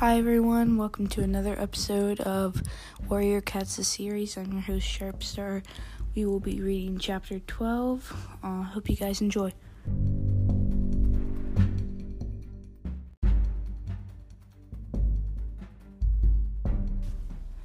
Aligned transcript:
Hi 0.00 0.16
everyone, 0.16 0.78
welcome 0.78 1.08
to 1.08 1.20
another 1.20 1.60
episode 1.60 2.20
of 2.20 2.62
Warrior 3.10 3.42
Cats 3.42 3.76
the 3.76 3.84
series. 3.84 4.38
I'm 4.38 4.50
your 4.50 4.62
host 4.62 4.88
Sharpstar. 4.88 5.62
We 6.14 6.24
will 6.24 6.40
be 6.40 6.62
reading 6.62 6.98
chapter 6.98 7.38
12. 7.38 8.16
Uh, 8.42 8.62
hope 8.62 8.88
you 8.88 8.96
guys 8.96 9.20
enjoy. 9.20 9.52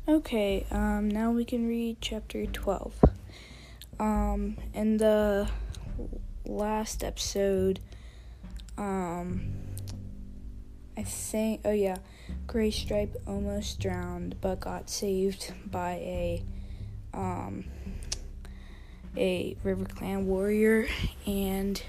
Okay, 0.10 0.66
um, 0.72 1.08
now 1.08 1.32
we 1.32 1.46
can 1.46 1.66
read 1.66 2.00
chapter 2.02 2.46
12. 2.46 3.02
Um, 3.98 4.58
in 4.74 4.98
the 4.98 5.50
last 6.44 7.02
episode, 7.02 7.80
um, 8.78 9.54
I 10.98 11.04
think, 11.04 11.62
oh 11.64 11.72
yeah, 11.72 12.00
Graystripe 12.48 13.16
almost 13.28 13.80
drowned 13.80 14.36
but 14.42 14.60
got 14.60 14.90
saved 14.90 15.54
by 15.66 15.92
a, 15.94 16.44
um, 17.14 17.66
a 19.18 19.56
River 19.64 19.86
Clan 19.86 20.28
warrior. 20.28 20.88
And, 21.26 21.82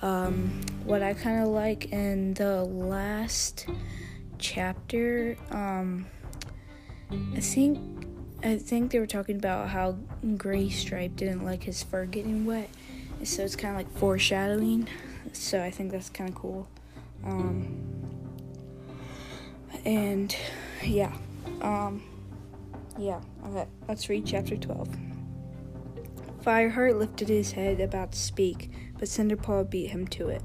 um, 0.00 0.60
what 0.84 1.02
I 1.02 1.14
kind 1.14 1.42
of 1.42 1.48
like 1.48 1.92
in 1.92 2.34
the 2.34 2.62
last 2.64 3.66
chapter, 4.38 5.36
um, 5.50 6.06
I 7.34 7.40
think, 7.40 7.78
I 8.42 8.56
think 8.56 8.92
they 8.92 9.00
were 9.00 9.06
talking 9.06 9.36
about 9.36 9.68
how 9.68 9.96
Graystripe 10.24 11.16
didn't 11.16 11.44
like 11.44 11.64
his 11.64 11.82
fur 11.82 12.04
getting 12.06 12.44
wet. 12.44 12.70
So 13.24 13.42
it's 13.42 13.56
kind 13.56 13.74
of 13.74 13.78
like 13.78 13.90
foreshadowing. 13.98 14.88
So 15.32 15.62
I 15.62 15.70
think 15.70 15.90
that's 15.90 16.08
kind 16.08 16.30
of 16.30 16.36
cool. 16.36 16.68
Um, 17.24 18.17
and 19.84 20.34
yeah, 20.82 21.12
um, 21.62 22.02
yeah, 22.98 23.20
okay, 23.46 23.66
let's 23.88 24.08
read 24.08 24.26
chapter 24.26 24.56
12. 24.56 24.88
Fireheart 26.44 26.98
lifted 26.98 27.28
his 27.28 27.52
head 27.52 27.80
about 27.80 28.12
to 28.12 28.18
speak, 28.18 28.70
but 28.98 29.08
Cinderpaw 29.08 29.70
beat 29.70 29.90
him 29.90 30.06
to 30.08 30.28
it. 30.28 30.42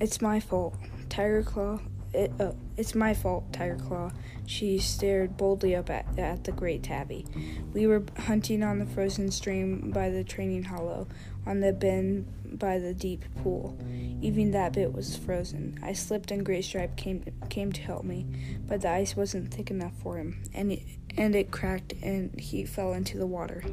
It's 0.00 0.20
my 0.20 0.40
fault. 0.40 0.76
Tiger 1.08 1.42
Claw, 1.42 1.80
it, 2.14 2.32
uh, 2.40 2.52
it's 2.76 2.94
my 2.94 3.14
fault, 3.14 3.52
Tiger 3.52 3.76
Claw. 3.76 4.10
She 4.46 4.78
stared 4.78 5.36
boldly 5.36 5.74
up 5.74 5.90
at, 5.90 6.06
at 6.18 6.44
the 6.44 6.52
great 6.52 6.82
tabby. 6.82 7.26
We 7.72 7.86
were 7.86 8.04
hunting 8.16 8.62
on 8.62 8.78
the 8.78 8.86
frozen 8.86 9.30
stream 9.30 9.90
by 9.90 10.10
the 10.10 10.24
training 10.24 10.64
hollow, 10.64 11.06
on 11.46 11.60
the 11.60 11.72
bend 11.72 12.26
by 12.58 12.78
the 12.78 12.94
deep 12.94 13.24
pool. 13.42 13.76
Even 14.20 14.50
that 14.52 14.72
bit 14.72 14.92
was 14.92 15.16
frozen. 15.16 15.78
I 15.82 15.92
slipped 15.92 16.30
and 16.30 16.44
Graystripe 16.44 16.96
came 16.96 17.24
came 17.48 17.72
to 17.72 17.82
help 17.82 18.04
me, 18.04 18.26
but 18.66 18.82
the 18.82 18.90
ice 18.90 19.16
wasn't 19.16 19.52
thick 19.52 19.70
enough 19.70 19.92
for 20.02 20.16
him, 20.18 20.42
and 20.54 20.72
it, 20.72 20.82
and 21.16 21.34
it 21.34 21.50
cracked 21.50 21.94
and 22.02 22.38
he 22.38 22.64
fell 22.64 22.92
into 22.92 23.18
the 23.18 23.26
water. 23.26 23.64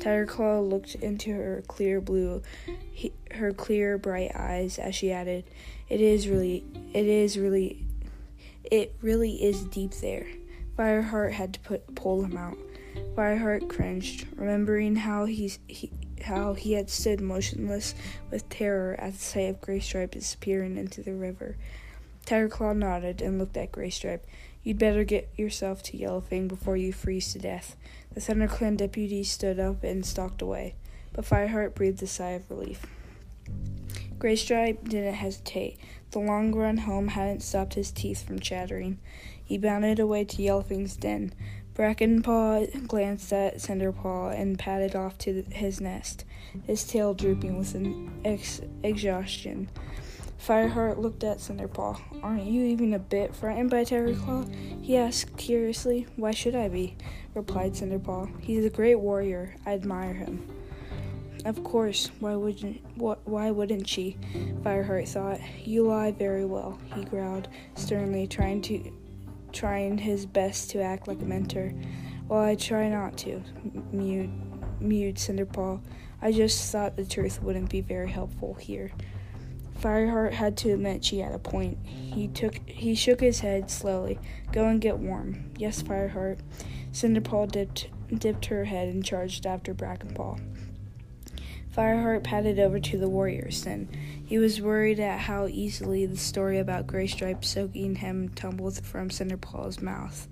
Tiger 0.00 0.26
Claw 0.26 0.60
looked 0.60 0.94
into 0.96 1.32
her 1.32 1.62
clear 1.66 2.00
blue, 2.00 2.42
he, 2.92 3.12
her 3.32 3.52
clear 3.52 3.98
bright 3.98 4.32
eyes 4.34 4.78
as 4.78 4.94
she 4.94 5.12
added, 5.12 5.44
"It 5.88 6.00
is 6.00 6.28
really, 6.28 6.64
it 6.92 7.06
is 7.06 7.38
really, 7.38 7.84
it 8.70 8.94
really 9.00 9.42
is 9.42 9.64
deep 9.64 9.92
there." 9.94 10.26
Fireheart 10.76 11.32
had 11.32 11.54
to 11.54 11.60
put 11.60 11.94
pull 11.94 12.24
him 12.24 12.36
out. 12.36 12.56
Fireheart 13.14 13.68
cringed, 13.68 14.26
remembering 14.36 14.96
how 14.96 15.24
he, 15.26 15.52
he 15.66 15.90
how 16.22 16.54
he 16.54 16.72
had 16.72 16.90
stood 16.90 17.20
motionless 17.20 17.94
with 18.30 18.48
terror 18.48 18.94
at 18.98 19.14
the 19.14 19.18
sight 19.18 19.50
of 19.50 19.60
Graystripe 19.60 20.12
disappearing 20.12 20.76
into 20.76 21.02
the 21.02 21.14
river. 21.14 21.56
Tiger 22.24 22.48
Claw 22.48 22.72
nodded 22.72 23.20
and 23.20 23.38
looked 23.38 23.56
at 23.56 23.72
Graystripe. 23.72 24.24
You'd 24.62 24.78
better 24.78 25.04
get 25.04 25.28
yourself 25.36 25.82
to 25.84 25.96
Yellowfang 25.96 26.48
before 26.48 26.76
you 26.76 26.92
freeze 26.92 27.32
to 27.32 27.38
death. 27.38 27.76
The 28.14 28.20
ThunderClan 28.20 28.76
deputy 28.76 29.24
stood 29.24 29.58
up 29.58 29.82
and 29.82 30.06
stalked 30.06 30.42
away, 30.42 30.76
but 31.12 31.24
Fireheart 31.24 31.74
breathed 31.74 32.02
a 32.02 32.06
sigh 32.06 32.30
of 32.30 32.48
relief. 32.48 32.86
Graystripe 34.18 34.88
didn't 34.88 35.14
hesitate. 35.14 35.78
The 36.12 36.20
long 36.20 36.54
run 36.54 36.76
home 36.78 37.08
hadn't 37.08 37.42
stopped 37.42 37.74
his 37.74 37.90
teeth 37.90 38.22
from 38.22 38.38
chattering. 38.38 38.98
He 39.44 39.58
bounded 39.58 39.98
away 39.98 40.24
to 40.24 40.42
Yellowfang's 40.42 40.96
den. 40.96 41.32
Brackenpaw 41.74 42.86
glanced 42.86 43.32
at 43.32 43.56
Cinderpaw 43.56 44.38
and 44.38 44.58
padded 44.58 44.94
off 44.94 45.16
to 45.18 45.42
his 45.50 45.80
nest, 45.80 46.24
his 46.66 46.84
tail 46.84 47.14
drooping 47.14 47.58
with 47.58 47.74
an 47.74 48.10
ex- 48.24 48.60
exhaustion. 48.82 49.70
Fireheart 50.38 50.98
looked 50.98 51.24
at 51.24 51.38
Cinderpaw. 51.38 52.22
Aren't 52.22 52.44
you 52.44 52.64
even 52.64 52.92
a 52.92 52.98
bit 52.98 53.34
frightened 53.34 53.70
by 53.70 53.84
Tiger 53.84 54.14
Claw? 54.14 54.44
he 54.82 54.96
asked 54.96 55.36
curiously. 55.36 56.06
Why 56.16 56.32
should 56.32 56.54
I 56.54 56.68
be? 56.68 56.96
replied 57.34 57.72
Cinderpaw. 57.72 58.40
He's 58.40 58.64
a 58.64 58.70
great 58.70 58.96
warrior. 58.96 59.54
I 59.64 59.72
admire 59.72 60.12
him. 60.12 60.46
Of 61.44 61.64
course, 61.64 62.10
why 62.20 62.34
wouldn't 62.34 62.80
why 62.96 63.50
wouldn't 63.50 63.88
she? 63.88 64.16
Fireheart 64.62 65.08
thought. 65.08 65.40
You 65.64 65.84
lie 65.84 66.12
very 66.12 66.44
well, 66.44 66.78
he 66.94 67.04
growled 67.04 67.48
sternly, 67.74 68.26
trying 68.26 68.62
to 68.62 68.92
trying 69.52 69.98
his 69.98 70.26
best 70.26 70.70
to 70.70 70.82
act 70.82 71.08
like 71.08 71.20
a 71.20 71.24
mentor. 71.24 71.72
Well, 72.28 72.40
I 72.40 72.54
try 72.54 72.88
not 72.88 73.16
to, 73.18 73.42
mewed, 73.92 74.30
mewed 74.80 75.16
Cinderpaw. 75.16 75.80
I 76.20 76.32
just 76.32 76.70
thought 76.70 76.96
the 76.96 77.04
truth 77.04 77.42
wouldn't 77.42 77.70
be 77.70 77.80
very 77.80 78.10
helpful 78.10 78.54
here. 78.54 78.92
Fireheart 79.80 80.32
had 80.32 80.56
to 80.58 80.72
admit 80.72 81.04
she 81.04 81.18
had 81.18 81.32
a 81.32 81.38
point. 81.38 81.78
He 81.84 82.28
took 82.28 82.54
he 82.68 82.94
shook 82.94 83.20
his 83.20 83.40
head 83.40 83.68
slowly. 83.68 84.18
Go 84.52 84.66
and 84.66 84.80
get 84.80 84.98
warm. 84.98 85.50
Yes, 85.58 85.82
Fireheart. 85.82 86.38
Cinderpaw 86.92 87.50
dipped 87.50 87.88
dipped 88.16 88.46
her 88.46 88.64
head 88.64 88.88
and 88.88 89.04
charged 89.04 89.44
after 89.44 89.74
Brackenpaw. 89.74 90.38
Fireheart 91.74 92.22
padded 92.22 92.58
over 92.58 92.78
to 92.78 92.98
the 92.98 93.08
warriors 93.08 93.64
then. 93.64 93.88
He 94.26 94.38
was 94.38 94.60
worried 94.60 95.00
at 95.00 95.20
how 95.20 95.46
easily 95.46 96.04
the 96.04 96.18
story 96.18 96.58
about 96.58 96.86
Graystripe 96.86 97.44
soaking 97.44 97.96
him 97.96 98.28
tumbled 98.30 98.84
from 98.84 99.08
Cinderpaw's 99.08 99.80
mouth. 99.80 100.28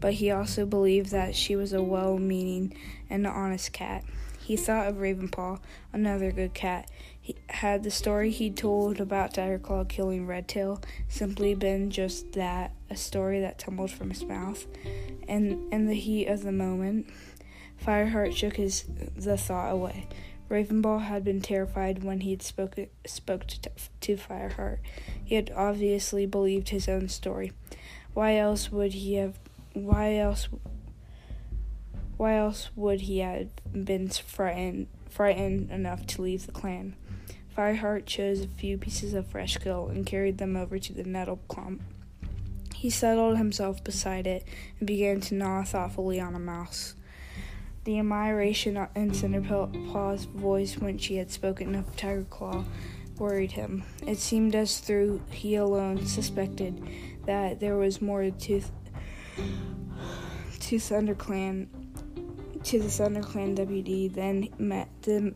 But 0.00 0.14
he 0.14 0.30
also 0.30 0.64
believed 0.64 1.10
that 1.10 1.34
she 1.34 1.54
was 1.56 1.74
a 1.74 1.82
well 1.82 2.18
meaning 2.18 2.74
and 3.10 3.26
honest 3.26 3.72
cat. 3.72 4.04
He 4.38 4.56
thought 4.56 4.88
of 4.88 4.96
Ravenpaw, 4.96 5.60
another 5.92 6.32
good 6.32 6.54
cat. 6.54 6.90
He, 7.20 7.36
had 7.50 7.82
the 7.82 7.90
story 7.90 8.30
he 8.30 8.50
told 8.50 9.00
about 9.00 9.34
Tigerclaw 9.34 9.88
killing 9.88 10.26
Redtail 10.26 10.80
simply 11.08 11.54
been 11.54 11.90
just 11.90 12.32
that, 12.32 12.72
a 12.88 12.96
story 12.96 13.40
that 13.42 13.58
tumbled 13.58 13.90
from 13.90 14.08
his 14.08 14.24
mouth? 14.24 14.66
And 15.28 15.72
in 15.72 15.86
the 15.86 15.94
heat 15.94 16.26
of 16.26 16.42
the 16.42 16.52
moment, 16.52 17.06
Fireheart 17.84 18.34
shook 18.34 18.56
his 18.56 18.86
the 19.16 19.36
thought 19.36 19.72
away. 19.72 20.08
Ravenpaw 20.50 20.98
had 21.02 21.22
been 21.22 21.40
terrified 21.40 22.02
when 22.02 22.20
he 22.20 22.32
had 22.32 22.42
spoke, 22.42 22.76
spoke 23.06 23.46
to, 23.46 23.70
to 24.00 24.16
Fireheart. 24.16 24.78
He 25.24 25.36
had 25.36 25.52
obviously 25.54 26.26
believed 26.26 26.70
his 26.70 26.88
own 26.88 27.08
story. 27.08 27.52
Why 28.14 28.36
else 28.36 28.72
would 28.72 28.92
he 28.92 29.14
have? 29.14 29.38
Why 29.74 30.16
else? 30.16 30.48
Why 32.16 32.34
else 32.34 32.70
would 32.74 33.02
he 33.02 33.20
have 33.20 33.48
been 33.72 34.08
frightened, 34.08 34.88
frightened 35.08 35.70
enough 35.70 36.04
to 36.08 36.22
leave 36.22 36.46
the 36.46 36.52
clan? 36.52 36.96
Fireheart 37.56 38.06
chose 38.06 38.40
a 38.40 38.48
few 38.48 38.76
pieces 38.76 39.14
of 39.14 39.28
fresh 39.28 39.56
kill 39.56 39.88
and 39.88 40.04
carried 40.04 40.38
them 40.38 40.56
over 40.56 40.78
to 40.80 40.92
the 40.92 41.04
nettle 41.04 41.38
clump. 41.48 41.82
He 42.74 42.90
settled 42.90 43.38
himself 43.38 43.84
beside 43.84 44.26
it 44.26 44.44
and 44.78 44.86
began 44.86 45.20
to 45.22 45.34
gnaw 45.34 45.62
thoughtfully 45.62 46.18
on 46.18 46.34
a 46.34 46.38
mouse. 46.40 46.94
The 47.84 47.98
admiration 47.98 48.76
in 48.94 49.10
Cinderpaw's 49.10 50.26
voice 50.26 50.76
when 50.76 50.98
she 50.98 51.16
had 51.16 51.30
spoken 51.30 51.74
of 51.74 51.96
Tiger 51.96 52.26
Claw 52.28 52.64
worried 53.18 53.52
him. 53.52 53.84
It 54.06 54.18
seemed 54.18 54.54
as 54.54 54.82
though 54.82 55.18
he 55.30 55.54
alone 55.54 56.06
suspected 56.06 56.86
that 57.24 57.58
there 57.58 57.76
was 57.76 58.02
more 58.02 58.30
to 58.30 58.62
to 60.60 60.76
ThunderClan 60.76 61.68
to 62.64 62.78
the 62.78 62.88
ThunderClan 62.88 63.56
WD 63.56 64.12
than 64.12 64.48
met 64.58 64.88
than, 65.02 65.34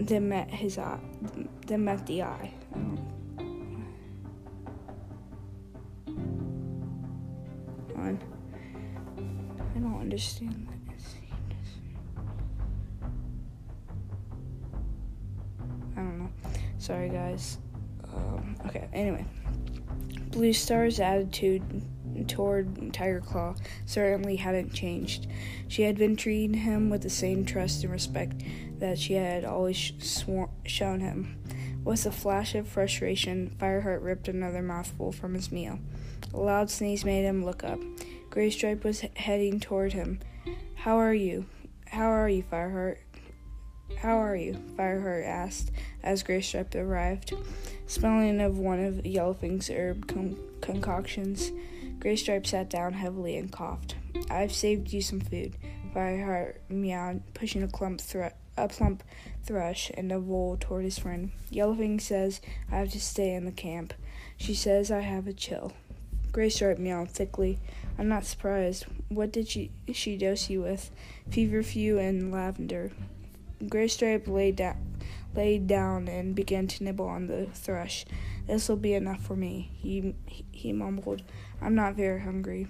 than 0.00 0.28
met 0.30 0.50
his 0.50 0.78
eye 0.78 1.00
than 1.66 1.84
met 1.84 2.06
the 2.06 2.22
eye. 2.22 2.54
I 7.94 9.80
don't 9.80 10.00
understand 10.00 10.67
Sorry, 16.88 17.10
guys. 17.10 17.58
Um, 18.14 18.56
okay, 18.64 18.88
anyway. 18.94 19.26
Blue 20.30 20.54
Star's 20.54 20.98
attitude 21.00 21.82
toward 22.28 22.94
Tiger 22.94 23.20
Claw 23.20 23.56
certainly 23.84 24.36
hadn't 24.36 24.72
changed. 24.72 25.26
She 25.68 25.82
had 25.82 25.98
been 25.98 26.16
treating 26.16 26.54
him 26.54 26.88
with 26.88 27.02
the 27.02 27.10
same 27.10 27.44
trust 27.44 27.82
and 27.84 27.92
respect 27.92 28.42
that 28.78 28.98
she 28.98 29.12
had 29.12 29.44
always 29.44 29.92
swor- 29.98 30.48
shown 30.64 31.00
him. 31.00 31.36
With 31.84 32.06
a 32.06 32.10
flash 32.10 32.54
of 32.54 32.66
frustration, 32.66 33.54
Fireheart 33.60 34.02
ripped 34.02 34.28
another 34.28 34.62
mouthful 34.62 35.12
from 35.12 35.34
his 35.34 35.52
meal. 35.52 35.80
A 36.32 36.38
loud 36.38 36.70
sneeze 36.70 37.04
made 37.04 37.24
him 37.24 37.44
look 37.44 37.64
up. 37.64 37.80
Graystripe 38.30 38.82
was 38.82 39.04
heading 39.14 39.60
toward 39.60 39.92
him. 39.92 40.20
How 40.74 40.96
are 40.96 41.12
you? 41.12 41.44
How 41.88 42.08
are 42.08 42.30
you, 42.30 42.44
Fireheart? 42.44 42.96
How 43.96 44.18
are 44.18 44.36
you? 44.36 44.54
Fireheart 44.76 45.26
asked 45.26 45.72
as 46.02 46.22
Graystripe 46.22 46.74
arrived, 46.74 47.34
smelling 47.86 48.40
of 48.40 48.58
one 48.58 48.84
of 48.84 48.96
Yellowfang's 49.04 49.70
herb 49.70 50.06
con- 50.06 50.38
concoctions. 50.60 51.50
Graystripe 51.98 52.46
sat 52.46 52.70
down 52.70 52.92
heavily 52.92 53.36
and 53.36 53.50
coughed. 53.50 53.96
I've 54.30 54.52
saved 54.52 54.92
you 54.92 55.02
some 55.02 55.20
food, 55.20 55.56
Fireheart 55.94 56.56
meowed, 56.68 57.22
pushing 57.34 57.62
a 57.62 57.68
clump 57.68 58.00
a 58.56 58.68
plump 58.68 59.02
thrush 59.44 59.90
and 59.94 60.12
a 60.12 60.18
vole 60.18 60.56
toward 60.58 60.84
his 60.84 60.98
friend. 60.98 61.30
Yellowfang 61.50 62.00
says 62.00 62.40
I 62.70 62.76
have 62.76 62.90
to 62.92 63.00
stay 63.00 63.34
in 63.34 63.44
the 63.44 63.52
camp. 63.52 63.94
She 64.36 64.54
says 64.54 64.90
I 64.90 65.00
have 65.00 65.26
a 65.26 65.32
chill. 65.32 65.72
Graystripe 66.32 66.78
meowed 66.78 67.10
thickly. 67.10 67.58
I'm 67.98 68.08
not 68.08 68.26
surprised. 68.26 68.86
What 69.08 69.32
did 69.32 69.48
she 69.48 69.70
she 69.92 70.16
dose 70.16 70.50
you 70.50 70.62
with? 70.62 70.90
Feverfew 71.30 71.98
and 71.98 72.30
lavender. 72.30 72.92
Graystripe 73.62 74.28
laid 74.28 74.56
down 74.56 74.76
laid 75.34 75.66
down 75.66 76.08
and 76.08 76.34
began 76.34 76.66
to 76.66 76.82
nibble 76.82 77.06
on 77.06 77.26
the 77.26 77.46
thrush. 77.46 78.04
This'll 78.46 78.76
be 78.76 78.94
enough 78.94 79.22
for 79.22 79.36
me, 79.36 79.70
he 79.74 80.14
he 80.26 80.72
mumbled. 80.72 81.22
I'm 81.60 81.74
not 81.74 81.94
very 81.94 82.20
hungry. 82.20 82.66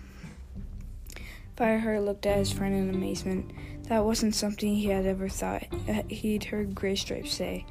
Fireheart 1.57 2.05
looked 2.05 2.27
at 2.27 2.39
his 2.39 2.53
friend 2.53 2.75
in 2.75 2.95
amazement. 2.95 3.51
That 3.89 4.05
wasn't 4.05 4.35
something 4.35 4.75
he 4.75 4.87
had 4.87 5.07
ever 5.07 5.29
thought 5.29 5.65
uh, 5.89 6.03
he'd 6.09 6.45
heard 6.45 6.75
Graystripe 6.75 7.27
say. 7.27 7.67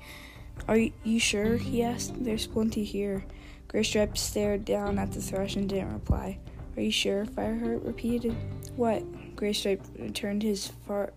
Are 0.67 0.77
you 0.77 1.19
sure? 1.19 1.57
he 1.57 1.83
asked. 1.83 2.23
There's 2.23 2.47
plenty 2.47 2.83
here. 2.83 3.23
Graystripe 3.69 4.17
stared 4.17 4.65
down 4.65 4.97
at 4.97 5.11
the 5.11 5.21
thrush 5.21 5.55
and 5.55 5.69
didn't 5.69 5.93
reply. 5.93 6.39
Are 6.75 6.81
you 6.81 6.91
sure? 6.91 7.25
Fireheart 7.25 7.85
repeated. 7.85 8.35
What? 8.75 9.03
Graystripe 9.35 10.13
turned 10.13 10.43
his 10.43 10.67
far, 10.87 11.13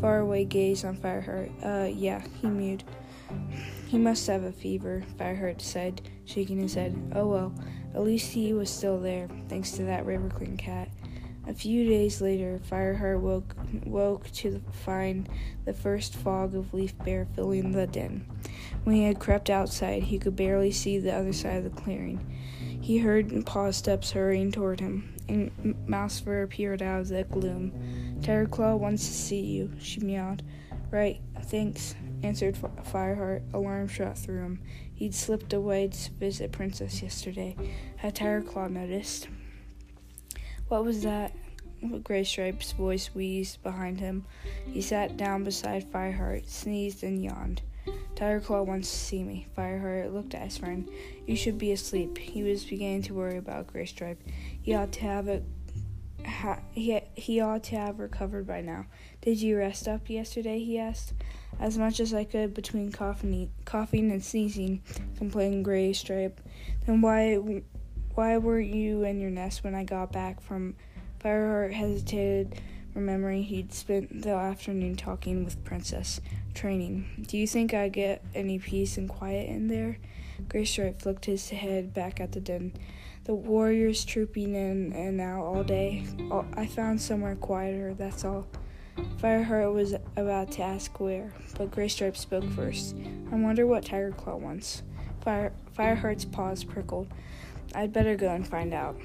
faraway 0.00 0.44
gaze 0.44 0.84
on 0.84 0.96
Fireheart. 0.96 1.50
Uh, 1.64 1.88
yeah, 1.88 2.22
he 2.40 2.48
mewed. 2.48 2.84
He 3.86 3.98
must 3.98 4.26
have 4.26 4.44
a 4.44 4.52
fever, 4.52 5.02
Fireheart 5.18 5.60
said, 5.60 6.02
shaking 6.24 6.60
his 6.60 6.74
head. 6.74 6.96
Oh 7.14 7.26
well, 7.26 7.54
at 7.94 8.02
least 8.02 8.32
he 8.32 8.52
was 8.52 8.70
still 8.70 8.98
there, 8.98 9.28
thanks 9.48 9.72
to 9.72 9.84
that 9.84 10.06
RiverClan 10.06 10.58
cat. 10.58 10.88
A 11.46 11.52
few 11.52 11.88
days 11.88 12.20
later, 12.20 12.60
Fireheart 12.70 13.20
woke, 13.20 13.56
woke 13.84 14.30
to 14.32 14.62
find 14.84 15.28
the 15.64 15.72
first 15.72 16.14
fog 16.14 16.54
of 16.54 16.72
leaf 16.72 16.96
bare 17.04 17.26
filling 17.34 17.72
the 17.72 17.86
den. 17.86 18.26
When 18.84 18.94
he 18.94 19.04
had 19.04 19.18
crept 19.18 19.50
outside, 19.50 20.04
he 20.04 20.18
could 20.18 20.36
barely 20.36 20.70
see 20.70 20.98
the 20.98 21.14
other 21.14 21.32
side 21.32 21.56
of 21.56 21.64
the 21.64 21.82
clearing. 21.82 22.24
He 22.80 22.98
heard 22.98 23.44
paw 23.44 23.72
steps 23.72 24.12
hurrying 24.12 24.52
toward 24.52 24.80
him, 24.80 25.14
and 25.28 25.50
Mousefur 25.86 26.44
appeared 26.44 26.82
out 26.82 27.00
of 27.00 27.08
the 27.08 27.24
gloom. 27.24 27.72
Tigerclaw 28.20 28.78
wants 28.78 29.06
to 29.06 29.12
see 29.12 29.40
you, 29.40 29.70
she 29.80 30.00
meowed. 30.00 30.42
Right, 30.90 31.20
thanks, 31.44 31.94
answered 32.22 32.56
Fireheart. 32.56 33.42
Alarm 33.54 33.88
shot 33.88 34.18
through 34.18 34.42
him. 34.42 34.62
He'd 34.94 35.14
slipped 35.14 35.52
away 35.52 35.88
to 35.88 36.10
visit 36.12 36.52
Princess 36.52 37.02
yesterday. 37.02 37.56
Had 37.96 38.14
Tigerclaw 38.14 38.70
noticed? 38.70 39.28
What 40.68 40.84
was 40.84 41.02
that? 41.02 41.32
Graystripe's 42.04 42.72
voice 42.72 43.08
wheezed 43.14 43.62
behind 43.62 43.98
him. 43.98 44.24
He 44.66 44.80
sat 44.82 45.16
down 45.16 45.44
beside 45.44 45.90
Fireheart, 45.90 46.48
sneezed, 46.48 47.02
and 47.02 47.22
yawned. 47.22 47.62
Tigerclaw 48.14 48.66
wants 48.66 48.90
to 48.90 48.96
see 48.96 49.22
me. 49.22 49.46
Fireheart 49.56 50.12
looked 50.12 50.34
at 50.34 50.42
his 50.42 50.58
friend. 50.58 50.88
You 51.26 51.36
should 51.36 51.58
be 51.58 51.72
asleep. 51.72 52.18
He 52.18 52.42
was 52.42 52.64
beginning 52.64 53.02
to 53.02 53.14
worry 53.14 53.36
about 53.36 53.72
Graystripe. 53.72 54.18
He 54.60 54.74
ought 54.74 54.92
to 54.92 55.00
have 55.00 55.28
it. 55.28 55.44
Ha, 56.24 56.60
he, 56.70 57.00
he 57.14 57.40
ought 57.40 57.64
to 57.64 57.76
have 57.76 57.98
recovered 57.98 58.46
by 58.46 58.60
now. 58.60 58.86
Did 59.20 59.40
you 59.40 59.58
rest 59.58 59.88
up 59.88 60.08
yesterday? 60.08 60.60
he 60.60 60.78
asked. 60.78 61.14
As 61.58 61.76
much 61.76 62.00
as 62.00 62.14
I 62.14 62.24
could 62.24 62.54
between 62.54 62.92
coughing, 62.92 63.50
coughing 63.64 64.10
and 64.10 64.24
sneezing, 64.24 64.82
complained 65.16 65.64
Graystripe. 65.64 66.38
Then 66.86 67.00
why 67.00 67.62
why 68.14 68.36
were 68.38 68.60
you 68.60 69.04
in 69.04 69.20
your 69.20 69.30
nest 69.30 69.64
when 69.64 69.74
I 69.74 69.84
got 69.84 70.12
back 70.12 70.40
from 70.40 70.76
Fireheart 71.22 71.72
hesitated, 71.72 72.60
remembering 72.94 73.44
he'd 73.44 73.72
spent 73.72 74.22
the 74.22 74.30
afternoon 74.30 74.96
talking 74.96 75.44
with 75.44 75.62
Princess, 75.64 76.20
training. 76.54 77.26
Do 77.28 77.38
you 77.38 77.46
think 77.46 77.74
I 77.74 77.88
get 77.88 78.22
any 78.34 78.58
peace 78.58 78.96
and 78.96 79.08
quiet 79.08 79.48
in 79.48 79.68
there? 79.68 79.98
Graystripe 80.48 81.00
flicked 81.00 81.26
his 81.26 81.50
head 81.50 81.94
back 81.94 82.20
at 82.20 82.32
the 82.32 82.40
den. 82.40 82.72
The 83.24 83.34
warriors 83.34 84.04
trooping 84.04 84.54
in 84.54 84.92
and 84.92 85.20
out 85.20 85.44
all 85.44 85.62
day. 85.62 86.04
I 86.56 86.66
found 86.66 87.00
somewhere 87.00 87.36
quieter, 87.36 87.94
that's 87.94 88.24
all. 88.24 88.46
Fireheart 89.18 89.72
was 89.72 89.94
about 90.16 90.50
to 90.52 90.62
ask 90.62 90.98
where, 91.00 91.32
but 91.56 91.70
Graystripe 91.70 92.16
spoke 92.16 92.44
first. 92.50 92.96
I 93.30 93.36
wonder 93.36 93.66
what 93.66 93.84
Tigerclaw 93.84 94.38
wants. 94.38 94.82
Fire, 95.22 95.52
Fireheart's 95.78 96.24
paws 96.24 96.64
prickled. 96.64 97.06
I'd 97.74 97.92
better 97.92 98.16
go 98.16 98.28
and 98.28 98.46
find 98.46 98.74
out. 98.74 99.00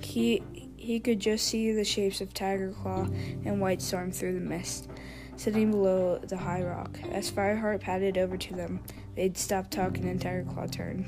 He 0.00 0.42
he 0.80 0.98
could 0.98 1.20
just 1.20 1.46
see 1.46 1.72
the 1.72 1.84
shapes 1.84 2.20
of 2.20 2.32
Tigerclaw 2.32 3.44
and 3.44 3.60
White 3.60 3.82
Storm 3.82 4.10
through 4.10 4.34
the 4.34 4.40
mist, 4.40 4.88
sitting 5.36 5.70
below 5.70 6.18
the 6.18 6.38
high 6.38 6.62
rock. 6.62 6.98
As 7.12 7.30
Fireheart 7.30 7.80
padded 7.80 8.16
over 8.16 8.38
to 8.38 8.54
them, 8.54 8.80
they'd 9.14 9.36
stop 9.36 9.70
talking 9.70 10.08
and 10.08 10.18
Tigerclaw 10.18 10.72
turned. 10.72 11.06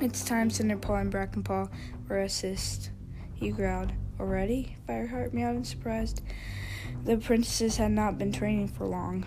It's 0.00 0.24
time 0.24 0.48
Cinderpaw 0.48 1.02
and 1.02 1.12
Brackenpaw 1.12 1.68
were 2.08 2.20
assist, 2.20 2.90
he 3.34 3.50
growled. 3.50 3.92
Already? 4.18 4.76
Fireheart 4.88 5.32
meowed 5.32 5.56
in 5.56 5.64
surprise. 5.64 6.14
The 7.04 7.18
princesses 7.18 7.76
had 7.76 7.92
not 7.92 8.18
been 8.18 8.32
training 8.32 8.68
for 8.68 8.86
long. 8.86 9.26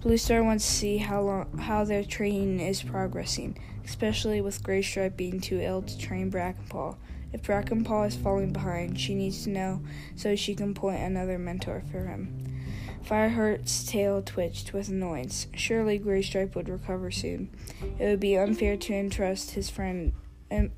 Bluestar 0.00 0.44
wants 0.44 0.66
to 0.66 0.72
see 0.72 0.98
how 0.98 1.22
long, 1.22 1.58
how 1.58 1.84
their 1.84 2.04
training 2.04 2.60
is 2.60 2.82
progressing, 2.82 3.56
especially 3.84 4.40
with 4.40 4.62
Graystripe 4.62 5.16
being 5.16 5.40
too 5.40 5.60
ill 5.60 5.82
to 5.82 5.98
train 5.98 6.30
Brackenpaw. 6.30 6.96
If 7.34 7.42
Brackenpaw 7.42 8.06
is 8.06 8.16
falling 8.16 8.52
behind, 8.52 8.98
she 8.98 9.12
needs 9.12 9.42
to 9.42 9.50
know 9.50 9.82
so 10.14 10.36
she 10.36 10.54
can 10.54 10.72
point 10.72 11.02
another 11.02 11.36
mentor 11.36 11.82
for 11.90 12.06
him. 12.06 12.62
Fireheart's 13.04 13.84
tail 13.84 14.22
twitched 14.22 14.72
with 14.72 14.88
annoyance. 14.88 15.48
Surely 15.56 15.98
Graystripe 15.98 16.54
would 16.54 16.68
recover 16.68 17.10
soon. 17.10 17.50
It 17.98 18.04
would 18.04 18.20
be 18.20 18.38
unfair 18.38 18.76
to 18.76 18.94
entrust 18.94 19.50
his 19.50 19.68
friend, 19.68 20.12
um, 20.52 20.70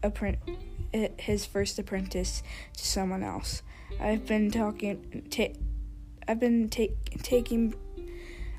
his 1.19 1.45
first 1.45 1.79
apprentice, 1.79 2.43
to 2.75 2.87
someone 2.87 3.23
else. 3.23 3.63
I've 4.01 4.27
been 4.27 4.51
talking. 4.51 5.27
Ta- 5.29 5.61
I've 6.27 6.41
been 6.41 6.71
ta- 6.71 6.95
taking 7.23 7.75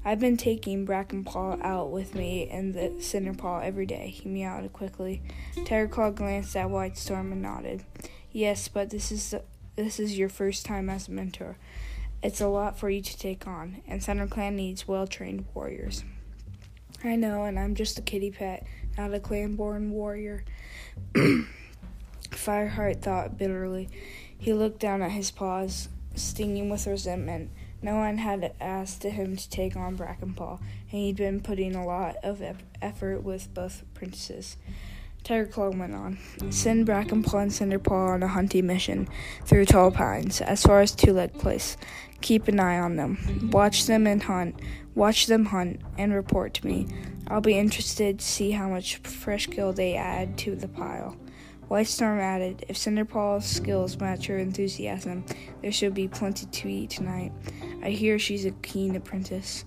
I've 0.08 0.22
been 0.22 0.38
taking 0.38 0.88
Brackenpaw 0.88 1.62
out 1.62 1.92
with 1.92 2.16
me 2.16 2.50
in 2.50 2.72
the 2.72 3.04
center 3.04 3.34
Cinderpaw 3.34 3.66
every 3.66 3.86
day, 3.86 4.08
he 4.08 4.30
meowed 4.30 4.72
quickly. 4.72 5.22
Tigerclaw 5.54 6.16
glanced 6.16 6.56
at 6.56 6.70
Whitestorm 6.70 7.34
and 7.34 7.42
nodded. 7.42 7.84
Yes, 8.32 8.70
but 8.70 8.90
this 8.90 9.12
is 9.12 9.36
this 9.76 10.00
is 10.00 10.18
your 10.18 10.30
first 10.30 10.66
time 10.66 10.90
as 10.90 11.10
a 11.10 11.12
mentor. 11.12 11.58
It's 12.24 12.40
a 12.40 12.48
lot 12.48 12.80
for 12.80 12.90
you 12.90 13.02
to 13.02 13.20
take 13.20 13.48
on, 13.48 13.82
and 13.86 14.00
ThunderClan 14.00 14.54
needs 14.54 14.88
well-trained 14.88 15.44
warriors. 15.54 16.06
I 17.04 17.18
know, 17.18 17.44
and 17.44 17.60
I'm 17.60 17.76
just 17.76 18.00
a 18.00 18.02
kitty 18.02 18.32
pet, 18.32 18.66
not 18.98 19.14
a 19.14 19.20
clan-born 19.20 19.92
warrior. 19.92 20.46
Fireheart 22.32 23.02
thought 23.02 23.38
bitterly. 23.38 23.90
He 24.38 24.54
looked 24.54 24.80
down 24.80 25.02
at 25.02 25.12
his 25.12 25.32
paws, 25.32 25.90
stinging 26.16 26.70
with 26.70 26.88
resentment. 26.88 27.50
No 27.82 27.96
one 27.96 28.18
had 28.18 28.54
asked 28.60 29.04
him 29.04 29.36
to 29.36 29.50
take 29.50 29.76
on 29.76 29.98
Brackenpaw, 29.98 30.60
and 30.60 31.02
he'd 31.02 31.18
been 31.18 31.42
putting 31.42 31.76
a 31.76 31.86
lot 31.86 32.16
of 32.24 32.42
effort 32.82 33.24
with 33.24 33.54
both 33.54 33.84
princesses. 33.94 34.58
Tigerclaw 35.24 35.78
went 35.78 35.94
on. 35.94 36.18
Send 36.50 36.88
Brackenpaw 36.88 37.42
and 37.42 37.52
Cinderpaw 37.52 38.14
on 38.14 38.24
a 38.24 38.28
hunting 38.28 38.66
mission 38.66 39.10
through 39.46 39.66
tall 39.66 39.92
pines, 39.92 40.42
as 40.42 40.64
far 40.64 40.82
as 40.82 40.96
Two 40.96 41.14
Leg 41.14 41.34
Place. 41.34 41.76
Keep 42.22 42.48
an 42.48 42.60
eye 42.60 42.80
on 42.80 42.96
them. 42.96 43.50
Watch 43.52 43.86
them 43.86 44.08
and 44.08 44.24
hunt. 44.24 44.60
Watch 44.96 45.28
them 45.28 45.46
hunt 45.46 45.82
and 45.98 46.14
report 46.14 46.54
to 46.56 46.66
me. 46.66 46.88
I'll 47.28 47.42
be 47.42 47.60
interested 47.60 48.20
to 48.20 48.26
see 48.26 48.52
how 48.52 48.70
much 48.70 48.98
fresh 48.98 49.48
kill 49.48 49.74
they 49.74 49.96
add 49.96 50.38
to 50.40 50.56
the 50.56 50.68
pile. 50.68 51.18
Whitestorm 51.68 52.20
added, 52.20 52.66
If 52.70 52.78
Cinderpaw's 52.78 53.46
skills 53.46 54.00
match 54.00 54.28
her 54.28 54.38
enthusiasm, 54.38 55.26
there 55.62 55.72
should 55.72 55.94
be 55.94 56.08
plenty 56.08 56.46
to 56.46 56.70
eat 56.70 56.92
tonight. 56.92 57.34
I 57.84 57.90
hear 57.90 58.18
she's 58.18 58.46
a 58.46 58.52
keen 58.52 58.96
apprentice. 58.96 59.66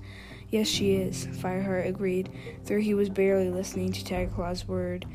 Yes, 0.49 0.67
she 0.67 0.95
is, 0.95 1.27
Fireheart 1.27 1.87
agreed, 1.87 2.31
though 2.65 2.81
he 2.81 2.95
was 2.95 3.11
barely 3.11 3.51
listening 3.51 3.93
to 3.93 4.05
Tigerclaw's 4.05 4.67
word. 4.67 5.07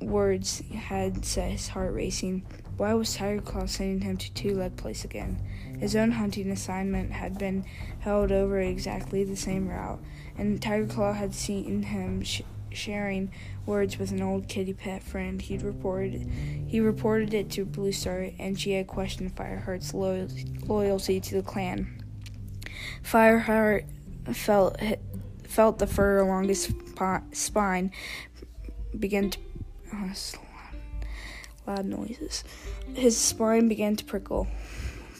Words 0.00 0.62
had 0.74 1.24
set 1.24 1.52
his 1.52 1.68
heart 1.68 1.94
racing. 1.94 2.44
Why 2.76 2.94
was 2.94 3.16
Tigerclaw 3.16 3.68
sending 3.68 4.02
him 4.02 4.16
to 4.18 4.32
Two 4.32 4.54
Leg 4.54 4.76
Place 4.76 5.04
again? 5.04 5.42
His 5.78 5.96
own 5.96 6.12
hunting 6.12 6.50
assignment 6.50 7.12
had 7.12 7.38
been 7.38 7.64
held 8.00 8.30
over 8.30 8.60
exactly 8.60 9.24
the 9.24 9.36
same 9.36 9.68
route, 9.68 10.00
and 10.36 10.60
Tiger 10.60 10.86
Claw 10.86 11.14
had 11.14 11.34
seen 11.34 11.82
him 11.82 12.22
sh- 12.22 12.42
sharing 12.72 13.30
words 13.66 13.98
with 13.98 14.10
an 14.10 14.22
old 14.22 14.48
kitty 14.48 14.72
pet 14.72 15.02
friend. 15.02 15.40
He'd 15.40 15.62
reported 15.62 16.28
he 16.66 16.80
reported 16.80 17.34
it 17.34 17.50
to 17.50 17.64
Blue 17.64 17.92
Star, 17.92 18.30
and 18.38 18.58
she 18.58 18.72
had 18.72 18.86
questioned 18.86 19.34
Fireheart's 19.34 19.92
loyalty, 19.94 20.46
loyalty 20.66 21.20
to 21.20 21.34
the 21.36 21.42
clan. 21.42 22.02
Fireheart 23.02 23.84
felt 24.32 24.78
felt 25.44 25.78
the 25.78 25.86
fur 25.86 26.18
along 26.18 26.48
his 26.48 26.72
spine 27.32 27.90
begin 28.98 29.30
to 29.30 29.38
oh, 29.94 30.12
loud 31.66 31.86
noises. 31.86 32.44
His 32.94 33.16
spine 33.16 33.68
began 33.68 33.96
to 33.96 34.04
prickle. 34.04 34.46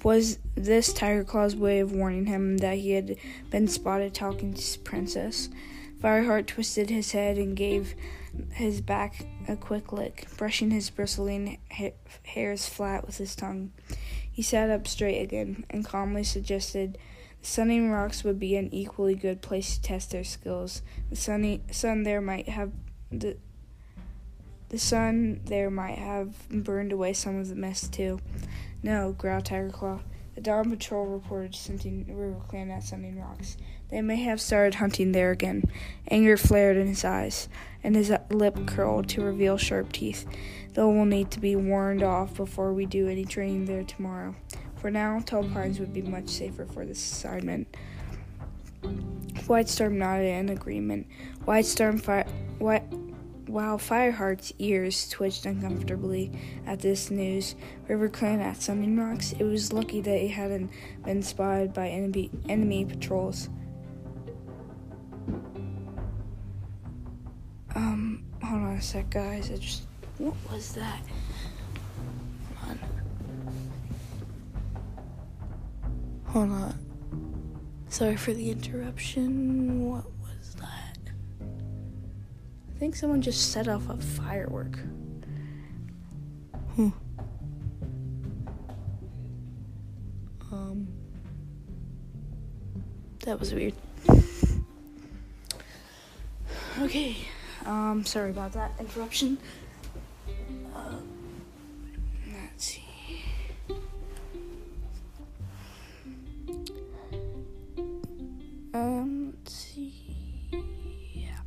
Was 0.03 0.39
this 0.55 0.93
Tiger 0.93 1.25
Claw's 1.25 1.55
way 1.55 1.81
of 1.81 1.93
warning 1.93 2.27
him 2.27 2.59
that 2.59 2.79
he 2.79 2.93
had 2.93 3.17
been 3.51 3.69
spotted 3.69 4.15
talking 4.15 4.55
to 4.55 4.79
Princess? 4.79 5.51
Fireheart 6.01 6.47
twisted 6.47 6.91
his 6.91 7.13
head 7.13 7.37
and 7.37 7.57
gave 7.57 7.95
his 8.53 8.81
back 8.81 9.27
a 9.49 9.57
quick 9.57 9.93
lick, 9.93 10.27
brushing 10.37 10.71
his 10.71 10.91
bristling 10.91 11.59
ha- 11.71 11.95
hairs 12.25 12.67
flat 12.67 13.07
with 13.07 13.19
his 13.19 13.37
tongue. 13.37 13.73
He 14.31 14.43
sat 14.43 14.71
up 14.71 14.87
straight 14.87 15.21
again 15.21 15.65
and 15.69 15.85
calmly 15.85 16.25
suggested 16.25 16.97
the 17.41 17.47
Sunning 17.47 17.91
Rocks 17.91 18.25
would 18.25 18.39
be 18.39 18.57
an 18.57 18.73
equally 18.73 19.15
good 19.15 19.43
place 19.43 19.77
to 19.77 19.83
test 19.83 20.11
their 20.13 20.25
skills. 20.25 20.83
The 21.11 21.17
sunny 21.17 21.63
sun 21.71 22.03
there 22.03 22.21
might 22.21 22.49
have 22.49 22.73
the 23.11 23.37
the 24.69 24.79
sun 24.79 25.41
there 25.45 25.71
might 25.71 25.99
have 25.99 26.49
burned 26.49 26.93
away 26.93 27.13
some 27.13 27.37
of 27.37 27.49
the 27.49 27.57
mist 27.57 27.93
too. 27.93 28.21
No, 28.83 29.13
growled 29.19 29.47
Tiger 29.47 29.71
Claw. 29.71 30.01
The 30.35 30.41
Dawn 30.41 30.71
Patrol 30.71 31.07
reported 31.07 31.55
scenting 31.55 32.07
River 32.09 32.41
Clan 32.47 32.71
at 32.71 32.85
Sunning 32.85 33.19
Rocks. 33.19 33.57
They 33.91 34.01
may 34.01 34.17
have 34.23 34.41
started 34.41 34.77
hunting 34.77 35.13
there 35.13 35.31
again. 35.31 35.65
Anger 36.11 36.37
flared 36.37 36.77
in 36.77 36.87
his 36.87 37.05
eyes, 37.05 37.49
and 37.83 37.97
his 37.97 38.13
lip 38.31 38.67
curled 38.67 39.09
to 39.11 39.23
reveal 39.23 39.59
sharp 39.59 39.93
teeth. 39.93 40.27
They 40.75 40.83
will 40.83 41.05
need 41.05 41.31
to 41.33 41.41
be 41.41 41.57
warned 41.57 42.03
off 42.03 42.35
before 42.35 42.73
we 42.73 42.87
do 42.87 43.09
any 43.09 43.25
training 43.25 43.65
there 43.65 43.83
tomorrow. 43.83 44.37
For 44.77 44.91
now, 44.91 45.21
Tall 45.21 45.45
Pines 45.45 45.81
would 45.81 45.93
be 45.93 46.03
much 46.03 46.29
safer 46.29 46.65
for 46.65 46.87
this 46.87 46.99
assignment. 46.99 47.77
Whitestorm 49.47 49.99
nodded 49.99 50.27
in 50.27 50.49
agreement. 50.49 51.07
Whitestorm 51.45 51.99
fi- 51.99 52.27
White 52.59 52.85
while 53.51 53.79
Fireheart's 53.79 54.53
ears 54.61 55.09
twitched 55.09 55.45
uncomfortably 55.45 56.31
at 56.65 56.79
this 56.79 57.11
news, 57.11 57.57
River 57.89 58.09
Clan 58.09 58.41
at 58.41 58.63
Sunning 58.63 58.97
Rocks, 58.97 59.33
it 59.33 59.43
was 59.43 59.73
lucky 59.73 60.01
that 60.01 60.21
he 60.21 60.29
hadn't 60.29 60.71
been 61.05 61.21
spotted 61.21 61.75
by 61.75 61.89
enemy, 61.89 62.31
enemy 62.49 62.85
patrols. 62.85 63.49
Um, 67.75 68.25
hold 68.43 68.63
on 68.63 68.73
a 68.77 68.83
sec, 68.83 69.11
guys. 69.11 69.51
I 69.51 69.57
just. 69.57 69.83
What 70.19 70.35
was 70.51 70.73
that? 70.75 71.01
Hold 72.57 72.79
on. 72.83 72.91
Hold 76.27 76.51
on. 76.51 76.75
Sorry 77.89 78.17
for 78.17 78.33
the 78.33 78.51
interruption. 78.51 79.89
What 79.89 80.05
was 80.21 80.55
that? 80.57 80.99
I 81.41 82.79
think 82.79 82.97
someone 82.97 83.23
just 83.23 83.53
set 83.53 83.69
off 83.69 83.89
a 83.89 83.97
firework. 83.97 84.79
Hmm. 86.77 86.89
Um. 90.53 90.89
That 93.25 93.39
was 93.39 93.55
weird. 93.55 93.75
Okay. 96.81 97.17
Um, 97.67 98.05
sorry 98.05 98.31
about 98.31 98.53
that 98.53 98.73
interruption. 98.81 99.39
Uh, 100.75 100.95
let's 102.33 102.65
see. 102.65 102.85
Um, 108.73 109.35
let's 109.37 109.53
see. 109.55 109.95
Yeah. 111.13 111.39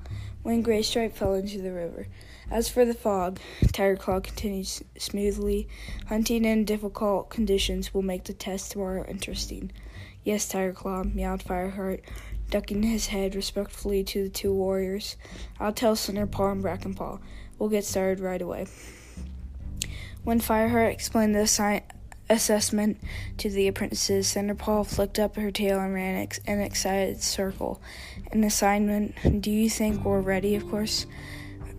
When 0.43 0.61
Gray 0.61 0.81
Stripe 0.81 1.15
fell 1.15 1.33
into 1.33 1.61
the 1.61 1.71
river. 1.71 2.07
As 2.51 2.69
for 2.69 2.85
the 2.85 2.93
fog, 2.93 3.39
Tiger 3.71 3.95
Claw 3.95 4.19
continued 4.19 4.67
smoothly. 4.97 5.67
Hunting 6.07 6.45
in 6.45 6.65
difficult 6.65 7.29
conditions 7.29 7.93
will 7.93 8.03
make 8.03 8.25
the 8.25 8.33
test 8.33 8.71
tomorrow 8.71 9.05
interesting. 9.07 9.71
Yes, 10.23 10.47
Tiger 10.47 10.73
Claw, 10.73 11.03
meowed 11.03 11.43
Fireheart, 11.43 12.01
ducking 12.49 12.83
his 12.83 13.07
head 13.07 13.35
respectfully 13.35 14.03
to 14.03 14.23
the 14.23 14.29
two 14.29 14.53
warriors. 14.53 15.17
I'll 15.59 15.73
tell 15.73 15.95
Cinderpaw 15.95 16.51
and 16.51 16.63
Brackenpaw. 16.63 17.19
We'll 17.57 17.69
get 17.69 17.85
started 17.85 18.19
right 18.19 18.41
away. 18.41 18.67
When 20.23 20.39
Fireheart 20.39 20.91
explained 20.91 21.35
the 21.35 21.39
assi- 21.39 21.83
assessment 22.29 22.97
to 23.37 23.49
the 23.49 23.67
apprentices, 23.67 24.27
Cinderpaw 24.27 24.87
flicked 24.87 25.19
up 25.19 25.35
her 25.35 25.51
tail 25.51 25.79
and 25.79 25.93
ran 25.93 26.15
ex- 26.15 26.39
an 26.47 26.59
excited 26.59 27.21
circle. 27.21 27.81
An 28.31 28.43
assignment. 28.43 29.41
Do 29.41 29.51
you 29.51 29.69
think 29.69 30.03
we're 30.03 30.21
ready, 30.21 30.55
of 30.55 30.69
course? 30.69 31.05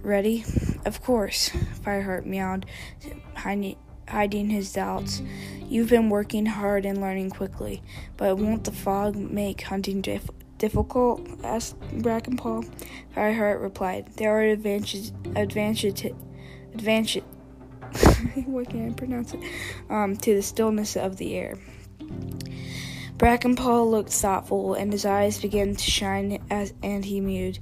Ready? 0.03 0.45
Of 0.85 1.03
course, 1.03 1.49
Fireheart 1.83 2.27
meowed, 2.27 2.67
hiding, 3.35 3.77
hiding 4.07 4.51
his 4.51 4.73
doubts. 4.73 5.23
You've 5.67 5.89
been 5.89 6.11
working 6.11 6.45
hard 6.45 6.85
and 6.85 7.01
learning 7.01 7.31
quickly, 7.31 7.83
but 8.19 8.37
won't 8.37 8.65
the 8.65 8.73
fog 8.73 9.17
make 9.17 9.63
hunting 9.63 10.03
diff- 10.03 10.29
difficult? 10.65 11.21
asked 11.45 11.79
Brackenpaw. 11.99 12.65
Fireheart 13.15 13.61
replied, 13.61 14.09
There 14.17 14.35
are 14.35 14.41
advantages, 14.41 15.13
advantages, 15.37 16.13
advantages, 16.73 17.23
what 18.47 18.71
can 18.71 18.89
I 18.89 18.93
pronounce 18.95 19.35
it? 19.35 19.41
Um, 19.91 20.17
to 20.17 20.35
the 20.35 20.43
stillness 20.43 20.97
of 20.97 21.19
the 21.19 21.35
air. 21.35 21.59
Brackenpaw 23.19 23.91
looked 23.91 24.11
thoughtful, 24.11 24.73
and 24.73 24.91
his 24.91 25.05
eyes 25.05 25.39
began 25.39 25.77
to 25.77 25.91
shine 25.91 26.43
as 26.51 26.73
and 26.83 27.05
he 27.05 27.21
mewed. 27.21 27.59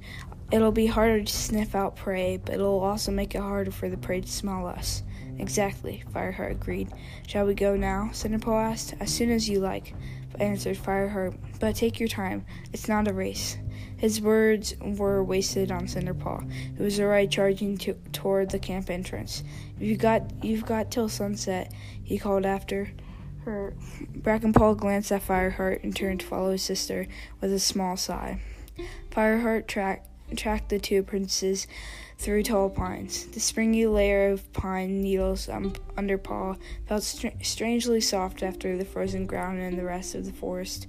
It'll 0.51 0.71
be 0.71 0.87
harder 0.87 1.23
to 1.23 1.33
sniff 1.33 1.75
out 1.75 1.97
prey, 1.97 2.37
but 2.37 2.55
it'll 2.55 2.79
also 2.79 3.11
make 3.11 3.35
it 3.35 3.41
harder 3.41 3.71
for 3.71 3.89
the 3.89 3.97
prey 3.97 4.21
to 4.21 4.31
smell 4.31 4.65
us. 4.65 5.03
Exactly, 5.39 6.03
Fireheart 6.13 6.51
agreed. 6.51 6.89
Shall 7.27 7.45
we 7.45 7.53
go 7.53 7.75
now? 7.75 8.09
Cinderpaw 8.13 8.71
asked. 8.71 8.93
As 8.99 9.13
soon 9.13 9.29
as 9.31 9.49
you 9.49 9.59
like, 9.59 9.93
answered 10.39 10.77
Fireheart. 10.77 11.35
But 11.59 11.75
take 11.75 11.99
your 11.99 12.09
time. 12.09 12.45
It's 12.71 12.87
not 12.87 13.07
a 13.07 13.13
race. 13.13 13.57
His 13.97 14.21
words 14.21 14.75
were 14.81 15.23
wasted 15.23 15.71
on 15.71 15.87
Cinderpaw, 15.87 16.51
who 16.77 16.83
was 16.83 16.99
already 16.99 17.27
charging 17.27 17.77
to, 17.79 17.93
toward 18.11 18.49
the 18.49 18.59
camp 18.59 18.89
entrance. 18.89 19.43
You 19.79 19.95
got, 19.95 20.23
you've 20.43 20.65
got 20.65 20.91
till 20.91 21.07
sunset, 21.07 21.73
he 22.03 22.17
called 22.17 22.45
after 22.45 22.91
her. 23.45 23.73
Brackenpaw 24.17 24.77
glanced 24.77 25.11
at 25.11 25.25
Fireheart 25.25 25.83
and 25.83 25.95
turned 25.95 26.21
to 26.21 26.25
follow 26.25 26.51
his 26.51 26.63
sister 26.63 27.07
with 27.39 27.53
a 27.53 27.59
small 27.59 27.95
sigh. 27.95 28.41
Fireheart 29.11 29.67
tracked 29.67 30.09
tracked 30.35 30.69
the 30.69 30.79
two 30.79 31.03
princes 31.03 31.67
through 32.23 32.41
tall 32.41 32.69
pines. 32.69 33.25
The 33.25 33.41
springy 33.41 33.85
layer 33.85 34.29
of 34.29 34.51
pine 34.53 35.01
needles 35.01 35.49
um, 35.49 35.73
under 35.97 36.17
paw 36.17 36.55
felt 36.87 37.03
str- 37.03 37.27
strangely 37.41 37.99
soft 37.99 38.41
after 38.41 38.77
the 38.77 38.85
frozen 38.85 39.25
ground 39.25 39.59
and 39.59 39.77
the 39.77 39.83
rest 39.83 40.15
of 40.15 40.25
the 40.25 40.31
forest. 40.31 40.87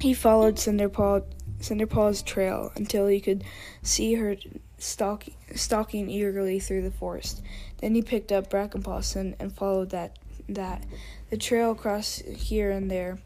He 0.00 0.12
followed 0.12 0.56
Cinderpaw, 0.56 1.22
Cinderpaw's 1.60 2.22
trail 2.22 2.72
until 2.74 3.06
he 3.06 3.20
could 3.20 3.44
see 3.82 4.14
her 4.14 4.36
stalking, 4.78 5.34
stalking 5.54 6.10
eagerly 6.10 6.58
through 6.58 6.82
the 6.82 6.90
forest. 6.90 7.40
Then 7.78 7.94
he 7.94 8.02
picked 8.02 8.32
up 8.32 8.50
Brackenpaw 8.50 9.14
and, 9.14 9.36
and 9.38 9.54
followed 9.54 9.90
that 9.90 10.18
that. 10.48 10.84
The 11.30 11.36
trail 11.36 11.74
crossed 11.74 12.22
here 12.24 12.70
and 12.70 12.90
there. 12.90 13.18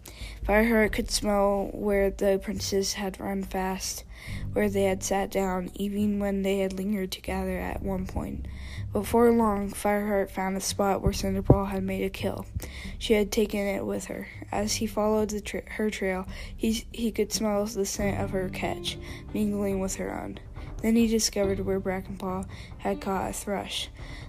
Fireheart 0.44 0.92
could 0.92 1.10
smell 1.10 1.70
where 1.72 2.10
the 2.10 2.40
princess 2.42 2.94
had 2.94 3.20
run 3.20 3.44
fast, 3.44 4.04
where 4.52 4.68
they 4.68 4.84
had 4.84 5.02
sat 5.02 5.30
down, 5.30 5.70
even 5.74 6.18
when 6.18 6.42
they 6.42 6.58
had 6.58 6.72
lingered 6.72 7.10
together 7.10 7.58
at 7.58 7.82
one 7.82 8.06
point. 8.06 8.46
Before 8.92 9.30
long, 9.30 9.70
Fireheart 9.70 10.30
found 10.30 10.56
a 10.56 10.60
spot 10.60 11.00
where 11.00 11.12
Cinderpaw 11.12 11.70
had 11.70 11.82
made 11.82 12.04
a 12.04 12.10
kill. 12.10 12.46
She 12.98 13.14
had 13.14 13.32
taken 13.32 13.60
it 13.60 13.86
with 13.86 14.06
her. 14.06 14.28
As 14.50 14.74
he 14.74 14.86
followed 14.86 15.44
tra- 15.44 15.62
her 15.72 15.88
trail, 15.88 16.26
he, 16.54 16.84
he 16.92 17.10
could 17.10 17.32
smell 17.32 17.64
the 17.64 17.86
scent 17.86 18.20
of 18.20 18.30
her 18.30 18.48
catch, 18.48 18.98
mingling 19.32 19.80
with 19.80 19.96
her 19.96 20.12
own. 20.12 20.38
Then 20.82 20.96
he 20.96 21.06
discovered 21.06 21.60
where 21.60 21.80
Brackenpaw 21.80 22.44
had 22.78 23.00
caught 23.00 23.30
a 23.30 23.32
thrush. 23.32 23.88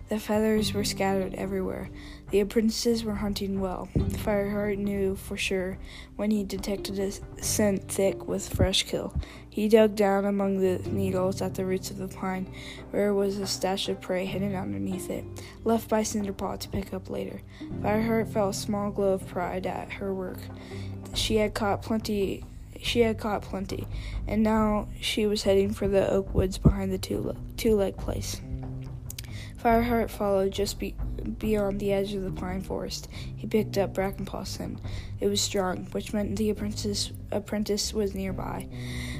The 0.10 0.20
feathers 0.20 0.74
were 0.74 0.84
scattered 0.84 1.34
everywhere. 1.34 1.90
The 2.30 2.40
apprentices 2.40 3.04
were 3.04 3.16
hunting 3.16 3.60
well. 3.60 3.90
Fireheart 3.96 4.78
knew 4.78 5.16
for 5.16 5.36
sure 5.36 5.80
when 6.16 6.30
he 6.30 6.44
detected 6.44 7.00
a 7.00 7.12
scent 7.44 7.92
thick 7.92 8.28
with 8.28 8.54
fresh 8.54 8.84
kill. 8.84 9.20
He 9.54 9.70
dug 9.70 9.96
down 9.96 10.26
among 10.26 10.62
the 10.62 10.80
needles 10.90 11.40
at 11.40 11.54
the 11.54 11.64
roots 11.64 11.92
of 11.92 12.00
the 12.00 12.08
pine, 12.08 12.52
where 12.90 13.14
was 13.14 13.38
a 13.38 13.46
stash 13.46 13.88
of 13.88 14.02
prey 14.02 14.26
hidden 14.26 14.56
underneath 14.56 15.12
it, 15.12 15.24
left 15.64 15.88
by 15.88 16.02
Cinderpaw 16.02 16.58
to 16.62 16.70
pick 16.70 16.92
up 16.92 17.08
later. 17.08 17.44
Fireheart 17.84 18.34
felt 18.34 18.56
a 18.56 18.58
small 18.58 18.90
glow 18.90 19.14
of 19.14 19.28
pride 19.28 19.68
at 19.68 19.94
her 19.94 20.12
work. 20.12 20.40
She 21.14 21.36
had 21.36 21.54
caught 21.54 21.84
plenty 21.84 22.44
she 22.82 23.02
had 23.02 23.20
caught 23.20 23.44
plenty, 23.44 23.88
and 24.28 24.42
now 24.42 24.88
she 25.00 25.28
was 25.28 25.44
heading 25.44 25.72
for 25.72 25.88
the 25.88 26.10
oak 26.10 26.34
woods 26.34 26.58
behind 26.58 26.92
the 26.92 26.98
two, 26.98 27.36
two 27.56 27.76
leg 27.76 27.96
place. 27.96 28.42
Fireheart 29.64 30.12
followed 30.12 30.52
just 30.52 30.78
be- 30.78 30.96
beyond 31.40 31.80
the 31.80 31.94
edge 31.94 32.14
of 32.14 32.24
the 32.24 32.32
pine 32.32 32.62
forest. 32.62 33.08
He 33.14 33.48
picked 33.48 33.78
up 33.78 33.94
Brackenpaw's 33.94 34.50
scent. 34.50 34.82
It 35.22 35.28
was 35.28 35.40
strong, 35.40 35.86
which 35.94 36.12
meant 36.12 36.36
the 36.36 36.50
apprentice, 36.50 37.14
apprentice 37.32 37.94
was 37.94 38.14
nearby. 38.14 38.68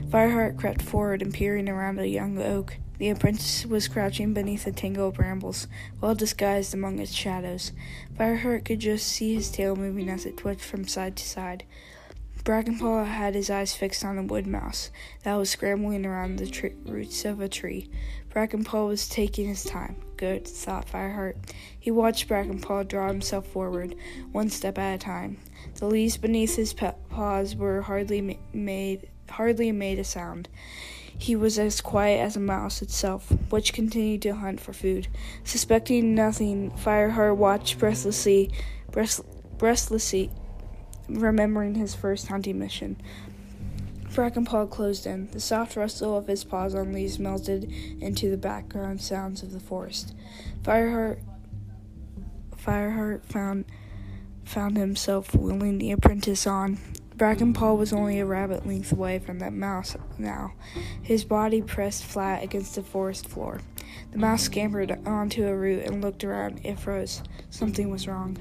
Fireheart 0.10 0.58
crept 0.58 0.82
forward 0.82 1.22
and 1.22 1.34
peering 1.34 1.70
around 1.70 1.98
a 1.98 2.08
young 2.08 2.42
oak. 2.42 2.76
The 2.98 3.10
apprentice 3.10 3.66
was 3.66 3.88
crouching 3.88 4.34
beneath 4.34 4.68
a 4.68 4.74
tangle 4.74 5.08
of 5.08 5.14
brambles, 5.14 5.68
well 6.02 6.14
disguised 6.14 6.74
among 6.74 7.00
its 7.00 7.14
shadows. 7.14 7.72
Fireheart 8.20 8.66
could 8.66 8.80
just 8.80 9.08
see 9.08 9.36
his 9.36 9.50
tail 9.50 9.78
moving 9.78 10.10
as 10.10 10.26
it 10.26 10.36
twitched 10.36 10.62
from 10.62 10.88
side 10.88 11.16
to 11.16 11.24
side. 11.24 11.64
Brackenpaw 12.44 13.06
had 13.08 13.36
his 13.36 13.50
eyes 13.50 13.74
fixed 13.74 14.04
on 14.04 14.18
a 14.18 14.24
wood 14.24 14.46
mouse 14.46 14.92
that 15.24 15.36
was 15.36 15.50
scrambling 15.50 16.06
around 16.06 16.36
the 16.36 16.48
tr- 16.48 16.68
roots 16.86 17.24
of 17.24 17.40
a 17.40 17.48
tree. 17.48 17.90
Brackenpaw 18.34 18.88
was 18.88 19.08
taking 19.08 19.48
his 19.48 19.64
time. 19.64 19.96
Good, 20.24 20.48
thought 20.48 20.88
Fireheart. 20.88 21.36
He 21.78 21.92
watched 21.92 22.30
Brackenpaw 22.30 22.88
draw 22.88 23.10
himself 23.10 23.46
forward, 23.46 23.94
one 24.32 24.50
step 24.50 24.78
at 24.78 24.96
a 24.96 24.98
time. 24.98 25.38
The 25.76 25.86
leaves 25.86 26.16
beneath 26.16 26.56
his 26.56 26.74
paws 26.74 27.58
were 27.58 27.82
hardly 27.82 28.22
ma- 28.22 28.34
made 28.54 29.10
hardly 29.30 29.74
made 29.74 30.00
a 30.00 30.06
sound. 30.06 30.48
He 31.18 31.36
was 31.36 31.60
as 31.60 31.82
quiet 31.82 32.22
as 32.22 32.38
a 32.38 32.40
mouse 32.40 32.82
itself, 32.82 33.34
which 33.50 33.74
continued 33.74 34.22
to 34.22 34.36
hunt 34.36 34.62
for 34.62 34.72
food. 34.72 35.10
Suspecting 35.44 36.16
nothing, 36.16 36.72
Fireheart 36.72 37.36
watched 37.36 37.78
breathlessly, 37.78 38.50
breathlessly 39.58 40.32
remembering 41.10 41.76
his 41.76 41.96
first 41.96 42.28
hunting 42.28 42.60
mission. 42.60 42.96
Brackenpaw 44.14 44.70
closed 44.70 45.08
in. 45.08 45.28
The 45.32 45.40
soft 45.40 45.76
rustle 45.76 46.16
of 46.16 46.28
his 46.28 46.44
paws 46.44 46.76
on 46.76 46.94
leaves 46.94 47.18
melted 47.18 47.72
into 48.00 48.30
the 48.30 48.38
background 48.38 49.02
sounds 49.02 49.42
of 49.42 49.52
the 49.52 49.60
forest. 49.60 50.14
Fireheart 50.62 51.20
Fireheart 52.56 53.26
found 53.26 53.66
found 54.46 54.78
himself 54.78 55.34
wheeling 55.34 55.80
the 55.80 55.92
apprentice 55.92 56.46
on. 56.46 56.78
Brackenpaw 57.18 57.78
was 57.78 57.94
only 57.94 58.20
a 58.20 58.26
rabbit 58.26 58.66
length 58.66 58.92
away 58.92 59.20
from 59.20 59.40
that 59.40 59.54
mouse 59.54 59.96
now, 60.18 60.54
his 61.02 61.24
body 61.24 61.62
pressed 61.62 62.04
flat 62.04 62.44
against 62.44 62.76
the 62.76 62.84
forest 62.84 63.28
floor. 63.28 63.62
The 64.12 64.18
mouse 64.18 64.44
scampered 64.44 65.00
onto 65.06 65.46
a 65.46 65.56
root 65.56 65.86
and 65.86 66.02
looked 66.02 66.24
around. 66.24 66.62
It 66.64 66.80
froze. 66.80 67.22
Something 67.50 67.90
was 67.90 68.08
wrong. 68.08 68.38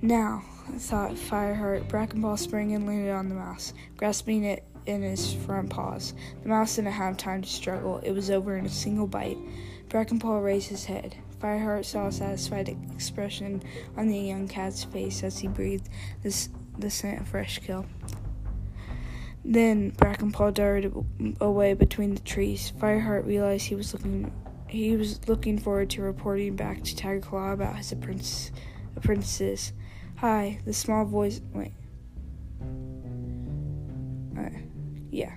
Now, 0.00 0.42
thought 0.76 1.12
Fireheart. 1.12 1.88
Brackenpaw 1.88 2.38
sprang 2.38 2.74
and 2.74 2.86
landed 2.86 3.12
on 3.12 3.28
the 3.28 3.34
mouse, 3.34 3.74
grasping 3.96 4.44
it 4.44 4.64
in 4.86 5.02
his 5.02 5.32
front 5.32 5.70
paws. 5.70 6.14
The 6.42 6.48
mouse 6.48 6.76
didn't 6.76 6.92
have 6.92 7.16
time 7.16 7.42
to 7.42 7.48
struggle. 7.48 7.98
It 7.98 8.12
was 8.12 8.30
over 8.30 8.56
in 8.56 8.66
a 8.66 8.70
single 8.70 9.06
bite. 9.06 9.38
Brackenpaw 9.88 10.42
raised 10.42 10.68
his 10.68 10.84
head. 10.84 11.16
Fireheart 11.40 11.84
saw 11.84 12.06
a 12.06 12.12
satisfied 12.12 12.74
expression 12.94 13.62
on 13.96 14.08
the 14.08 14.18
young 14.18 14.48
cat's 14.48 14.84
face 14.84 15.22
as 15.22 15.38
he 15.38 15.48
breathed 15.48 15.88
this, 16.22 16.48
the 16.78 16.90
scent 16.90 17.20
of 17.20 17.28
fresh 17.28 17.58
kill. 17.58 17.86
Then 19.44 19.92
Brackenpaw 19.92 20.54
darted 20.54 20.94
away 21.40 21.74
between 21.74 22.14
the 22.14 22.20
trees. 22.20 22.72
Fireheart 22.78 23.26
realized 23.26 23.66
he 23.66 23.74
was 23.74 23.92
looking 23.92 24.32
he 24.66 24.96
was 24.96 25.28
looking 25.28 25.58
forward 25.58 25.90
to 25.90 26.02
reporting 26.02 26.56
back 26.56 26.82
to 26.82 26.96
Tigerclaw 26.96 27.52
about 27.52 27.76
his 27.76 27.92
apprentice, 27.92 28.50
apprentices. 28.96 29.72
Hi, 30.16 30.58
the 30.64 30.72
small 30.72 31.04
voice. 31.04 31.40
Wait. 31.52 31.72
Yeah. 35.14 35.32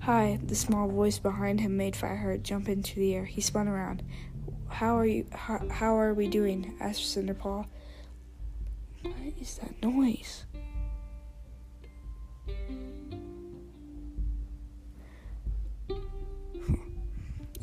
Hi, 0.00 0.40
the 0.44 0.56
small 0.56 0.88
voice 0.88 1.20
behind 1.20 1.60
him 1.60 1.76
made 1.76 1.94
Fireheart 1.94 2.42
jump 2.42 2.68
into 2.68 2.96
the 2.96 3.14
air. 3.14 3.24
He 3.24 3.40
spun 3.40 3.68
around. 3.68 4.02
How 4.66 4.98
are 4.98 5.06
you? 5.06 5.24
How, 5.30 5.62
how 5.70 5.96
are 5.96 6.12
we 6.12 6.26
doing? 6.26 6.76
asked 6.80 7.16
Cinderpaw. 7.16 7.64
What 9.02 9.14
is 9.40 9.58
that 9.58 9.80
noise? 9.80 10.46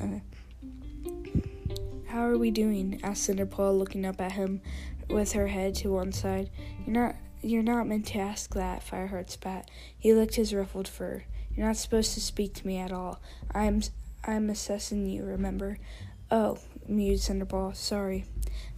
how 2.08 2.22
are 2.22 2.38
we 2.38 2.50
doing? 2.50 3.02
asked 3.04 3.30
Cinderpaw, 3.30 3.78
looking 3.78 4.06
up 4.06 4.22
at 4.22 4.32
him 4.32 4.62
with 5.10 5.34
her 5.34 5.48
head 5.48 5.76
to 5.76 5.92
one 5.92 6.14
side. 6.14 6.50
You're 6.86 6.96
not 6.96 7.16
you're 7.44 7.64
not 7.64 7.88
meant 7.88 8.08
to 8.08 8.20
ask 8.20 8.54
that, 8.54 8.86
Fireheart 8.86 9.30
spat. 9.30 9.70
He 9.98 10.14
licked 10.14 10.36
his 10.36 10.54
ruffled 10.54 10.88
fur. 10.88 11.24
You're 11.56 11.68
not 11.68 11.78
supposed 11.78 12.14
to 12.14 12.22
speak 12.22 12.54
to 12.56 12.68
me 12.68 12.78
at 12.78 12.92
all. 12.92 13.22
I'm 13.54 13.82
I'm 14.26 14.50
assessing 14.50 15.06
you, 15.08 15.24
remember? 15.26 15.78
Oh, 16.32 16.58
mused 16.88 17.30
Cinderpaw. 17.30 17.76
Sorry. 17.76 18.26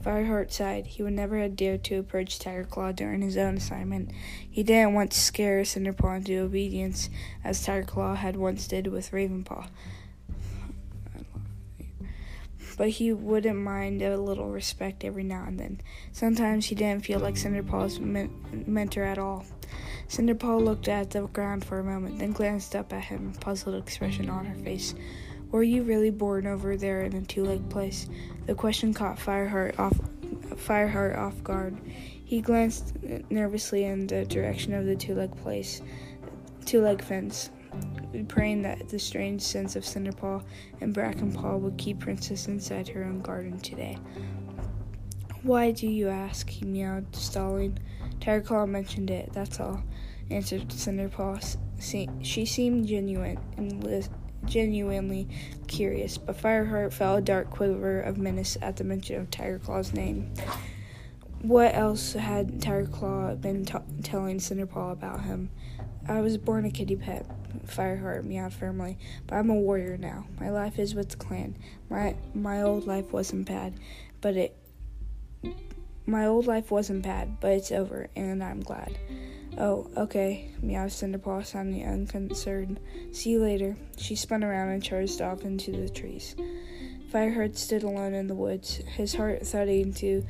Fireheart 0.03 0.51
sighed. 0.51 0.87
He 0.87 1.03
would 1.03 1.13
never 1.13 1.37
have 1.37 1.55
dared 1.55 1.83
to 1.85 1.99
approach 1.99 2.39
Tigerclaw 2.39 2.95
during 2.95 3.21
his 3.21 3.37
own 3.37 3.57
assignment. 3.57 4.11
He 4.49 4.63
didn't 4.63 4.93
want 4.93 5.11
to 5.11 5.19
scare 5.19 5.61
Cinderpaw 5.61 6.17
into 6.17 6.39
obedience, 6.39 7.09
as 7.43 7.65
Tigerclaw 7.65 8.17
had 8.17 8.35
once 8.35 8.67
did 8.67 8.87
with 8.87 9.11
Ravenpaw 9.11 9.67
but 12.77 12.89
he 12.89 13.13
wouldn't 13.13 13.57
mind 13.57 14.01
a 14.01 14.17
little 14.17 14.49
respect 14.49 15.03
every 15.03 15.23
now 15.23 15.45
and 15.47 15.59
then. 15.59 15.81
Sometimes 16.11 16.65
he 16.65 16.75
didn't 16.75 17.05
feel 17.05 17.19
like 17.19 17.35
Cinderpaw's 17.35 17.99
men- 17.99 18.65
mentor 18.67 19.03
at 19.03 19.17
all. 19.17 19.45
Cinderpaw 20.07 20.63
looked 20.63 20.87
at 20.87 21.11
the 21.11 21.27
ground 21.27 21.65
for 21.65 21.79
a 21.79 21.83
moment, 21.83 22.19
then 22.19 22.31
glanced 22.31 22.75
up 22.75 22.93
at 22.93 23.05
him, 23.05 23.33
a 23.35 23.39
puzzled 23.39 23.75
expression 23.75 24.29
on 24.29 24.45
her 24.45 24.55
face. 24.55 24.93
Were 25.51 25.63
you 25.63 25.83
really 25.83 26.09
born 26.09 26.47
over 26.47 26.75
there 26.75 27.03
in 27.03 27.13
a 27.13 27.21
two-leg 27.21 27.69
place? 27.69 28.07
The 28.45 28.55
question 28.55 28.93
caught 28.93 29.17
Fireheart 29.17 29.79
off 29.79 29.97
Fireheart 30.55 31.17
off 31.17 31.43
guard. 31.43 31.77
He 31.87 32.41
glanced 32.41 32.95
nervously 33.29 33.85
in 33.85 34.07
the 34.07 34.25
direction 34.25 34.73
of 34.73 34.85
the 34.85 34.95
two-leg 34.95 35.35
place, 35.37 35.81
two-leg 36.65 37.01
fence 37.03 37.51
praying 38.27 38.61
that 38.63 38.89
the 38.89 38.99
strange 38.99 39.41
sense 39.41 39.75
of 39.75 39.83
Cinderpaw 39.83 40.43
and 40.81 40.93
Brackenpaw 40.95 41.59
would 41.59 41.77
keep 41.77 41.99
Princess 41.99 42.47
inside 42.47 42.87
her 42.89 43.03
own 43.03 43.21
garden 43.21 43.59
today. 43.59 43.97
Why 45.43 45.71
do 45.71 45.87
you 45.87 46.09
ask? 46.09 46.49
he 46.49 46.65
meowed, 46.65 47.15
stalling. 47.15 47.77
Tigerclaw 48.19 48.67
mentioned 48.67 49.11
it, 49.11 49.31
that's 49.33 49.59
all, 49.59 49.83
answered 50.31 50.69
Cinderpaw. 50.69 51.57
She 52.23 52.45
seemed 52.45 52.87
genuine 52.87 53.37
and 53.57 53.83
li- 53.83 54.07
genuinely 54.45 55.27
curious, 55.67 56.17
but 56.17 56.37
Fireheart 56.37 56.93
felt 56.93 57.19
a 57.19 57.21
dark 57.21 57.49
quiver 57.49 58.01
of 58.01 58.17
menace 58.17 58.57
at 58.61 58.77
the 58.77 58.83
mention 58.83 59.19
of 59.19 59.29
Tigerclaw's 59.29 59.93
name. 59.93 60.33
What 61.41 61.75
else 61.75 62.13
had 62.13 62.59
Tigerclaw 62.59 63.39
been 63.39 63.65
t- 63.65 63.77
telling 64.01 64.39
Cinderpaw 64.39 64.93
about 64.93 65.21
him? 65.21 65.51
I 66.07 66.21
was 66.21 66.37
born 66.37 66.65
a 66.65 66.71
kitty 66.71 66.95
pet, 66.95 67.25
Fireheart 67.65 68.23
meowed 68.23 68.53
firmly, 68.53 68.97
but 69.27 69.35
I'm 69.35 69.49
a 69.49 69.55
warrior 69.55 69.97
now. 69.97 70.25
My 70.39 70.49
life 70.49 70.77
is 70.77 70.93
with 70.93 71.09
the 71.09 71.17
clan. 71.17 71.57
My 71.89 72.15
my 72.33 72.61
old 72.61 72.85
life 72.85 73.11
wasn't 73.11 73.47
bad, 73.47 73.73
but 74.21 74.35
it 74.35 74.55
my 76.05 76.27
old 76.27 76.45
life 76.45 76.69
wasn't 76.69 77.03
bad, 77.03 77.39
but 77.39 77.53
it's 77.53 77.71
over, 77.71 78.07
and 78.15 78.43
I'm 78.43 78.61
glad. 78.61 78.97
Oh, 79.57 79.89
okay, 79.97 80.51
meowed 80.61 80.89
Cinderpaw, 80.89 81.45
sounding 81.45 81.87
unconcerned. 81.87 82.79
See 83.11 83.31
you 83.31 83.41
later. 83.41 83.75
She 83.97 84.15
spun 84.15 84.43
around 84.43 84.69
and 84.69 84.83
charged 84.83 85.21
off 85.21 85.43
into 85.43 85.71
the 85.71 85.89
trees. 85.89 86.35
Fireheart 87.11 87.55
stood 87.55 87.83
alone 87.83 88.13
in 88.13 88.27
the 88.27 88.35
woods, 88.35 88.75
his 88.75 89.15
heart 89.15 89.47
thudding 89.47 89.93
to 89.93 90.25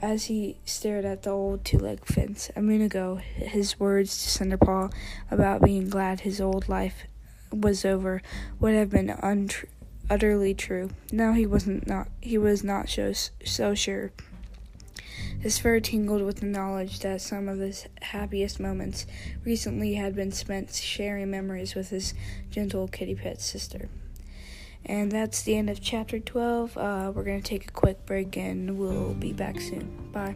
as 0.00 0.26
he 0.26 0.56
stared 0.64 1.04
at 1.04 1.22
the 1.22 1.30
old 1.30 1.64
two 1.64 1.78
leg 1.78 2.04
fence. 2.04 2.50
A 2.56 2.62
moon 2.62 2.82
ago, 2.82 3.16
his 3.16 3.78
words 3.80 4.22
to 4.22 4.44
Cinderpaw 4.44 4.92
about 5.30 5.62
being 5.62 5.88
glad 5.88 6.20
his 6.20 6.40
old 6.40 6.68
life 6.68 7.04
was 7.52 7.84
over 7.84 8.22
would 8.60 8.74
have 8.74 8.90
been 8.90 9.08
untr- 9.08 9.66
utterly 10.10 10.54
true. 10.54 10.90
Now 11.12 11.32
he 11.32 11.46
wasn't 11.46 11.86
not 11.86 12.08
he 12.20 12.38
was 12.38 12.62
not 12.62 12.88
so, 12.88 13.12
so 13.44 13.74
sure. 13.74 14.12
His 15.40 15.58
fur 15.58 15.78
tingled 15.78 16.22
with 16.22 16.40
the 16.40 16.46
knowledge 16.46 17.00
that 17.00 17.20
some 17.20 17.48
of 17.48 17.58
his 17.58 17.86
happiest 18.02 18.58
moments 18.58 19.06
recently 19.44 19.94
had 19.94 20.16
been 20.16 20.32
spent 20.32 20.74
sharing 20.74 21.30
memories 21.30 21.74
with 21.74 21.90
his 21.90 22.12
gentle 22.50 22.88
kitty 22.88 23.14
pet 23.14 23.40
sister. 23.40 23.88
And 24.88 25.12
that's 25.12 25.42
the 25.42 25.54
end 25.54 25.68
of 25.68 25.82
chapter 25.82 26.18
12. 26.18 26.78
Uh, 26.78 27.12
we're 27.14 27.22
going 27.22 27.42
to 27.42 27.46
take 27.46 27.68
a 27.68 27.72
quick 27.72 28.06
break 28.06 28.38
and 28.38 28.78
we'll 28.78 29.12
be 29.12 29.34
back 29.34 29.60
soon. 29.60 30.10
Bye. 30.12 30.34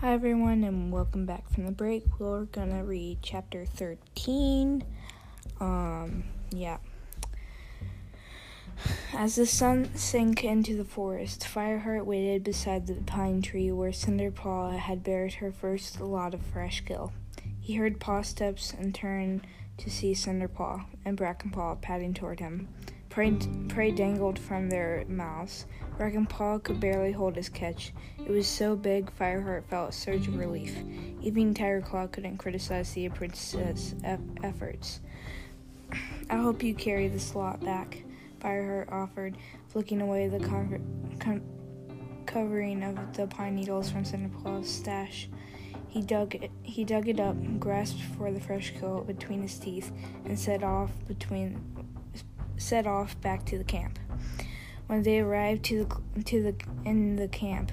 Hi, 0.00 0.12
everyone, 0.12 0.62
and 0.62 0.92
welcome 0.92 1.26
back 1.26 1.48
from 1.50 1.66
the 1.66 1.72
break. 1.72 2.04
We're 2.20 2.44
going 2.44 2.70
to 2.70 2.84
read 2.84 3.18
chapter 3.20 3.66
13. 3.66 4.84
Um, 5.60 6.22
yeah. 6.52 6.76
As 9.12 9.36
the 9.36 9.46
sun 9.46 9.94
sank 9.94 10.44
into 10.44 10.76
the 10.76 10.84
forest, 10.84 11.42
Fireheart 11.42 12.04
waited 12.04 12.44
beside 12.44 12.86
the 12.86 12.94
pine 12.94 13.42
tree 13.42 13.70
where 13.72 13.90
Cinderpaw 13.90 14.78
had 14.78 15.02
buried 15.02 15.34
her 15.34 15.52
first 15.52 16.00
lot 16.00 16.34
of 16.34 16.42
fresh 16.42 16.80
kill. 16.80 17.12
He 17.60 17.74
heard 17.74 18.00
paw 18.00 18.22
steps 18.22 18.74
and 18.76 18.94
turned 18.94 19.46
to 19.78 19.90
see 19.90 20.12
Cinderpaw 20.12 20.84
and 21.04 21.16
Brackenpaw 21.16 21.80
padding 21.80 22.14
toward 22.14 22.40
him. 22.40 22.68
Prey, 23.08 23.32
prey 23.68 23.90
dangled 23.90 24.38
from 24.38 24.68
their 24.68 25.04
mouths. 25.08 25.66
Brackenpaw 25.96 26.64
could 26.64 26.80
barely 26.80 27.12
hold 27.12 27.36
his 27.36 27.48
catch. 27.48 27.92
It 28.18 28.30
was 28.30 28.46
so 28.48 28.74
big, 28.74 29.10
Fireheart 29.16 29.64
felt 29.66 29.90
a 29.90 29.92
surge 29.92 30.26
of 30.28 30.36
relief. 30.36 30.76
Even 31.22 31.54
Tigerclaw 31.54 32.10
couldn't 32.10 32.38
criticize 32.38 32.92
the 32.92 33.06
apprentice's 33.06 33.94
efforts. 34.42 35.00
I 36.28 36.36
hope 36.36 36.62
you 36.62 36.74
carry 36.74 37.08
this 37.08 37.34
lot 37.34 37.64
back. 37.64 38.03
Fireheart 38.44 38.92
offered, 38.92 39.38
flicking 39.68 40.02
away 40.02 40.28
the 40.28 40.38
con- 40.38 41.42
covering 42.26 42.82
of 42.82 43.16
the 43.16 43.26
pine 43.26 43.54
needles 43.54 43.90
from 43.90 44.04
Cinderpaw's 44.04 44.68
stash. 44.68 45.30
He 45.88 46.02
dug 46.02 46.34
it. 46.34 46.50
He 46.62 46.84
dug 46.84 47.08
it 47.08 47.18
up, 47.18 47.36
grasped 47.58 48.02
for 48.02 48.30
the 48.30 48.40
fresh 48.40 48.74
coat 48.78 49.06
between 49.06 49.40
his 49.40 49.58
teeth, 49.58 49.90
and 50.26 50.38
set 50.38 50.62
off 50.62 50.90
between 51.08 51.58
set 52.58 52.86
off 52.86 53.18
back 53.22 53.46
to 53.46 53.56
the 53.56 53.64
camp. 53.64 53.98
When 54.88 55.02
they 55.02 55.20
arrived 55.20 55.64
to 55.66 55.88
the 56.14 56.22
to 56.24 56.42
the 56.42 56.54
in 56.84 57.16
the 57.16 57.28
camp 57.28 57.72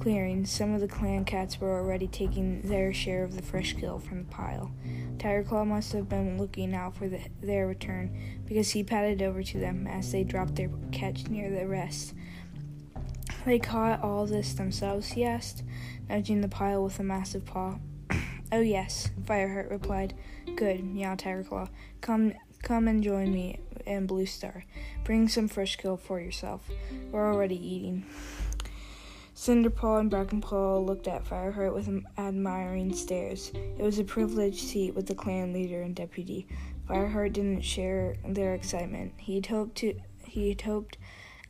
clearing, 0.00 0.46
some 0.46 0.72
of 0.72 0.80
the 0.80 0.88
clan 0.88 1.24
cats 1.24 1.60
were 1.60 1.78
already 1.78 2.06
taking 2.06 2.62
their 2.62 2.94
share 2.94 3.22
of 3.22 3.36
the 3.36 3.42
fresh 3.42 3.74
kill 3.74 3.98
from 3.98 4.24
the 4.24 4.30
pile. 4.30 4.72
Tigerclaw 5.18 5.66
must 5.66 5.92
have 5.92 6.08
been 6.08 6.38
looking 6.38 6.74
out 6.74 6.96
for 6.96 7.08
the, 7.08 7.20
their 7.40 7.66
return 7.66 8.16
because 8.46 8.70
he 8.70 8.84
padded 8.84 9.22
over 9.22 9.42
to 9.42 9.58
them 9.58 9.86
as 9.86 10.12
they 10.12 10.24
dropped 10.24 10.56
their 10.56 10.70
catch 10.92 11.28
near 11.28 11.50
the 11.50 11.66
rest. 11.66 12.14
They 13.44 13.58
caught 13.58 14.02
all 14.02 14.26
this 14.26 14.54
themselves, 14.54 15.08
he 15.08 15.24
asked, 15.24 15.62
nudging 16.08 16.40
the 16.40 16.48
pile 16.48 16.82
with 16.82 16.98
a 16.98 17.04
massive 17.04 17.44
paw. 17.44 17.78
oh, 18.52 18.60
yes, 18.60 19.10
Fireheart 19.22 19.70
replied. 19.70 20.14
Good, 20.56 20.84
meowed 20.84 21.18
Tigerclaw. 21.18 21.68
Come, 22.00 22.32
come 22.62 22.88
and 22.88 23.02
join 23.02 23.32
me 23.32 23.60
and 23.86 24.08
Blue 24.08 24.26
Star. 24.26 24.64
Bring 25.04 25.28
some 25.28 25.48
fresh 25.48 25.76
kill 25.76 25.96
for 25.96 26.20
yourself. 26.20 26.68
We're 27.10 27.32
already 27.32 27.56
eating. 27.56 28.04
Cinderpaw 29.36 30.00
and 30.00 30.10
Brackenpaw 30.10 30.86
looked 30.86 31.06
at 31.06 31.26
Fireheart 31.26 31.74
with 31.74 31.90
admiring 32.16 32.94
stares. 32.94 33.52
It 33.54 33.82
was 33.82 33.98
a 33.98 34.04
privileged 34.04 34.66
seat 34.66 34.94
with 34.94 35.06
the 35.06 35.14
clan 35.14 35.52
leader 35.52 35.82
and 35.82 35.94
deputy. 35.94 36.48
Fireheart 36.88 37.34
didn't 37.34 37.60
share 37.60 38.16
their 38.26 38.54
excitement. 38.54 39.12
He'd 39.18 39.44
hoped 39.44 39.76
to 39.76 39.94
he'd 40.24 40.62
hoped 40.62 40.96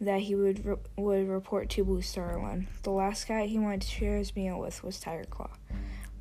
that 0.00 0.22
he 0.22 0.34
would 0.34 0.66
re- 0.66 0.76
would 0.96 1.28
report 1.28 1.70
to 1.70 1.84
Blue 1.84 2.02
Star 2.02 2.36
alone. 2.36 2.66
The 2.82 2.90
last 2.90 3.28
guy 3.28 3.46
he 3.46 3.58
wanted 3.60 3.82
to 3.82 3.88
share 3.88 4.16
his 4.16 4.34
meal 4.34 4.58
with 4.58 4.82
was 4.82 5.00
Tigerclaw. 5.00 5.50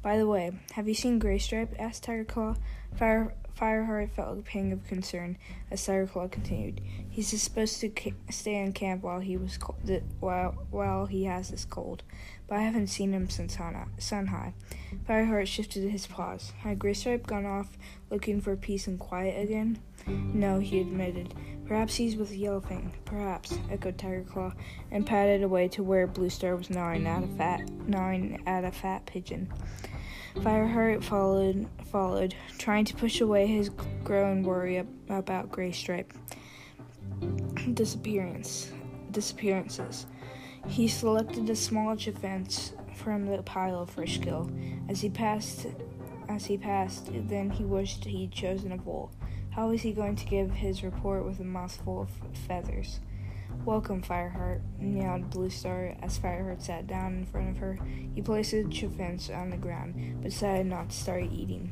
By 0.03 0.19
the 0.19 0.27
way, 0.27 0.51
have 0.73 0.87
you 0.87 0.93
seen 0.93 1.19
Graystripe? 1.19 1.79
asked 1.79 2.05
Tigerclaw. 2.05 2.57
Fire 2.95 3.33
Fireheart 3.59 4.11
felt 4.11 4.37
a 4.37 4.41
pang 4.41 4.71
of 4.73 4.85
concern 4.85 5.37
as 5.71 5.81
Tigerclaw 5.85 6.31
continued. 6.31 6.81
He's 7.09 7.41
supposed 7.41 7.79
to 7.81 7.89
ca- 7.89 8.13
stay 8.29 8.55
in 8.55 8.73
camp 8.73 9.01
while 9.03 9.19
he 9.19 9.37
was 9.37 9.57
co- 9.57 9.75
th- 9.85 10.03
while 10.19 10.51
while 10.71 11.05
he 11.05 11.23
has 11.23 11.49
this 11.49 11.63
cold, 11.63 12.03
but 12.47 12.55
I 12.57 12.61
haven't 12.63 12.87
seen 12.87 13.13
him 13.13 13.29
since 13.29 13.57
sun 13.97 14.27
high. 14.27 14.53
Fireheart 15.07 15.47
shifted 15.47 15.89
his 15.89 16.05
paws. 16.07 16.51
Had 16.59 16.79
Graystripe 16.79 17.25
gone 17.25 17.45
off 17.45 17.77
looking 18.09 18.41
for 18.41 18.55
peace 18.57 18.87
and 18.87 18.99
quiet 18.99 19.41
again? 19.41 19.79
No, 20.07 20.59
he 20.59 20.81
admitted. 20.81 21.33
Perhaps 21.65 21.95
he's 21.95 22.15
with 22.15 22.31
Yellowfang. 22.31 22.91
Perhaps, 23.05 23.57
echoed 23.71 23.97
Tigerclaw, 23.97 24.53
and 24.91 25.05
padded 25.05 25.41
away 25.41 25.67
to 25.69 25.81
where 25.81 26.05
Blue 26.05 26.29
Star 26.29 26.55
was 26.55 26.69
gnawing 26.69 27.07
at 27.07 27.23
a 27.23 27.27
fat 27.27 27.69
gnawing 27.87 28.43
at 28.45 28.65
a 28.65 28.71
fat 28.71 29.05
pigeon. 29.05 29.51
Fireheart 30.41 31.03
followed, 31.03 31.67
followed, 31.91 32.35
trying 32.57 32.85
to 32.85 32.95
push 32.95 33.21
away 33.21 33.47
his 33.47 33.69
growing 34.03 34.43
worry 34.43 34.83
about 35.09 35.49
Graystripe. 35.49 36.11
Disappearance, 37.73 38.71
disappearances. 39.11 40.05
He 40.67 40.87
selected 40.87 41.49
a 41.49 41.55
small 41.55 41.95
defense 41.95 42.73
from 42.95 43.25
the 43.25 43.41
pile 43.43 43.81
of 43.81 43.89
fresh 43.91 44.19
kill. 44.19 44.51
As 44.89 45.01
he 45.01 45.09
passed, 45.09 45.67
as 46.27 46.45
he 46.45 46.57
passed, 46.57 47.09
then 47.11 47.49
he 47.49 47.63
wished 47.63 48.05
he'd 48.05 48.31
chosen 48.31 48.71
a 48.71 48.77
vole. 48.77 49.11
How 49.51 49.69
was 49.69 49.81
he 49.81 49.93
going 49.93 50.15
to 50.17 50.25
give 50.25 50.51
his 50.51 50.83
report 50.83 51.25
with 51.25 51.39
a 51.39 51.43
mouthful 51.43 52.01
of 52.01 52.09
feathers? 52.39 52.99
Welcome, 53.63 54.01
Fireheart, 54.01 54.61
meowed 54.79 55.29
Blue 55.29 55.49
Star 55.49 55.95
as 56.01 56.19
Fireheart 56.19 56.61
sat 56.61 56.87
down 56.87 57.15
in 57.15 57.25
front 57.25 57.49
of 57.49 57.57
her. 57.57 57.79
He 58.13 58.21
placed 58.21 58.51
the 58.51 58.69
chiffons 58.69 59.29
on 59.29 59.49
the 59.49 59.57
ground, 59.57 60.21
but 60.21 60.31
decided 60.31 60.67
not 60.67 60.89
to 60.89 60.97
start 60.97 61.23
eating. 61.31 61.71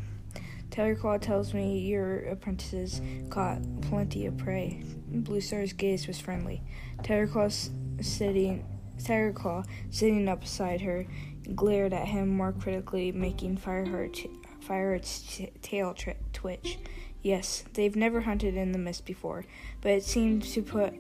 Tigerclaw 0.72 1.22
tells 1.22 1.54
me 1.54 1.78
your 1.80 2.20
apprentices 2.26 3.00
caught 3.30 3.60
plenty 3.82 4.26
of 4.26 4.38
prey. 4.38 4.84
Blue 5.08 5.40
Star's 5.40 5.74
gaze 5.74 6.08
was 6.08 6.20
friendly. 6.20 6.64
Tigerclaw 7.04 7.70
sitting, 8.04 8.66
Tigerclaw 8.98 9.66
sitting 9.92 10.28
up 10.28 10.42
beside 10.42 10.82
her, 10.82 11.06
glared 11.54 11.94
at 11.94 12.08
him 12.08 12.30
more 12.30 12.54
critically, 12.54 13.12
making 13.12 13.58
Fireheart, 13.58 14.28
Fireheart's 14.68 15.36
t- 15.38 15.52
tail 15.62 15.94
tri- 15.94 16.16
twitch. 16.32 16.80
Yes, 17.22 17.64
they've 17.74 17.96
never 17.96 18.22
hunted 18.22 18.58
in 18.58 18.72
the 18.72 18.80
mist 18.80 19.06
before, 19.06 19.46
but 19.82 19.92
it 19.92 20.04
seemed 20.04 20.44
to 20.44 20.62
put 20.64 20.94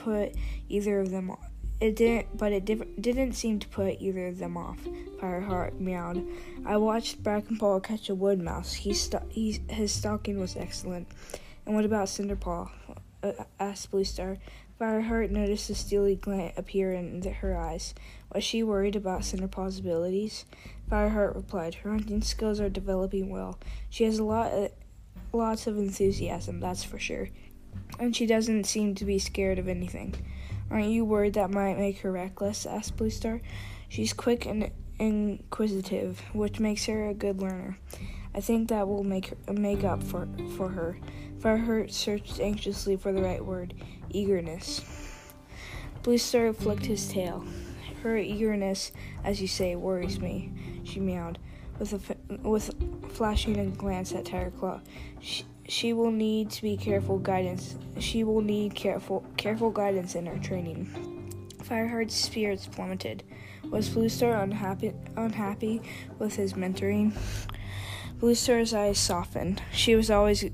put 0.00 0.34
either 0.68 1.00
of 1.00 1.10
them 1.10 1.30
off. 1.30 1.50
It 1.80 1.96
didn't, 1.96 2.36
but 2.36 2.52
it 2.52 2.66
div- 2.66 3.00
didn't 3.00 3.32
seem 3.32 3.58
to 3.58 3.68
put 3.68 4.00
either 4.00 4.26
of 4.26 4.38
them 4.38 4.56
off. 4.56 4.78
Fireheart 5.18 5.80
meowed. 5.80 6.26
I 6.66 6.76
watched 6.76 7.22
Brackenpaw 7.22 7.82
catch 7.82 8.10
a 8.10 8.14
wood 8.14 8.40
mouse. 8.40 8.74
He 8.74 8.92
st- 8.92 9.30
he, 9.30 9.62
his 9.68 9.92
stalking 9.92 10.38
was 10.38 10.56
excellent. 10.56 11.08
And 11.64 11.74
what 11.74 11.86
about 11.86 12.08
Cinderpaw? 12.08 12.70
Uh, 13.22 13.32
asked 13.58 13.90
Blue 13.90 14.04
Star. 14.04 14.36
Fireheart 14.78 15.30
noticed 15.30 15.70
a 15.70 15.74
steely 15.74 16.16
glint 16.16 16.54
appear 16.56 16.92
in 16.92 17.20
the, 17.20 17.30
her 17.30 17.56
eyes. 17.56 17.94
Was 18.34 18.44
she 18.44 18.62
worried 18.62 18.96
about 18.96 19.22
Cinderpaw's 19.22 19.78
abilities? 19.78 20.44
Fireheart 20.90 21.34
replied, 21.34 21.76
Her 21.76 21.90
hunting 21.90 22.22
skills 22.22 22.60
are 22.60 22.70
developing 22.70 23.30
well. 23.30 23.58
She 23.88 24.04
has 24.04 24.18
a 24.18 24.24
lot, 24.24 24.52
of, 24.52 24.70
lots 25.32 25.66
of 25.66 25.78
enthusiasm, 25.78 26.60
that's 26.60 26.84
for 26.84 26.98
sure 26.98 27.28
and 27.98 28.14
she 28.14 28.26
doesn't 28.26 28.64
seem 28.64 28.94
to 28.96 29.04
be 29.04 29.18
scared 29.18 29.58
of 29.58 29.68
anything. 29.68 30.14
Aren't 30.70 30.88
you 30.88 31.04
worried 31.04 31.34
that 31.34 31.50
might 31.50 31.78
make 31.78 31.98
her 32.00 32.12
reckless? 32.12 32.64
asked 32.64 32.96
Blue 32.96 33.10
Star. 33.10 33.40
She's 33.88 34.12
quick 34.12 34.46
and 34.46 34.70
inquisitive, 34.98 36.20
which 36.32 36.60
makes 36.60 36.86
her 36.86 37.08
a 37.08 37.14
good 37.14 37.40
learner. 37.40 37.78
I 38.34 38.40
think 38.40 38.68
that 38.68 38.86
will 38.86 39.02
make 39.02 39.26
her, 39.26 39.52
make 39.52 39.82
up 39.82 40.02
for 40.02 40.28
for 40.56 40.68
her. 40.68 40.98
Fireheart 41.40 41.90
searched 41.90 42.38
anxiously 42.38 42.96
for 42.96 43.12
the 43.12 43.22
right 43.22 43.44
word, 43.44 43.74
eagerness. 44.10 44.82
Blue 46.02 46.18
Star 46.18 46.52
flicked 46.52 46.86
his 46.86 47.08
tail. 47.08 47.44
Her 48.02 48.16
eagerness, 48.16 48.92
as 49.24 49.42
you 49.42 49.48
say, 49.48 49.74
worries 49.74 50.20
me. 50.20 50.52
She 50.84 51.00
meowed, 51.00 51.38
with 51.78 51.92
a 51.92 52.48
with 52.48 52.72
flashing 53.12 53.58
a 53.58 53.66
glance 53.66 54.12
at 54.12 54.24
Tigerclaw. 54.24 54.80
She, 55.20 55.44
she 55.70 55.92
will 55.92 56.10
need 56.10 56.50
to 56.50 56.62
be 56.62 56.76
careful 56.76 57.18
guidance. 57.18 57.76
She 58.00 58.24
will 58.24 58.40
need 58.40 58.74
careful 58.74 59.24
careful 59.36 59.70
guidance 59.70 60.16
in 60.16 60.26
her 60.26 60.38
training. 60.38 60.86
Fireheart's 61.62 62.14
spirits 62.14 62.66
plummeted. 62.66 63.22
Was 63.70 63.88
Blue 63.88 64.08
Star 64.08 64.42
unhappy 64.42 64.92
unhappy 65.16 65.80
with 66.18 66.34
his 66.34 66.54
mentoring? 66.54 67.16
Blue 68.18 68.34
Star's 68.34 68.74
eyes 68.74 68.98
softened. 68.98 69.62
She 69.72 69.94
was 69.94 70.10
always 70.10 70.44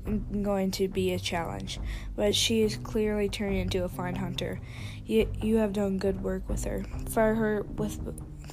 going 0.43 0.71
to 0.71 0.87
be 0.87 1.11
a 1.11 1.19
challenge, 1.19 1.79
but 2.15 2.35
she 2.35 2.61
is 2.61 2.77
clearly 2.77 3.27
turning 3.27 3.59
into 3.59 3.83
a 3.83 3.89
fine 3.89 4.15
hunter. 4.15 4.61
You, 5.05 5.29
you 5.41 5.57
have 5.57 5.73
done 5.73 5.97
good 5.97 6.23
work 6.23 6.47
with 6.47 6.63
her. 6.63 6.85
Fireheart 7.05 7.65
with 7.75 7.99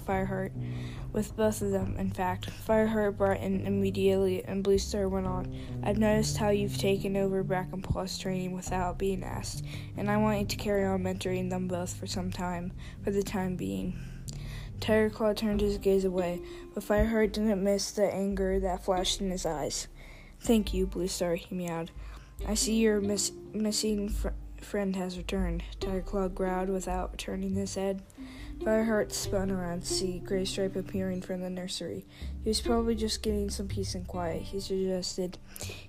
Fireheart 0.04 0.50
with 1.14 1.36
both 1.36 1.62
of 1.62 1.70
them, 1.70 1.96
in 1.96 2.10
fact. 2.10 2.50
Fireheart 2.66 3.16
brightened 3.16 3.66
immediately, 3.66 4.44
and 4.44 4.64
Blue 4.64 4.76
Star 4.76 5.08
went 5.08 5.26
on. 5.26 5.56
I've 5.84 5.96
noticed 5.96 6.36
how 6.36 6.50
you've 6.50 6.76
taken 6.76 7.16
over 7.16 7.42
Bracken 7.42 7.80
Brackenpaw's 7.80 8.18
training 8.18 8.52
without 8.52 8.98
being 8.98 9.22
asked, 9.22 9.64
and 9.96 10.10
I 10.10 10.16
want 10.16 10.40
you 10.40 10.46
to 10.46 10.56
carry 10.56 10.84
on 10.84 11.04
mentoring 11.04 11.48
them 11.48 11.68
both 11.68 11.94
for 11.94 12.08
some 12.08 12.30
time, 12.30 12.72
for 13.02 13.12
the 13.12 13.22
time 13.22 13.54
being. 13.54 13.96
Tiger 14.80 15.08
Claw 15.08 15.32
turned 15.32 15.60
his 15.60 15.78
gaze 15.78 16.04
away, 16.04 16.42
but 16.74 16.82
Fireheart 16.82 17.32
didn't 17.32 17.62
miss 17.62 17.92
the 17.92 18.12
anger 18.12 18.58
that 18.58 18.84
flashed 18.84 19.20
in 19.20 19.30
his 19.30 19.46
eyes. 19.46 19.86
Thank 20.40 20.74
you, 20.74 20.86
Blue 20.86 21.08
Star, 21.08 21.36
he 21.36 21.54
meowed. 21.54 21.92
I 22.46 22.54
see 22.54 22.74
your 22.74 23.00
miss- 23.00 23.32
missing 23.52 24.08
fr- 24.08 24.30
friend 24.60 24.96
has 24.96 25.16
returned. 25.16 25.62
Tiger 25.78 26.02
Claw 26.02 26.28
growled 26.28 26.70
without 26.70 27.16
turning 27.18 27.54
his 27.54 27.76
head. 27.76 28.02
Fireheart 28.64 29.12
spun 29.12 29.50
around 29.50 29.82
to 29.82 29.86
see 29.86 30.22
Graystripe 30.24 30.74
appearing 30.74 31.20
from 31.20 31.42
the 31.42 31.50
nursery. 31.50 32.06
He 32.42 32.48
was 32.48 32.62
probably 32.62 32.94
just 32.94 33.22
getting 33.22 33.50
some 33.50 33.68
peace 33.68 33.94
and 33.94 34.06
quiet. 34.06 34.40
He 34.40 34.58
suggested, 34.58 35.36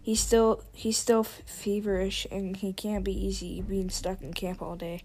"He's 0.02 0.20
still 0.20 0.62
he's 0.74 0.98
still 0.98 1.22
f- 1.22 1.42
feverish, 1.46 2.28
and 2.30 2.58
he 2.58 2.74
can't 2.74 3.06
be 3.06 3.14
easy 3.14 3.62
being 3.62 3.90
stuck 3.90 4.22
in 4.22 4.34
camp 4.34 4.62
all 4.62 4.76
day." 4.76 5.04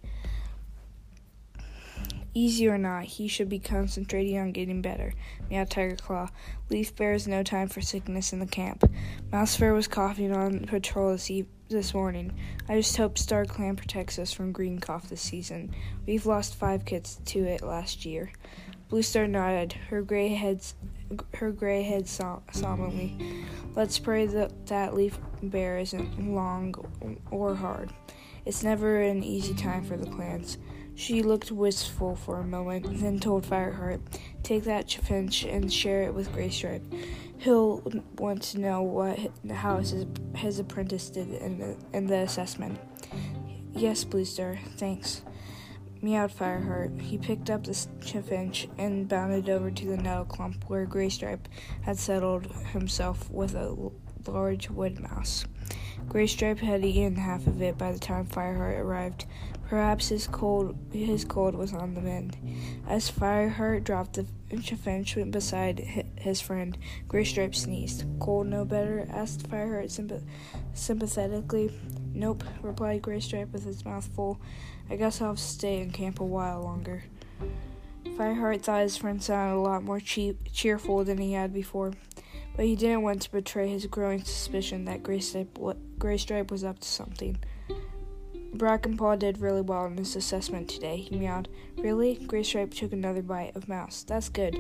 Easy 2.35 2.69
or 2.69 2.79
not, 2.79 3.05
he 3.05 3.29
should 3.29 3.49
be 3.49 3.59
concentrating 3.59 4.39
on 4.39 4.53
getting 4.53 4.83
better. 4.83 5.13
Meow 5.49 5.65
Tiger 5.65 5.97
Claw. 5.97 6.29
Leaf 6.71 6.95
bare 6.95 7.15
is 7.15 7.27
no 7.27 7.43
time 7.43 7.69
for 7.69 7.81
sickness 7.81 8.33
in 8.33 8.39
the 8.39 8.47
camp. 8.47 8.89
Mouse 9.33 9.57
Bear 9.57 9.75
was 9.75 9.89
coughing 9.89 10.33
on 10.33 10.61
patrol 10.61 11.13
this, 11.13 11.31
e- 11.31 11.47
this 11.71 11.95
morning. 11.95 12.33
I 12.69 12.77
just 12.77 12.97
hope 12.97 13.17
Star 13.17 13.45
Clan 13.45 13.77
protects 13.77 14.19
us 14.19 14.33
from 14.33 14.51
green 14.51 14.81
cough 14.81 15.09
this 15.09 15.21
season. 15.21 15.73
We've 16.05 16.27
lost 16.27 16.57
five 16.57 16.85
kids 16.85 17.21
to 17.27 17.45
it 17.45 17.63
last 17.63 18.05
year. 18.05 18.33
Blue 18.89 19.03
Star 19.03 19.29
nodded, 19.29 19.75
her 19.89 20.03
gray 20.03 20.29
heads, 20.29 20.75
her 21.35 21.53
gray 21.53 21.83
head 21.83 22.09
solemnly. 22.09 23.17
Let's 23.77 24.01
pray 24.01 24.27
that 24.27 24.67
that 24.67 24.95
Leaf 24.95 25.19
bare 25.45 25.79
isn't 25.79 26.35
long 26.35 26.75
or 27.31 27.55
hard. 27.55 27.93
It's 28.45 28.65
never 28.65 29.01
an 29.01 29.23
easy 29.23 29.55
time 29.55 29.85
for 29.85 29.97
the 29.97 30.11
clans. 30.11 30.59
She 30.97 31.23
looked 31.23 31.53
wistful 31.53 32.17
for 32.17 32.41
a 32.41 32.45
moment, 32.45 33.01
then 33.01 33.21
told 33.21 33.47
Fireheart, 33.47 34.01
Take 34.43 34.65
that 34.65 34.89
Chaffinch 34.89 35.51
and 35.51 35.73
share 35.73 36.03
it 36.03 36.15
with 36.15 36.33
Graystripe. 36.33 36.85
He'll 37.41 37.83
want 38.19 38.43
to 38.43 38.61
know 38.61 38.83
what 38.83 39.19
how 39.51 39.79
his, 39.79 40.05
his 40.35 40.59
apprentice 40.59 41.09
did 41.09 41.31
in 41.31 41.59
the, 41.59 41.77
in 41.95 42.07
the 42.07 42.19
assessment. 42.19 42.79
Yes, 43.73 44.05
Bluestar, 44.05 44.59
thanks. 44.77 45.23
Meowed 46.03 46.33
Fireheart. 46.33 47.01
He 47.01 47.17
picked 47.17 47.49
up 47.49 47.65
the 47.65 47.73
chaffinch 48.03 48.69
and 48.77 49.09
bounded 49.09 49.49
over 49.49 49.71
to 49.71 49.87
the 49.87 49.97
nettle 49.97 50.27
clump 50.27 50.65
where 50.69 50.87
Graystripe 50.87 51.47
had 51.81 51.99
settled 51.99 52.45
himself 52.73 53.31
with 53.31 53.55
a 53.55 53.91
large 54.27 54.69
wood 54.69 55.01
mouse. 55.01 55.47
Graystripe 56.09 56.59
had 56.59 56.85
eaten 56.85 57.17
half 57.17 57.47
of 57.47 57.63
it 57.63 57.79
by 57.79 57.93
the 57.93 57.99
time 57.99 58.27
Fireheart 58.27 58.81
arrived. 58.81 59.25
Perhaps 59.69 60.09
his 60.09 60.27
cold 60.27 60.77
his 60.93 61.25
cold 61.25 61.55
was 61.55 61.73
on 61.73 61.95
the 61.95 62.01
mend. 62.01 62.37
As 62.87 63.11
Fireheart 63.11 63.85
dropped 63.85 64.15
the 64.15 64.27
chaffinch 64.61 65.17
beside 65.31 66.05
his 66.21 66.41
friend, 66.41 66.77
Graystripe 67.09 67.55
sneezed. 67.55 68.05
Cold 68.21 68.47
no 68.47 68.65
better? 68.65 69.07
asked 69.11 69.49
Fireheart 69.49 69.91
sympath- 69.91 70.25
sympathetically. 70.75 71.73
Nope, 72.13 72.45
replied 72.63 73.03
Graystripe 73.03 73.53
with 73.53 73.65
his 73.65 73.85
mouth 73.85 74.07
full. 74.07 74.41
I 74.89 74.97
guess 74.97 75.21
I'll 75.21 75.37
stay 75.37 75.81
in 75.81 75.91
camp 75.91 76.21
a 76.21 76.25
while 76.25 76.63
longer. 76.63 77.05
Fireheart 78.05 78.63
thought 78.63 78.83
his 78.83 78.97
friend 78.97 79.23
sounded 79.23 79.57
a 79.57 79.61
lot 79.61 79.83
more 79.83 80.01
cheerful 80.01 81.05
than 81.05 81.19
he 81.19 81.33
had 81.33 81.53
before, 81.53 81.93
but 82.57 82.65
he 82.65 82.77
didn't 82.77 83.03
want 83.03 83.23
to 83.23 83.33
betray 83.33 83.69
his 83.69 83.87
growing 83.87 84.25
suspicion 84.25 84.85
that 84.85 85.03
Graystripe, 85.03 85.77
Graystripe 85.99 86.51
was 86.51 86.65
up 86.65 86.81
to 86.81 86.89
something. 86.89 87.39
Brackenpaw 88.55 89.19
did 89.19 89.41
really 89.41 89.61
well 89.61 89.87
in 89.87 89.97
his 89.97 90.17
assessment 90.17 90.69
today, 90.69 90.97
he 90.97 91.17
meowed. 91.17 91.49
Really? 91.79 92.17
Graystripe 92.17 92.75
took 92.75 92.93
another 92.93 93.23
bite 93.23 93.55
of 93.55 93.69
mouse. 93.69 94.03
That's 94.03 94.29
good. 94.29 94.59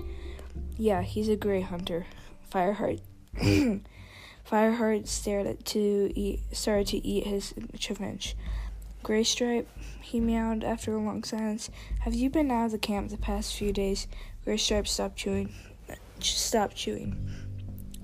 Yeah, 0.76 1.02
he's 1.02 1.28
a 1.28 1.36
gray 1.36 1.60
hunter. 1.60 2.06
Fireheart. 2.52 3.00
Mm. 3.36 3.82
Fireheart 4.50 5.06
stared 5.06 5.46
at 5.46 5.64
to 5.66 6.12
eat, 6.14 6.40
started 6.52 6.88
to 6.88 7.06
eat 7.06 7.26
his 7.26 7.54
chaffinch. 7.78 8.34
Graystripe, 9.04 9.66
he 10.00 10.20
meowed 10.20 10.64
after 10.64 10.94
a 10.94 11.00
long 11.00 11.22
silence. 11.22 11.70
Have 12.00 12.14
you 12.14 12.28
been 12.28 12.50
out 12.50 12.66
of 12.66 12.72
the 12.72 12.78
camp 12.78 13.10
the 13.10 13.16
past 13.16 13.54
few 13.54 13.72
days? 13.72 14.08
Graystripe 14.44 14.88
stopped 14.88 15.16
chewing. 15.16 15.54
Stopped 16.18 16.76
chewing. 16.76 17.16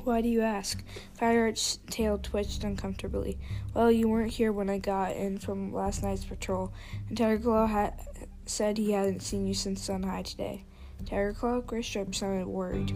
Why 0.05 0.21
do 0.21 0.29
you 0.29 0.43
ask? 0.43 0.85
Fireheart's 1.21 1.81
tail 1.91 2.19
twitched 2.19 2.63
uncomfortably. 2.63 3.39
Well, 3.75 3.91
you 3.91 4.09
weren't 4.09 4.33
here 4.33 4.53
when 4.53 4.71
I 4.71 4.79
got 4.79 5.17
in 5.17 5.39
from 5.39 5.73
last 5.73 6.03
night's 6.03 6.25
patrol, 6.25 6.73
and 7.09 7.19
Tiger 7.19 7.43
Claw 7.43 7.67
had 7.67 8.01
said 8.47 8.79
he 8.79 8.93
hadn't 8.93 9.23
seen 9.23 9.49
you 9.49 9.55
since 9.55 9.83
Sun 9.83 10.05
High 10.05 10.23
today. 10.23 10.65
Tiger 11.05 11.35
Claw? 11.35 11.61
Graystripe 11.61 12.15
sounded 12.15 12.47
worried. 12.47 12.93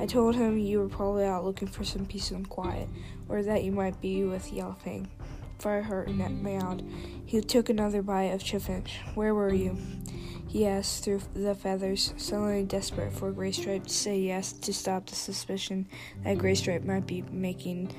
I 0.00 0.06
told 0.06 0.34
him 0.34 0.58
you 0.58 0.80
were 0.80 0.88
probably 0.88 1.24
out 1.24 1.44
looking 1.44 1.68
for 1.68 1.84
some 1.84 2.06
peace 2.06 2.30
and 2.30 2.48
quiet, 2.48 2.88
or 3.28 3.42
that 3.42 3.62
you 3.62 3.72
might 3.72 4.00
be 4.00 4.24
with 4.24 4.50
Yellowfang. 4.50 5.06
Fireheart 5.58 6.08
meowed. 6.42 6.84
He 7.24 7.40
took 7.40 7.68
another 7.68 8.02
bite 8.02 8.32
of 8.32 8.42
chaffinch. 8.42 9.00
Where 9.14 9.34
were 9.34 9.52
you? 9.52 9.78
He 10.48 10.66
asked 10.66 11.04
through 11.04 11.20
the 11.34 11.54
feathers, 11.54 12.14
suddenly 12.16 12.64
desperate 12.64 13.12
for 13.12 13.32
Graystripe 13.32 13.84
to 13.84 13.92
say 13.92 14.18
yes 14.20 14.52
to 14.52 14.72
stop 14.72 15.06
the 15.06 15.16
suspicion 15.16 15.88
that 16.22 16.38
Graystripe 16.38 16.84
might 16.84 17.06
be 17.06 17.22
making, 17.32 17.92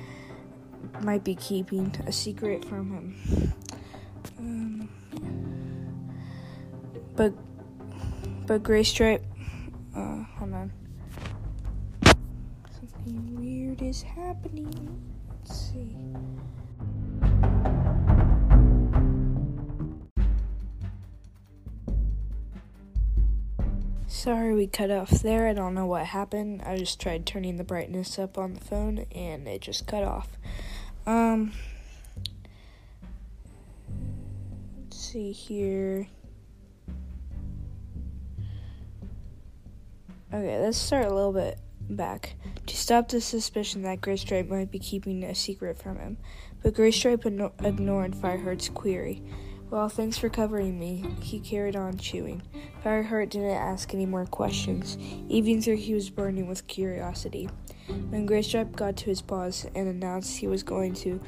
might 1.02 1.22
be 1.22 1.34
keeping 1.34 1.94
a 2.06 2.12
secret 2.12 2.64
from 2.64 2.92
him. 2.92 3.52
Um, 4.38 4.88
but, 7.14 7.34
but 8.46 8.62
Graystripe, 8.62 9.22
uh, 9.96 10.22
hold 10.38 10.52
on. 10.52 10.72
Something 12.70 13.40
weird 13.40 13.82
is 13.82 14.02
happening. 14.02 15.02
Let's 15.30 15.72
see. 15.72 15.96
Sorry 24.06 24.54
we 24.54 24.66
cut 24.66 24.90
off 24.90 25.10
there. 25.10 25.46
I 25.46 25.52
don't 25.52 25.74
know 25.74 25.86
what 25.86 26.06
happened. 26.06 26.62
I 26.62 26.76
just 26.78 27.00
tried 27.00 27.26
turning 27.26 27.56
the 27.56 27.64
brightness 27.64 28.18
up 28.18 28.36
on 28.36 28.54
the 28.54 28.60
phone 28.60 29.06
and 29.12 29.46
it 29.46 29.60
just 29.62 29.86
cut 29.86 30.02
off. 30.02 30.28
Um 31.06 31.52
Let's 34.78 34.96
see 34.98 35.32
here. 35.32 36.08
Okay, 40.36 40.60
let's 40.60 40.76
start 40.76 41.06
a 41.06 41.14
little 41.14 41.32
bit 41.32 41.58
back. 41.88 42.34
To 42.66 42.76
stop 42.76 43.08
the 43.08 43.22
suspicion 43.22 43.80
that 43.82 44.02
Graystripe 44.02 44.50
might 44.50 44.70
be 44.70 44.78
keeping 44.78 45.24
a 45.24 45.34
secret 45.34 45.78
from 45.78 45.96
him, 45.96 46.18
but 46.62 46.74
Graystripe 46.74 47.24
ignored 47.64 48.12
Fireheart's 48.12 48.68
query. 48.68 49.22
Well, 49.70 49.88
thanks 49.88 50.18
for 50.18 50.28
covering 50.28 50.78
me. 50.78 51.06
He 51.22 51.40
carried 51.40 51.74
on 51.74 51.96
chewing. 51.96 52.42
Fireheart 52.84 53.30
didn't 53.30 53.50
ask 53.52 53.94
any 53.94 54.04
more 54.04 54.26
questions, 54.26 54.98
even 55.30 55.60
though 55.60 55.74
he 55.74 55.94
was 55.94 56.10
burning 56.10 56.48
with 56.48 56.66
curiosity. 56.66 57.48
When 58.10 58.28
Graystripe 58.28 58.76
got 58.76 58.96
to 58.98 59.06
his 59.06 59.22
paws 59.22 59.66
and 59.74 59.88
announced 59.88 60.36
he 60.36 60.48
was 60.48 60.62
going 60.62 60.92
to. 60.96 61.18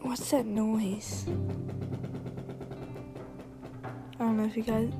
What's 0.00 0.30
that 0.30 0.46
noise? 0.46 1.26
I 4.14 4.20
don't 4.20 4.38
know 4.38 4.46
if 4.46 4.56
you 4.56 4.62
guys. 4.62 4.90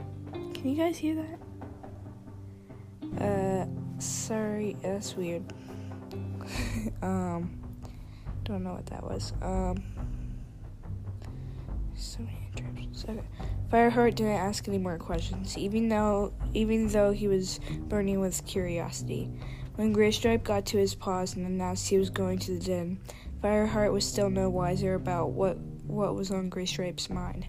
Can 0.52 0.68
you 0.68 0.76
guys 0.76 0.98
hear 0.98 1.14
that? 1.14 1.37
Uh, 3.20 3.66
sorry, 3.98 4.76
that's 4.82 5.16
weird. 5.16 5.42
um, 7.02 7.58
don't 8.44 8.62
know 8.62 8.74
what 8.74 8.86
that 8.86 9.02
was. 9.02 9.32
Um. 9.42 9.82
So 11.94 12.20
many 12.20 12.38
interruptions. 12.56 13.04
Okay. 13.08 13.20
Fireheart 13.70 14.14
didn't 14.14 14.32
ask 14.32 14.66
any 14.68 14.78
more 14.78 14.98
questions, 14.98 15.58
even 15.58 15.88
though 15.88 16.32
even 16.54 16.88
though 16.88 17.12
he 17.12 17.28
was 17.28 17.60
burning 17.88 18.20
with 18.20 18.44
curiosity. 18.46 19.30
When 19.76 19.94
Graystripe 19.94 20.42
got 20.42 20.66
to 20.66 20.78
his 20.78 20.94
paws 20.94 21.36
and 21.36 21.46
announced 21.46 21.88
he 21.88 21.98
was 21.98 22.10
going 22.10 22.38
to 22.40 22.58
the 22.58 22.64
den, 22.64 22.98
Fireheart 23.42 23.92
was 23.92 24.04
still 24.04 24.30
no 24.30 24.48
wiser 24.48 24.94
about 24.94 25.30
what 25.30 25.58
what 25.86 26.14
was 26.14 26.30
on 26.30 26.50
Graystripe's 26.50 27.10
mind. 27.10 27.46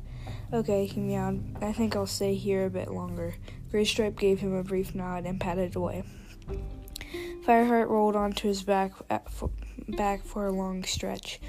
Okay, 0.51 0.85
he 0.85 0.99
meowed. 0.99 1.57
I 1.61 1.71
think 1.73 1.95
I'll 1.95 2.07
stay 2.07 2.33
here 2.33 2.65
a 2.65 2.69
bit 2.69 2.89
longer. 2.89 3.35
Graystripe 3.71 4.17
gave 4.17 4.39
him 4.39 4.55
a 4.55 4.63
brief 4.63 4.95
nod 4.95 5.25
and 5.25 5.39
padded 5.39 5.75
away. 5.75 6.03
Fireheart 7.45 7.87
rolled 7.87 8.15
onto 8.15 8.47
his 8.47 8.63
back 8.63 8.91
for, 9.29 9.51
back 9.89 10.23
for 10.23 10.47
a 10.47 10.51
long 10.51 10.83
stretch 10.83 11.39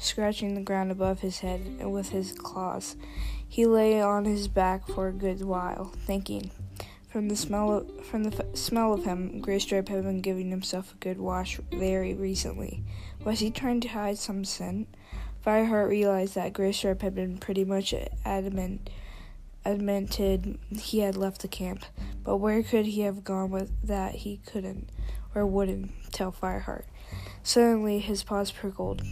scratching 0.00 0.54
the 0.54 0.62
ground 0.62 0.90
above 0.90 1.20
his 1.20 1.40
head 1.40 1.84
with 1.84 2.08
his 2.08 2.32
claws. 2.32 2.96
He 3.46 3.66
lay 3.66 4.00
on 4.00 4.24
his 4.24 4.48
back 4.48 4.86
for 4.88 5.08
a 5.08 5.12
good 5.12 5.42
while, 5.42 5.92
thinking. 6.06 6.50
From 7.08 7.28
the 7.28 7.36
smell 7.36 7.72
of, 7.72 8.06
from 8.06 8.24
the 8.24 8.36
f- 8.36 8.56
smell 8.56 8.94
of 8.94 9.04
him, 9.04 9.42
Graystripe 9.42 9.88
had 9.88 10.04
been 10.04 10.20
giving 10.20 10.50
himself 10.50 10.94
a 10.94 10.98
good 10.98 11.18
wash 11.18 11.58
very 11.72 12.14
recently. 12.14 12.82
Was 13.24 13.40
he 13.40 13.50
trying 13.50 13.80
to 13.80 13.88
hide 13.88 14.16
some 14.16 14.44
sin? 14.44 14.86
Fireheart 15.44 15.88
realized 15.88 16.34
that 16.34 16.52
Graystripe 16.52 17.02
had 17.02 17.14
been 17.14 17.38
pretty 17.38 17.64
much 17.64 17.94
adamant 18.24 18.90
admitted 19.64 20.58
he 20.70 21.00
had 21.00 21.16
left 21.16 21.42
the 21.42 21.48
camp, 21.48 21.84
but 22.24 22.36
where 22.36 22.62
could 22.62 22.86
he 22.86 23.02
have 23.02 23.24
gone 23.24 23.50
with 23.50 23.70
that 23.82 24.16
he 24.16 24.40
couldn't 24.46 24.90
or 25.34 25.46
wouldn't 25.46 25.92
tell 26.12 26.32
Fireheart? 26.32 26.84
Suddenly 27.42 28.00
his 28.00 28.22
paws 28.22 28.50
prickled. 28.50 29.02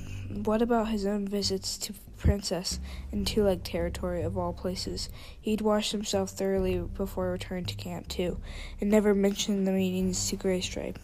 What 0.45 0.61
about 0.61 0.89
his 0.89 1.07
own 1.07 1.27
visits 1.27 1.79
to 1.79 1.95
Princess 2.19 2.79
in 3.11 3.25
Two 3.25 3.45
Leg 3.45 3.65
territory 3.65 4.23
of 4.23 4.37
all 4.37 4.53
places? 4.53 5.09
He'd 5.41 5.63
washed 5.63 5.93
himself 5.93 6.31
thoroughly 6.31 6.79
before 6.79 7.33
returning 7.33 7.65
to 7.67 7.75
camp, 7.75 8.09
too, 8.09 8.39
and 8.81 8.91
never 8.91 9.15
mentioned 9.15 9.67
the 9.67 9.73
meetings 9.73 10.29
to 10.29 10.37
Graystripe. 10.37 10.97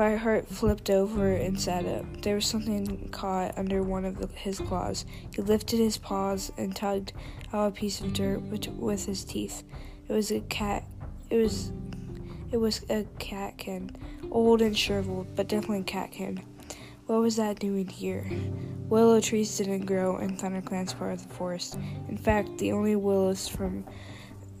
Fireheart 0.00 0.46
flipped 0.46 0.88
over 0.88 1.30
and 1.30 1.60
sat 1.60 1.84
up. 1.84 2.22
There 2.22 2.36
was 2.36 2.46
something 2.46 3.10
caught 3.10 3.58
under 3.58 3.82
one 3.82 4.06
of 4.06 4.18
the, 4.18 4.28
his 4.28 4.58
claws. 4.58 5.04
He 5.36 5.42
lifted 5.42 5.78
his 5.78 5.98
paws 5.98 6.50
and 6.56 6.74
tugged 6.74 7.12
out 7.52 7.68
a 7.68 7.70
piece 7.70 8.00
of 8.00 8.14
dirt 8.14 8.40
with, 8.40 8.66
with 8.68 9.04
his 9.04 9.26
teeth. 9.26 9.62
It 10.08 10.14
was 10.14 10.30
a 10.30 10.40
cat. 10.40 10.84
It 11.28 11.36
was. 11.36 11.70
It 12.50 12.56
was 12.56 12.82
a 12.88 13.04
catkin, 13.18 13.94
old 14.30 14.62
and 14.62 14.76
shriveled, 14.76 15.36
but 15.36 15.48
definitely 15.48 15.82
catkin. 15.82 16.42
What 17.04 17.20
was 17.20 17.36
that 17.36 17.58
doing 17.58 17.86
here? 17.86 18.26
Willow 18.88 19.20
trees 19.20 19.54
didn't 19.58 19.84
grow 19.84 20.16
in 20.16 20.34
ThunderClan's 20.34 20.94
part 20.94 21.12
of 21.12 21.28
the 21.28 21.34
forest. 21.34 21.78
In 22.08 22.16
fact, 22.16 22.56
the 22.56 22.72
only 22.72 22.96
willows 22.96 23.48
from 23.48 23.84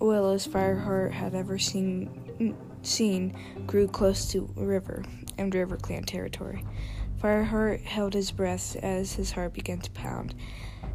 willows 0.00 0.46
Fireheart 0.46 1.12
had 1.12 1.34
ever 1.34 1.58
seen 1.58 2.56
seen 2.82 3.34
grew 3.66 3.86
close 3.86 4.30
to 4.32 4.52
a 4.56 4.64
river 4.64 5.04
and 5.40 5.52
RiverClan 5.52 6.06
territory. 6.06 6.64
Fireheart 7.20 7.82
held 7.84 8.14
his 8.14 8.30
breath 8.30 8.76
as 8.76 9.14
his 9.14 9.32
heart 9.32 9.54
began 9.54 9.80
to 9.80 9.90
pound. 9.90 10.34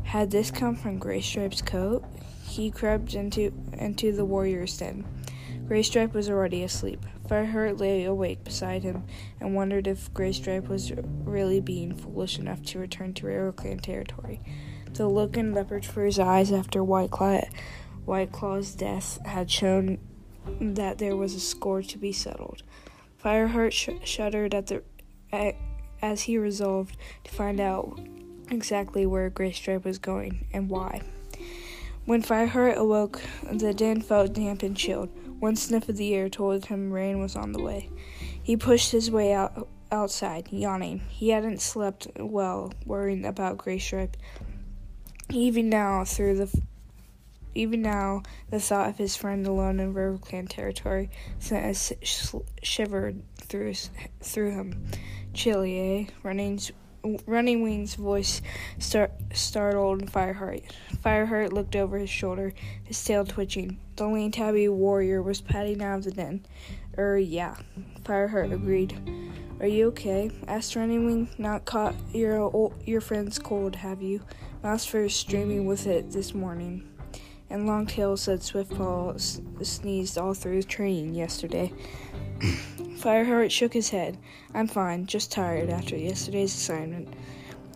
Had 0.03 0.31
this 0.31 0.51
come 0.51 0.75
from 0.75 0.99
Graystripe's 0.99 1.61
coat? 1.61 2.05
He 2.43 2.71
crept 2.71 3.15
into 3.15 3.51
into 3.73 4.11
the 4.11 4.25
warrior's 4.25 4.77
den. 4.77 5.05
Graystripe 5.67 6.13
was 6.13 6.29
already 6.29 6.63
asleep. 6.63 7.05
Fireheart 7.27 7.79
lay 7.79 8.05
awake 8.05 8.43
beside 8.43 8.83
him 8.83 9.03
and 9.39 9.55
wondered 9.55 9.87
if 9.87 10.13
Graystripe 10.13 10.67
was 10.67 10.91
really 11.23 11.59
being 11.59 11.95
foolish 11.95 12.37
enough 12.37 12.61
to 12.63 12.79
return 12.79 13.13
to 13.15 13.25
RiverClan 13.25 13.81
territory. 13.81 14.41
The 14.93 15.07
look 15.07 15.35
in 15.35 15.53
Leopardfur's 15.53 16.19
eyes 16.19 16.51
after 16.51 16.83
White 16.83 17.11
Claw, 17.11 17.41
White 18.05 18.31
Claw's 18.31 18.75
death 18.75 19.19
had 19.25 19.49
shown 19.49 19.97
that 20.61 20.99
there 20.99 21.15
was 21.15 21.33
a 21.33 21.39
score 21.39 21.81
to 21.81 21.97
be 21.97 22.11
settled. 22.11 22.61
Fireheart 23.25 23.73
sh- 23.73 24.07
shuddered 24.07 24.53
at 24.53 24.67
the 24.67 24.83
as 25.99 26.21
he 26.21 26.37
resolved 26.37 26.95
to 27.23 27.31
find 27.31 27.59
out 27.59 27.99
exactly 28.51 29.07
where 29.07 29.31
Graystripe 29.31 29.83
was 29.83 29.97
going 29.97 30.45
and 30.53 30.69
why. 30.69 31.01
When 32.05 32.21
Fireheart 32.21 32.75
awoke, 32.75 33.19
the 33.51 33.73
den 33.73 34.01
felt 34.01 34.33
damp 34.33 34.61
and 34.61 34.77
chilled. 34.77 35.09
One 35.39 35.55
sniff 35.55 35.89
of 35.89 35.97
the 35.97 36.13
air 36.13 36.29
told 36.29 36.67
him 36.67 36.93
rain 36.93 37.19
was 37.19 37.35
on 37.35 37.51
the 37.51 37.63
way. 37.63 37.89
He 38.43 38.55
pushed 38.55 38.91
his 38.91 39.09
way 39.09 39.33
out 39.33 39.67
outside, 39.91 40.49
yawning. 40.51 40.99
He 41.09 41.29
hadn't 41.29 41.61
slept 41.61 42.07
well, 42.17 42.73
worrying 42.85 43.25
about 43.25 43.57
Graystripe. 43.57 44.17
Even 45.31 45.67
now, 45.67 46.05
through 46.05 46.37
the 46.37 46.61
even 47.55 47.81
now, 47.81 48.21
the 48.49 48.59
thought 48.59 48.89
of 48.89 48.97
his 48.97 49.15
friend 49.15 49.47
alone 49.47 49.79
in 49.79 49.93
RiverClan 49.93 50.49
territory 50.49 51.09
sent 51.39 51.65
a 51.65 51.73
sh- 52.05 52.35
shiver 52.61 53.13
through 53.37 53.73
through 54.21 54.51
him. 54.51 54.85
Chilly, 55.33 55.79
eh? 55.79 56.11
Running's 56.21 56.71
Running 57.27 57.61
Wing's 57.61 57.95
voice 57.95 58.41
star- 58.79 59.11
startled 59.33 60.11
Fireheart. 60.11 60.63
Fireheart 61.03 61.53
looked 61.53 61.75
over 61.75 61.99
his 61.99 62.09
shoulder, 62.09 62.53
his 62.83 63.01
tail 63.03 63.25
twitching. 63.25 63.77
The 63.95 64.07
lean 64.07 64.31
tabby 64.31 64.67
warrior 64.67 65.21
was 65.21 65.39
padding 65.39 65.83
out 65.83 65.99
of 65.99 66.03
the 66.05 66.11
den. 66.11 66.45
Er, 66.97 67.17
yeah. 67.17 67.57
Fireheart 68.03 68.51
agreed. 68.51 68.97
Are 69.59 69.67
you 69.67 69.87
okay? 69.89 70.31
asked 70.47 70.75
Running 70.75 71.05
Wing. 71.05 71.29
Not 71.37 71.65
caught 71.65 71.95
your 72.11 72.73
your 72.85 73.01
friend's 73.01 73.39
cold, 73.39 73.75
have 73.75 74.01
you? 74.01 74.21
Mouse 74.63 74.91
streaming 75.09 75.65
with 75.67 75.85
it 75.85 76.11
this 76.11 76.33
morning 76.33 76.89
and 77.49 77.67
Longtail 77.67 78.17
said 78.17 78.39
Swiftpaw 78.39 79.15
s- 79.15 79.41
sneezed 79.61 80.17
all 80.17 80.33
through 80.33 80.63
training 80.63 81.15
yesterday. 81.15 81.71
Fireheart 82.39 83.51
shook 83.51 83.73
his 83.73 83.89
head. 83.89 84.17
I'm 84.53 84.67
fine, 84.67 85.05
just 85.05 85.31
tired 85.31 85.69
after 85.69 85.95
yesterday's 85.95 86.53
assignment. 86.53 87.13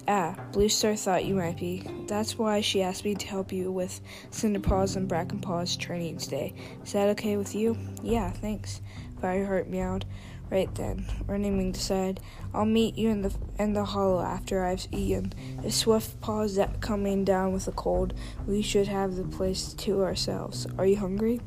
Ah, 0.08 0.36
Blue 0.52 0.70
Star 0.70 0.96
thought 0.96 1.26
you 1.26 1.36
might 1.36 1.58
be. 1.58 1.84
That's 2.08 2.36
why 2.38 2.62
she 2.62 2.82
asked 2.82 3.06
me 3.06 3.14
to 3.14 3.28
help 3.28 3.52
you 3.52 3.72
with 3.72 4.02
Cinderpaw's 4.32 4.96
and 4.96 5.08
Brackenpaw's 5.08 5.78
training 5.78 6.18
today. 6.18 6.54
Is 6.84 6.94
that 6.94 7.10
okay 7.10 7.38
with 7.38 7.54
you? 7.54 7.78
Yeah, 8.02 8.32
thanks. 8.32 8.82
Fireheart 9.22 9.68
meowed. 9.68 10.06
Right 10.50 10.74
then, 10.74 11.06
Running 11.28 11.58
Wing 11.58 11.72
decided, 11.72 12.22
I'll 12.56 12.66
meet 12.66 12.98
you 12.98 13.10
in 13.10 13.22
the 13.22 13.32
in 13.60 13.74
the 13.74 13.86
hollow 13.86 14.22
after 14.22 14.66
I've 14.66 14.88
eaten. 14.92 15.34
If 15.64 15.74
Swiftpaw's 15.74 16.60
coming 16.82 17.24
down 17.24 17.54
with 17.54 17.68
a 17.68 17.72
cold, 17.72 18.16
we 18.48 18.64
should 18.64 18.88
have 18.88 19.16
the 19.16 19.26
place 19.26 19.74
to 19.74 20.02
ourselves. 20.04 20.66
Are 20.80 20.88
you 20.88 20.98
hungry? 20.98 21.40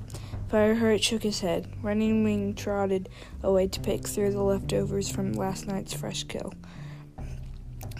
Fireheart 0.49 1.03
shook 1.03 1.23
his 1.23 1.41
head. 1.41 1.67
Running 1.83 2.23
Wing 2.23 2.55
trotted 2.55 3.09
away 3.43 3.67
to 3.69 3.81
pick 3.81 4.07
through 4.07 4.33
the 4.33 4.43
leftovers 4.43 5.09
from 5.09 5.33
last 5.33 5.67
night's 5.67 5.95
fresh 5.95 6.25
kill. 6.25 6.53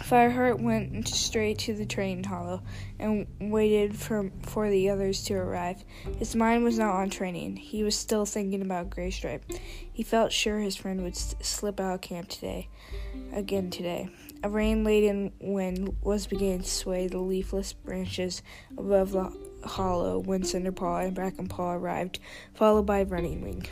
Fireheart 0.03 0.61
went 0.61 1.07
straight 1.07 1.59
to 1.59 1.73
the 1.73 1.85
training 1.85 2.25
hollow 2.25 2.61
and 2.99 3.25
waited 3.39 3.95
for, 3.95 4.31
for 4.41 4.69
the 4.69 4.89
others 4.89 5.23
to 5.23 5.35
arrive. 5.35 5.83
His 6.19 6.35
mind 6.35 6.65
was 6.65 6.77
not 6.77 6.95
on 6.95 7.09
training. 7.09 7.55
He 7.55 7.83
was 7.83 7.97
still 7.97 8.25
thinking 8.25 8.61
about 8.61 8.89
Graystripe. 8.89 9.43
He 9.93 10.03
felt 10.03 10.33
sure 10.33 10.59
his 10.59 10.75
friend 10.75 11.03
would 11.03 11.15
st- 11.15 11.45
slip 11.45 11.79
out 11.79 11.95
of 11.95 12.01
camp 12.01 12.27
today, 12.27 12.69
again 13.31 13.69
today. 13.69 14.09
A 14.43 14.49
rain-laden 14.49 15.31
wind 15.39 15.95
was 16.01 16.27
beginning 16.27 16.63
to 16.63 16.69
sway 16.69 17.07
the 17.07 17.19
leafless 17.19 17.71
branches 17.71 18.43
above 18.77 19.11
the 19.11 19.31
hollow 19.65 20.19
when 20.19 20.41
Cinderpaw 20.41 21.05
and 21.05 21.15
Brackenpaw 21.15 21.77
arrived, 21.77 22.19
followed 22.53 22.85
by 22.85 23.03
Running 23.03 23.41
Wing. 23.41 23.65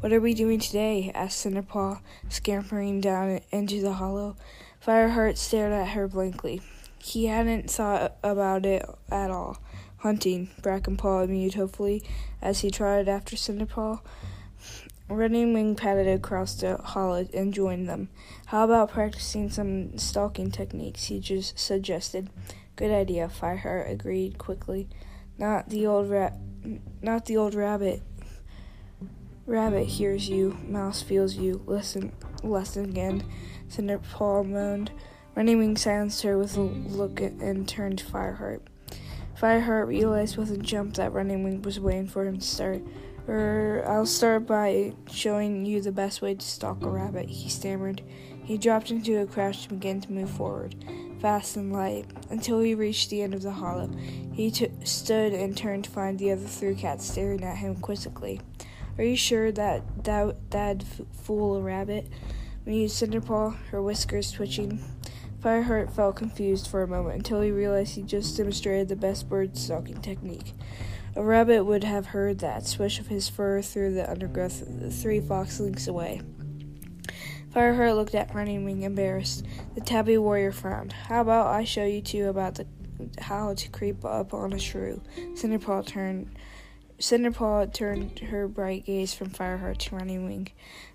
What 0.00 0.14
are 0.14 0.20
we 0.20 0.32
doing 0.32 0.60
today? 0.60 1.10
asked 1.14 1.44
Cinderpaw, 1.44 2.00
scampering 2.30 3.02
down 3.02 3.40
into 3.50 3.82
the 3.82 3.92
hollow. 3.92 4.36
Fireheart 4.88 5.36
stared 5.36 5.74
at 5.74 5.88
her 5.88 6.08
blankly. 6.08 6.62
He 6.98 7.26
hadn't 7.26 7.70
thought 7.70 8.16
about 8.22 8.64
it 8.64 8.86
at 9.12 9.30
all. 9.30 9.58
Hunting, 9.98 10.48
Brackenpaw 10.62 11.28
mewed 11.28 11.52
hopefully 11.52 12.02
as 12.40 12.60
he 12.60 12.70
trotted 12.70 13.06
after 13.06 13.36
Cinderpaw. 13.36 14.00
Running 15.10 15.52
Wing 15.52 15.74
padded 15.74 16.06
across 16.06 16.54
the 16.54 16.78
hollow 16.78 17.28
and 17.34 17.52
joined 17.52 17.86
them. 17.86 18.08
How 18.46 18.64
about 18.64 18.90
practicing 18.90 19.50
some 19.50 19.98
stalking 19.98 20.50
techniques? 20.50 21.04
He 21.04 21.20
just 21.20 21.58
suggested. 21.58 22.30
Good 22.74 22.90
idea, 22.90 23.28
Fireheart 23.28 23.90
agreed 23.90 24.38
quickly. 24.38 24.88
Not 25.36 25.68
the 25.68 25.86
old 25.86 26.08
rat, 26.08 26.38
not 27.02 27.26
the 27.26 27.36
old 27.36 27.54
rabbit. 27.54 28.00
Rabbit 29.44 29.86
hears 29.86 30.30
you, 30.30 30.56
mouse 30.66 31.02
feels 31.02 31.36
you. 31.36 31.62
Listen, 31.66 32.12
listen 32.42 32.86
again. 32.86 33.24
Cinderpaw 33.68 34.46
moaned. 34.46 34.90
Running 35.34 35.58
Wing 35.58 35.76
silenced 35.76 36.22
her 36.22 36.36
with 36.36 36.56
a 36.56 36.62
look 36.62 37.20
and 37.20 37.68
turned 37.68 37.98
to 37.98 38.04
Fireheart. 38.04 38.60
Fireheart 39.40 39.86
realized 39.86 40.36
with 40.36 40.50
a 40.50 40.56
jump 40.56 40.94
that 40.94 41.12
Running 41.12 41.44
Wing 41.44 41.62
was 41.62 41.78
waiting 41.78 42.08
for 42.08 42.26
him 42.26 42.38
to 42.38 42.46
start. 42.46 42.82
Er, 43.28 43.84
I'll 43.86 44.06
start 44.06 44.46
by 44.46 44.94
showing 45.10 45.66
you 45.66 45.80
the 45.80 45.92
best 45.92 46.22
way 46.22 46.34
to 46.34 46.44
stalk 46.44 46.82
a 46.82 46.88
rabbit, 46.88 47.28
he 47.28 47.48
stammered. 47.48 48.02
He 48.42 48.56
dropped 48.56 48.90
into 48.90 49.20
a 49.20 49.26
crouch 49.26 49.68
and 49.68 49.78
began 49.78 50.00
to 50.00 50.12
move 50.12 50.30
forward, 50.30 50.74
fast 51.20 51.56
and 51.56 51.70
light, 51.70 52.06
until 52.30 52.60
he 52.60 52.74
reached 52.74 53.10
the 53.10 53.20
end 53.20 53.34
of 53.34 53.42
the 53.42 53.50
hollow. 53.52 53.90
He 54.32 54.50
t- 54.50 54.70
stood 54.82 55.34
and 55.34 55.54
turned 55.54 55.84
to 55.84 55.90
find 55.90 56.18
the 56.18 56.32
other 56.32 56.46
three 56.46 56.74
cats 56.74 57.06
staring 57.06 57.44
at 57.44 57.58
him 57.58 57.76
quizzically. 57.76 58.40
Are 58.96 59.04
you 59.04 59.16
sure 59.16 59.52
that 59.52 60.04
that 60.04 60.50
that'd 60.50 60.82
f- 60.82 61.02
fool 61.12 61.56
a 61.56 61.60
rabbit? 61.60 62.08
Mused 62.68 63.02
Cinderpaw, 63.02 63.56
her 63.70 63.80
whiskers 63.80 64.30
twitching. 64.30 64.78
Fireheart 65.42 65.90
felt 65.90 66.16
confused 66.16 66.68
for 66.68 66.82
a 66.82 66.86
moment 66.86 67.16
until 67.16 67.40
he 67.40 67.50
realized 67.50 67.94
he 67.94 68.02
just 68.02 68.36
demonstrated 68.36 68.88
the 68.88 68.96
best 68.96 69.26
bird 69.26 69.56
stalking 69.56 70.02
technique. 70.02 70.52
A 71.16 71.22
rabbit 71.22 71.64
would 71.64 71.82
have 71.84 72.06
heard 72.06 72.40
that 72.40 72.66
swish 72.66 73.00
of 73.00 73.06
his 73.06 73.26
fur 73.26 73.62
through 73.62 73.94
the 73.94 74.08
undergrowth 74.08 74.62
three 75.00 75.18
fox 75.18 75.58
lengths 75.58 75.88
away. 75.88 76.20
Fireheart 77.54 77.96
looked 77.96 78.14
at 78.14 78.34
Running 78.34 78.66
Wing, 78.66 78.82
embarrassed. 78.82 79.46
The 79.74 79.80
tabby 79.80 80.18
warrior 80.18 80.52
frowned. 80.52 80.92
How 80.92 81.22
about 81.22 81.46
I 81.46 81.64
show 81.64 81.86
you 81.86 82.02
two 82.02 82.28
about 82.28 82.56
the 82.56 82.66
how 83.18 83.54
to 83.54 83.68
creep 83.70 84.04
up 84.04 84.34
on 84.34 84.52
a 84.52 84.58
shrew? 84.58 85.00
Cinderpaw 85.16 85.86
turned. 85.86 86.36
Cinderpaw 86.98 87.72
turned 87.72 88.18
her 88.18 88.48
bright 88.48 88.84
gaze 88.84 89.14
from 89.14 89.30
Fireheart 89.30 89.78
to 89.78 89.96
Running 89.96 90.26
Wing. 90.26 90.48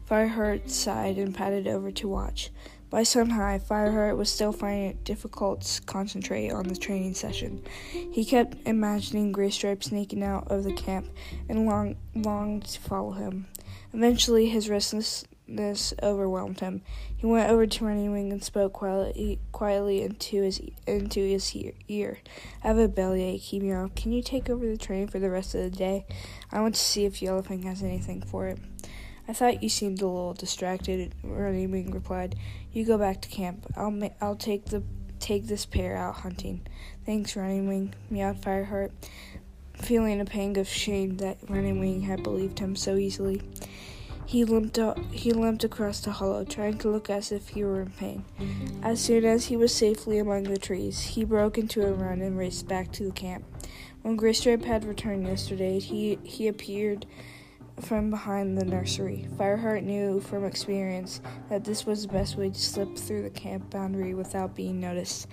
Fireheart 0.10 0.70
sighed 0.70 1.18
and 1.18 1.34
padded 1.34 1.68
over 1.68 1.91
to 1.91 2.08
watch. 2.08 2.51
By 2.89 3.01
sun 3.01 3.32
high, 3.32 3.60
Fireheart 3.60 4.18
was 4.18 4.30
still 4.30 4.51
finding 4.51 4.89
it 4.91 5.04
difficult 5.04 5.62
to 5.62 5.82
concentrate 5.82 6.51
on 6.51 6.68
the 6.68 6.76
training 6.76 7.16
session. 7.16 7.64
He 7.89 8.24
kept 8.24 8.56
imagining 8.68 9.34
Graystripe 9.34 9.84
sneaking 9.84 10.22
out 10.22 10.51
of 10.51 10.64
the 10.64 10.74
camp 10.74 11.08
and 11.49 11.66
long, 11.66 11.95
longed 12.14 12.66
to 12.66 12.80
follow 12.80 13.14
him. 13.14 13.47
Eventually, 13.93 14.47
his 14.47 14.70
restlessness 14.70 15.93
overwhelmed 16.04 16.60
him. 16.60 16.84
He 17.18 17.26
went 17.26 17.49
over 17.49 17.66
to 17.66 17.86
Running 17.86 18.12
Wing 18.12 18.32
and 18.32 18.43
spoke 18.43 18.74
quietly, 18.74 19.39
quietly 19.51 20.04
into 20.04 20.43
his 20.43 20.62
into 20.86 21.22
his 21.22 21.56
ear. 21.88 22.20
"I 22.64 22.68
have 22.68 22.78
a 22.78 22.88
bellyache," 22.88 23.41
he. 23.41 23.60
"Can 23.60 24.12
you 24.12 24.22
take 24.22 24.49
over 24.51 24.68
the 24.68 24.78
train 24.78 25.08
for 25.08 25.18
the 25.18 25.32
rest 25.32 25.56
of 25.56 25.64
the 25.64 25.76
day? 25.76 26.06
I 26.51 26.62
want 26.62 26.76
to 26.76 26.82
see 26.82 27.06
if 27.06 27.22
Yellowfang 27.22 27.64
has 27.64 27.82
anything 27.82 28.22
for 28.22 28.47
it." 28.47 28.60
I 29.28 29.34
thought 29.34 29.63
you 29.63 29.69
seemed 29.69 30.01
a 30.01 30.07
little 30.07 30.34
distracted, 30.34 31.15
Running 31.24 31.71
Wing 31.71 31.91
replied. 31.91 32.36
You 32.71 32.86
go 32.86 32.97
back 32.97 33.21
to 33.21 33.30
camp. 33.30 33.65
I'll 33.76 33.91
ma- 33.91 34.09
I'll 34.19 34.36
take 34.36 34.65
the 34.65 34.84
take 35.19 35.47
this 35.47 35.65
pair 35.65 35.95
out 35.95 36.15
hunting. 36.15 36.61
Thanks, 37.05 37.36
Running 37.36 37.67
Wing, 37.67 37.93
meowed 38.09 38.41
Fireheart, 38.41 38.91
feeling 39.76 40.19
a 40.19 40.26
pang 40.26 40.57
of 40.57 40.67
shame 40.67 41.17
that 41.17 41.38
Running 41.47 41.80
Wing 41.80 42.01
had 42.01 42.24
believed 42.24 42.59
him 42.59 42.76
so 42.76 42.97
easily. 42.97 43.41
He 44.26 44.43
limped 44.43 44.80
he 45.11 45.32
limped 45.32 45.63
across 45.63 46.01
the 46.01 46.11
hollow, 46.11 46.43
trying 46.43 46.78
to 46.80 46.89
look 46.89 47.09
as 47.09 47.32
if 47.32 47.49
he 47.49 47.63
were 47.63 47.82
in 47.82 47.91
pain. 47.91 48.26
As 48.82 48.99
soon 48.99 49.26
as 49.26 49.45
he 49.45 49.55
was 49.55 49.74
safely 49.74 50.17
among 50.17 50.43
the 50.43 50.57
trees, 50.57 50.99
he 51.01 51.24
broke 51.24 51.57
into 51.57 51.86
a 51.86 51.93
run 51.93 52.21
and 52.21 52.38
raced 52.38 52.67
back 52.67 52.91
to 52.93 53.05
the 53.05 53.11
camp. 53.11 53.45
When 54.01 54.17
Graystripe 54.17 54.65
had 54.65 54.84
returned 54.86 55.28
yesterday, 55.28 55.80
he 55.80 56.19
he 56.24 56.47
appeared 56.47 57.05
from 57.82 58.09
behind 58.09 58.57
the 58.57 58.65
nursery. 58.65 59.28
Fireheart 59.36 59.84
knew 59.84 60.19
from 60.19 60.45
experience 60.45 61.21
that 61.49 61.63
this 61.63 61.86
was 61.86 62.03
the 62.03 62.13
best 62.13 62.38
way 62.38 62.49
to 62.49 62.59
slip 62.59 62.97
through 62.97 63.24
the 63.24 63.30
camp 63.30 63.69
boundary 63.69 64.13
without 64.13 64.55
being 64.55 64.80
noticed. 64.80 65.28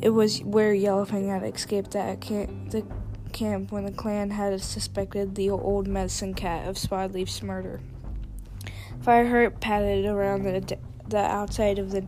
It 0.00 0.10
was 0.10 0.42
where 0.42 0.74
Yellowfang 0.74 1.28
had 1.28 1.42
escaped 1.42 1.92
that 1.92 2.20
camp, 2.20 2.70
the 2.70 2.84
camp 3.32 3.70
when 3.70 3.84
the 3.84 3.92
clan 3.92 4.30
had 4.30 4.60
suspected 4.60 5.34
the 5.34 5.50
old 5.50 5.86
medicine 5.86 6.34
cat 6.34 6.66
of 6.66 6.76
Spotleaf's 6.76 7.42
murder. 7.42 7.80
Fireheart 9.02 9.60
padded 9.60 10.06
around 10.06 10.42
the, 10.42 10.78
the 11.08 11.18
outside 11.18 11.78
of 11.78 11.90
the 11.90 12.06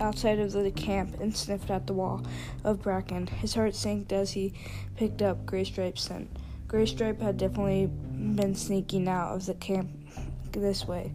outside 0.00 0.38
of 0.38 0.52
the 0.52 0.70
camp 0.70 1.20
and 1.20 1.36
sniffed 1.36 1.70
at 1.70 1.86
the 1.88 1.92
wall 1.92 2.22
of 2.62 2.80
bracken. 2.80 3.26
His 3.26 3.54
heart 3.54 3.74
sank 3.74 4.12
as 4.12 4.30
he 4.30 4.52
picked 4.96 5.22
up 5.22 5.44
Graystripe's 5.44 6.02
scent. 6.02 6.30
Graystripe 6.68 7.20
had 7.20 7.36
definitely 7.36 7.90
been 8.18 8.54
sneaking 8.54 9.08
out 9.08 9.34
of 9.34 9.46
the 9.46 9.54
camp 9.54 9.90
this 10.52 10.86
way, 10.86 11.12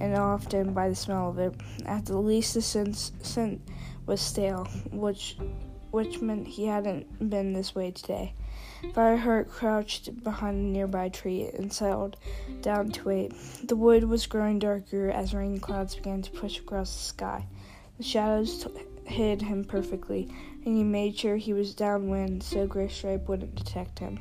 and 0.00 0.14
often 0.14 0.72
by 0.72 0.88
the 0.88 0.94
smell 0.94 1.30
of 1.30 1.38
it. 1.38 1.54
At 1.86 2.06
the 2.06 2.16
least, 2.18 2.54
the 2.54 2.62
scent, 2.62 3.12
scent 3.22 3.60
was 4.06 4.20
stale, 4.20 4.68
which 4.90 5.36
which 5.90 6.20
meant 6.20 6.48
he 6.48 6.66
hadn't 6.66 7.30
been 7.30 7.52
this 7.52 7.72
way 7.72 7.92
today. 7.92 8.34
Fireheart 8.92 9.48
crouched 9.48 10.24
behind 10.24 10.56
a 10.56 10.68
nearby 10.68 11.08
tree 11.08 11.48
and 11.56 11.72
settled 11.72 12.16
down 12.62 12.90
to 12.90 13.04
wait. 13.04 13.32
The 13.62 13.76
wood 13.76 14.02
was 14.02 14.26
growing 14.26 14.58
darker 14.58 15.08
as 15.08 15.32
rain 15.32 15.60
clouds 15.60 15.94
began 15.94 16.20
to 16.22 16.32
push 16.32 16.58
across 16.58 16.92
the 16.92 17.02
sky. 17.02 17.46
The 17.98 18.02
shadows 18.02 18.64
t- 18.64 18.70
hid 19.04 19.42
him 19.42 19.64
perfectly, 19.64 20.28
and 20.64 20.76
he 20.76 20.82
made 20.82 21.16
sure 21.16 21.36
he 21.36 21.52
was 21.52 21.76
downwind 21.76 22.42
so 22.42 22.66
Graystripe 22.66 23.28
wouldn't 23.28 23.54
detect 23.54 24.00
him. 24.00 24.18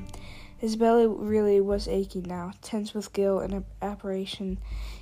His 0.63 0.77
belly 0.77 1.07
really 1.07 1.59
was 1.59 1.89
aching 1.89 2.23
now, 2.23 2.53
tense 2.61 2.93
with 2.93 3.11
guilt 3.11 3.43
and 3.43 3.65
apprehension. 3.81 4.59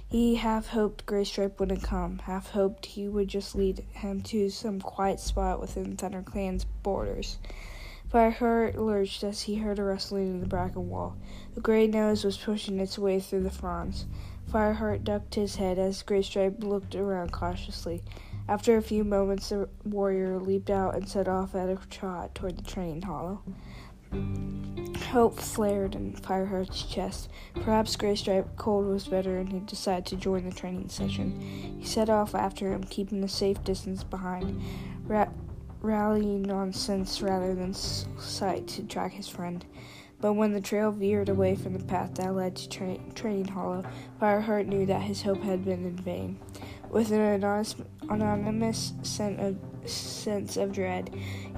He 0.08 0.34
half 0.34 0.70
hoped 0.70 1.06
Graystripe 1.06 1.60
wouldn't 1.60 1.84
come, 1.84 2.18
half 2.24 2.50
hoped 2.50 2.88
he 2.88 3.08
would 3.08 3.28
just 3.28 3.54
lead 3.54 3.86
him 3.92 4.22
to 4.24 4.50
some 4.50 4.82
quiet 4.82 5.20
spot 5.20 5.62
within 5.62 5.96
ThunderClan's 5.96 6.66
borders. 6.66 7.38
Fireheart 8.12 8.74
lurched 8.76 9.24
as 9.24 9.44
he 9.44 9.58
heard 9.58 9.78
a 9.78 9.84
rustling 9.84 10.30
in 10.30 10.40
the 10.40 10.48
bracken 10.48 10.90
wall. 10.90 11.16
The 11.54 11.62
gray 11.62 11.86
nose 11.86 12.24
was 12.24 12.38
pushing 12.38 12.80
its 12.80 12.98
way 12.98 13.20
through 13.20 13.44
the 13.44 13.52
fronds. 13.52 14.08
Fireheart 14.52 15.04
ducked 15.04 15.36
his 15.36 15.58
head 15.58 15.78
as 15.78 16.02
Graystripe 16.02 16.64
looked 16.64 16.96
around 16.96 17.32
cautiously. 17.32 18.02
After 18.48 18.78
a 18.78 18.82
few 18.82 19.04
moments, 19.04 19.50
the 19.50 19.70
warrior 19.86 20.40
leaped 20.40 20.72
out 20.72 20.96
and 20.96 21.08
set 21.08 21.28
off 21.28 21.54
at 21.54 21.70
a 21.70 21.78
trot 21.92 22.34
toward 22.34 22.58
the 22.58 22.64
training 22.64 23.04
hollow. 23.04 23.44
Hope 25.12 25.38
flared 25.38 25.96
in 25.96 26.14
Fireheart's 26.14 26.84
chest. 26.84 27.30
Perhaps 27.56 27.98
Graystripe 27.98 28.56
Cold 28.56 28.88
was 28.88 29.08
better, 29.08 29.38
and 29.38 29.52
he 29.52 29.60
decided 29.60 30.06
to 30.06 30.16
join 30.16 30.48
the 30.48 30.56
training 30.56 30.88
session. 30.88 31.40
He 31.80 31.86
set 31.86 32.10
off 32.10 32.34
after 32.34 32.72
him, 32.72 32.84
keeping 32.86 33.24
a 33.24 33.28
safe 33.28 33.62
distance 33.64 34.04
behind, 34.04 34.62
ra- 35.06 35.28
rallying 35.82 36.50
on 36.50 36.72
sense 36.72 37.22
rather 37.22 37.54
than 37.54 37.74
sight 37.74 38.68
to 38.70 38.84
track 38.84 39.12
his 39.12 39.28
friend. 39.28 39.66
But 40.22 40.34
when 40.34 40.54
the 40.54 40.62
trail 40.62 40.92
veered 40.92 41.30
away 41.30 41.56
from 41.56 41.74
the 41.74 41.84
path 41.84 42.14
that 42.16 42.36
led 42.36 42.56
to 42.56 42.70
tra- 42.70 42.98
Training 43.16 43.48
Hollow, 43.48 43.84
Fireheart 44.22 44.68
knew 44.68 44.86
that 44.86 45.02
his 45.02 45.24
hope 45.24 45.42
had 45.42 45.66
been 45.66 45.84
in 45.84 45.98
vain. 45.98 46.40
With 46.90 47.12
an 47.12 47.22
anonymous, 47.22 47.76
anonymous 48.10 48.94
of, 49.20 49.58
sense 49.86 50.58
of 50.58 50.72
dread, 50.72 51.10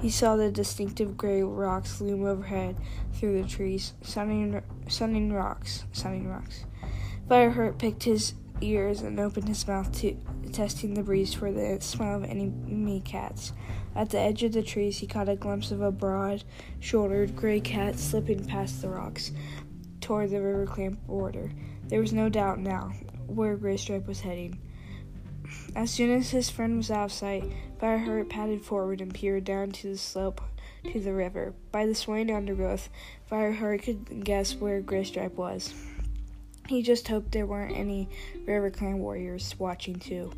he 0.04 0.10
saw 0.10 0.36
the 0.36 0.50
distinctive 0.50 1.16
gray 1.16 1.42
rocks 1.42 1.98
loom 1.98 2.26
overhead 2.26 2.76
through 3.14 3.40
the 3.40 3.48
trees. 3.48 3.94
Sunning, 4.02 4.60
sunning 4.86 5.32
rocks, 5.32 5.86
sunning 5.92 6.28
rocks. 6.28 6.66
Fireheart 7.26 7.78
picked 7.78 8.02
his 8.02 8.34
ears 8.60 9.00
and 9.00 9.18
opened 9.18 9.48
his 9.48 9.66
mouth 9.66 9.90
to 10.00 10.14
testing 10.52 10.92
the 10.92 11.02
breeze 11.02 11.32
for 11.32 11.50
the 11.50 11.78
smell 11.80 12.16
of 12.16 12.24
enemy 12.24 13.00
cats. 13.00 13.54
At 13.96 14.10
the 14.10 14.18
edge 14.18 14.42
of 14.42 14.52
the 14.52 14.62
trees, 14.62 14.98
he 14.98 15.06
caught 15.06 15.30
a 15.30 15.36
glimpse 15.36 15.70
of 15.70 15.80
a 15.80 15.90
broad-shouldered 15.90 17.34
gray 17.34 17.60
cat 17.60 17.98
slipping 17.98 18.44
past 18.44 18.82
the 18.82 18.90
rocks 18.90 19.32
toward 20.02 20.28
the 20.28 20.36
RiverClan 20.36 20.98
border. 21.06 21.50
There 21.88 22.00
was 22.00 22.12
no 22.12 22.28
doubt 22.28 22.58
now 22.58 22.92
where 23.26 23.56
Graystripe 23.56 24.06
was 24.06 24.20
heading. 24.20 24.60
As 25.76 25.90
soon 25.90 26.10
as 26.10 26.30
his 26.30 26.50
friend 26.50 26.76
was 26.76 26.90
out 26.90 27.06
of 27.06 27.12
sight, 27.12 27.44
Fireheart 27.80 28.28
padded 28.28 28.62
forward 28.62 29.00
and 29.00 29.12
peered 29.12 29.44
down 29.44 29.72
to 29.72 29.88
the 29.88 29.98
slope 29.98 30.40
to 30.92 31.00
the 31.00 31.12
river. 31.12 31.52
By 31.72 31.86
the 31.86 31.96
swaying 31.96 32.30
undergrowth, 32.30 32.88
Fireheart 33.30 33.82
could 33.82 34.24
guess 34.24 34.54
where 34.54 34.80
Graystripe 34.80 35.34
was. 35.34 35.74
He 36.68 36.80
just 36.80 37.08
hoped 37.08 37.32
there 37.32 37.44
weren't 37.44 37.76
any 37.76 38.08
RiverClan 38.46 38.98
warriors 38.98 39.54
watching 39.58 39.96
too. 39.96 40.32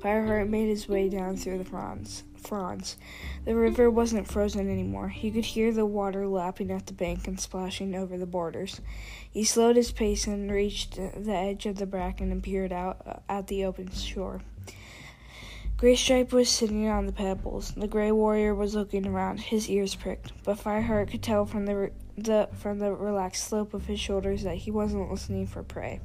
Fireheart 0.00 0.48
made 0.48 0.68
his 0.68 0.88
way 0.88 1.08
down 1.08 1.36
through 1.36 1.58
the 1.58 1.64
fronds. 1.64 2.24
fronds. 2.36 2.96
The 3.44 3.54
river 3.54 3.90
wasn't 3.90 4.26
frozen 4.26 4.70
anymore. 4.70 5.08
He 5.08 5.30
could 5.30 5.44
hear 5.44 5.70
the 5.70 5.86
water 5.86 6.26
lapping 6.26 6.70
at 6.70 6.86
the 6.86 6.94
bank 6.94 7.28
and 7.28 7.38
splashing 7.38 7.94
over 7.94 8.16
the 8.16 8.26
borders. 8.26 8.80
He 9.30 9.44
slowed 9.44 9.76
his 9.76 9.92
pace 9.92 10.26
and 10.26 10.50
reached 10.50 10.94
the 10.96 11.34
edge 11.34 11.66
of 11.66 11.76
the 11.76 11.86
bracken 11.86 12.32
and 12.32 12.42
peered 12.42 12.72
out 12.72 13.22
at 13.28 13.48
the 13.48 13.64
open 13.64 13.90
shore. 13.92 14.40
Graystripe 15.78 16.32
was 16.32 16.48
sitting 16.48 16.88
on 16.88 17.06
the 17.06 17.12
pebbles. 17.12 17.70
The 17.76 17.86
gray 17.86 18.10
warrior 18.10 18.52
was 18.52 18.74
looking 18.74 19.06
around, 19.06 19.38
his 19.38 19.70
ears 19.70 19.94
pricked, 19.94 20.32
but 20.42 20.58
Fireheart 20.58 21.12
could 21.12 21.22
tell 21.22 21.46
from 21.46 21.66
the, 21.66 21.92
the 22.16 22.48
from 22.52 22.80
the 22.80 22.92
relaxed 22.92 23.46
slope 23.46 23.72
of 23.74 23.86
his 23.86 24.00
shoulders 24.00 24.42
that 24.42 24.56
he 24.56 24.72
wasn't 24.72 25.08
listening 25.08 25.46
for 25.46 25.62
prey. 25.62 26.00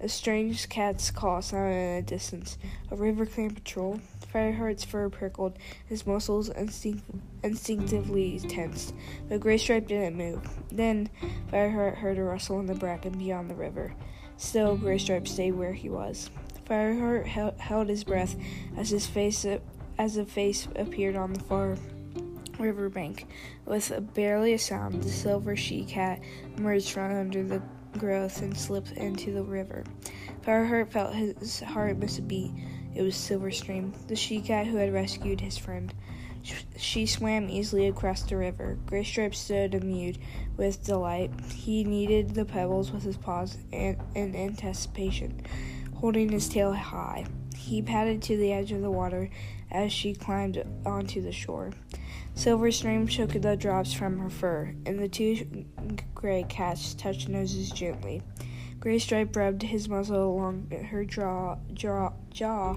A 0.00 0.08
strange 0.08 0.68
cat's 0.68 1.12
call 1.12 1.40
sounded 1.40 1.76
in 1.76 1.96
the 1.96 2.02
distance. 2.02 2.58
A 2.90 2.96
RiverClan 2.96 3.54
patrol. 3.54 4.00
Fireheart's 4.34 4.82
fur 4.82 5.08
prickled, 5.08 5.56
his 5.86 6.04
muscles 6.04 6.48
instinct- 6.50 7.04
instinctively 7.44 8.40
tensed, 8.40 8.92
but 9.28 9.38
Graystripe 9.38 9.86
didn't 9.86 10.16
move. 10.16 10.42
Then 10.72 11.10
Fireheart 11.52 11.98
heard 11.98 12.18
a 12.18 12.24
rustle 12.24 12.58
in 12.58 12.66
the 12.66 12.74
bracken 12.74 13.16
beyond 13.16 13.50
the 13.50 13.54
river. 13.54 13.94
Still, 14.36 14.76
Graystripe 14.76 15.28
stayed 15.28 15.52
where 15.54 15.72
he 15.72 15.88
was. 15.88 16.28
Fireheart 16.66 17.26
held 17.58 17.88
his 17.88 18.04
breath 18.04 18.36
as 18.76 18.90
his 18.90 19.06
face 19.06 19.46
as 19.98 20.16
a 20.16 20.24
face 20.24 20.68
appeared 20.76 21.16
on 21.16 21.32
the 21.32 21.40
far 21.40 21.76
riverbank. 22.58 23.26
With 23.64 23.92
barely 24.14 24.52
a 24.52 24.58
sound, 24.58 25.02
the 25.02 25.08
silver 25.08 25.56
she 25.56 25.84
cat 25.84 26.20
emerged 26.56 26.90
from 26.90 27.12
under 27.12 27.42
the 27.44 27.62
growth 27.98 28.42
and 28.42 28.56
slipped 28.56 28.92
into 28.92 29.32
the 29.32 29.42
river. 29.42 29.84
Fireheart 30.42 30.90
felt 30.90 31.14
his 31.14 31.60
heart 31.60 31.98
miss 31.98 32.18
a 32.18 32.22
beat. 32.22 32.52
It 32.94 33.02
was 33.02 33.14
Silverstream, 33.14 33.92
the 34.08 34.16
she 34.16 34.40
cat 34.40 34.66
who 34.66 34.76
had 34.76 34.92
rescued 34.92 35.40
his 35.40 35.58
friend. 35.58 35.92
She 36.76 37.06
swam 37.06 37.48
easily 37.50 37.88
across 37.88 38.22
the 38.22 38.36
river. 38.36 38.78
Graystripe 38.86 39.34
stood 39.34 39.74
amused 39.74 40.20
with 40.56 40.84
delight. 40.84 41.30
He 41.52 41.84
kneaded 41.84 42.34
the 42.34 42.44
pebbles 42.44 42.92
with 42.92 43.02
his 43.02 43.16
paws 43.16 43.58
in, 43.72 44.00
in 44.14 44.34
anticipation 44.36 45.42
holding 45.96 46.30
his 46.30 46.48
tail 46.48 46.72
high. 46.72 47.24
He 47.56 47.82
padded 47.82 48.22
to 48.22 48.36
the 48.36 48.52
edge 48.52 48.72
of 48.72 48.82
the 48.82 48.90
water 48.90 49.28
as 49.70 49.92
she 49.92 50.14
climbed 50.14 50.62
onto 50.84 51.20
the 51.20 51.32
shore. 51.32 51.72
Silverstream 52.34 53.08
shook 53.08 53.32
the 53.32 53.56
drops 53.56 53.92
from 53.92 54.18
her 54.18 54.30
fur, 54.30 54.74
and 54.84 54.98
the 54.98 55.08
two 55.08 55.64
gray 56.14 56.44
cats 56.48 56.94
touched 56.94 57.28
noses 57.28 57.70
gently. 57.70 58.22
Graystripe 58.78 59.34
rubbed 59.34 59.62
his 59.62 59.88
muzzle 59.88 60.30
along 60.30 60.70
her 60.90 61.04
jaw, 61.04 61.56
jaw, 61.72 62.12
jaw 62.30 62.76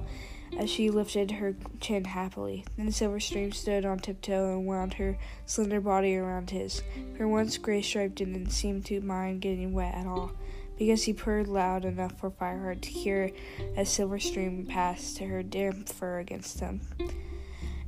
as 0.58 0.70
she 0.70 0.90
lifted 0.90 1.30
her 1.32 1.56
chin 1.80 2.06
happily. 2.06 2.66
Then 2.78 2.88
Silverstream 2.88 3.54
stood 3.54 3.86
on 3.86 4.00
tiptoe 4.00 4.54
and 4.54 4.66
wound 4.66 4.96
her 4.96 5.18
slender 5.46 5.82
body 5.82 6.16
around 6.16 6.50
his. 6.50 6.82
For 7.18 7.28
once, 7.28 7.58
Graystripe 7.58 8.16
didn't 8.16 8.50
seem 8.50 8.82
to 8.84 9.02
mind 9.02 9.42
getting 9.42 9.74
wet 9.74 9.94
at 9.94 10.08
all, 10.08 10.32
because 10.80 11.04
he 11.04 11.14
purred 11.14 11.50
loud 11.50 11.84
enough 11.84 12.18
for 12.18 12.32
Fireheart 12.32 12.82
to 12.82 12.90
hear 12.90 13.30
as 13.76 13.90
Silverstream 13.90 14.68
passed 14.68 15.18
to 15.18 15.26
her 15.26 15.44
damp 15.44 15.90
fur 15.90 16.20
against 16.20 16.62
him. 16.62 16.80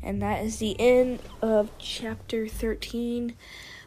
And 0.03 0.21
that 0.21 0.43
is 0.43 0.59
the 0.59 0.77
end 0.77 1.21
of 1.41 1.71
chapter 1.79 2.47
13. 2.47 3.33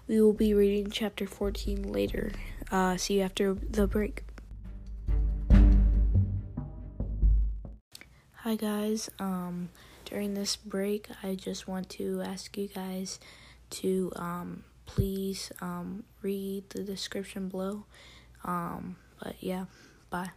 We 0.08 0.20
will 0.20 0.32
be 0.32 0.54
reading 0.54 0.90
chapter 0.90 1.26
14 1.26 1.92
later. 1.92 2.32
Uh, 2.72 2.96
see 2.96 3.18
you 3.18 3.22
after 3.22 3.52
the 3.52 3.86
break. 3.86 4.22
Hi 8.36 8.56
guys. 8.56 9.10
Um, 9.18 9.68
during 10.06 10.32
this 10.34 10.56
break, 10.56 11.08
I 11.22 11.34
just 11.34 11.68
want 11.68 11.90
to 11.90 12.22
ask 12.22 12.56
you 12.56 12.68
guys 12.68 13.18
to 13.70 14.12
um, 14.16 14.64
please 14.86 15.52
um, 15.60 16.04
read 16.22 16.70
the 16.70 16.82
description 16.82 17.48
below. 17.48 17.84
Um, 18.44 18.96
but 19.22 19.36
yeah, 19.40 19.64
bye. 20.10 20.30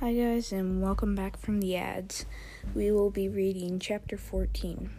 Hi 0.00 0.14
guys, 0.14 0.52
and 0.52 0.82
welcome 0.82 1.14
back 1.14 1.38
from 1.38 1.60
the 1.60 1.76
ads. 1.76 2.26
We 2.74 2.90
will 2.90 3.10
be 3.10 3.28
reading 3.28 3.78
chapter 3.78 4.16
14. 4.16 4.90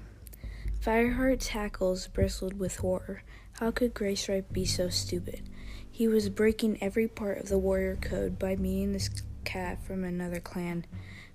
Fireheart's 0.80 1.50
hackles 1.50 2.08
bristled 2.08 2.60
with 2.60 2.78
horror. 2.78 3.24
How 3.60 3.72
could 3.72 3.94
Graystripe 3.94 4.52
be 4.52 4.66
so 4.66 4.90
stupid? 4.90 5.42
He 5.90 6.08
was 6.08 6.30
breaking 6.30 6.82
every 6.82 7.08
part 7.08 7.40
of 7.40 7.50
the 7.50 7.60
warrior 7.60 7.98
code 7.98 8.40
by 8.40 8.56
meeting 8.56 8.94
this 8.94 9.10
cat 9.44 9.84
from 9.84 10.04
another 10.04 10.40
clan. 10.40 10.86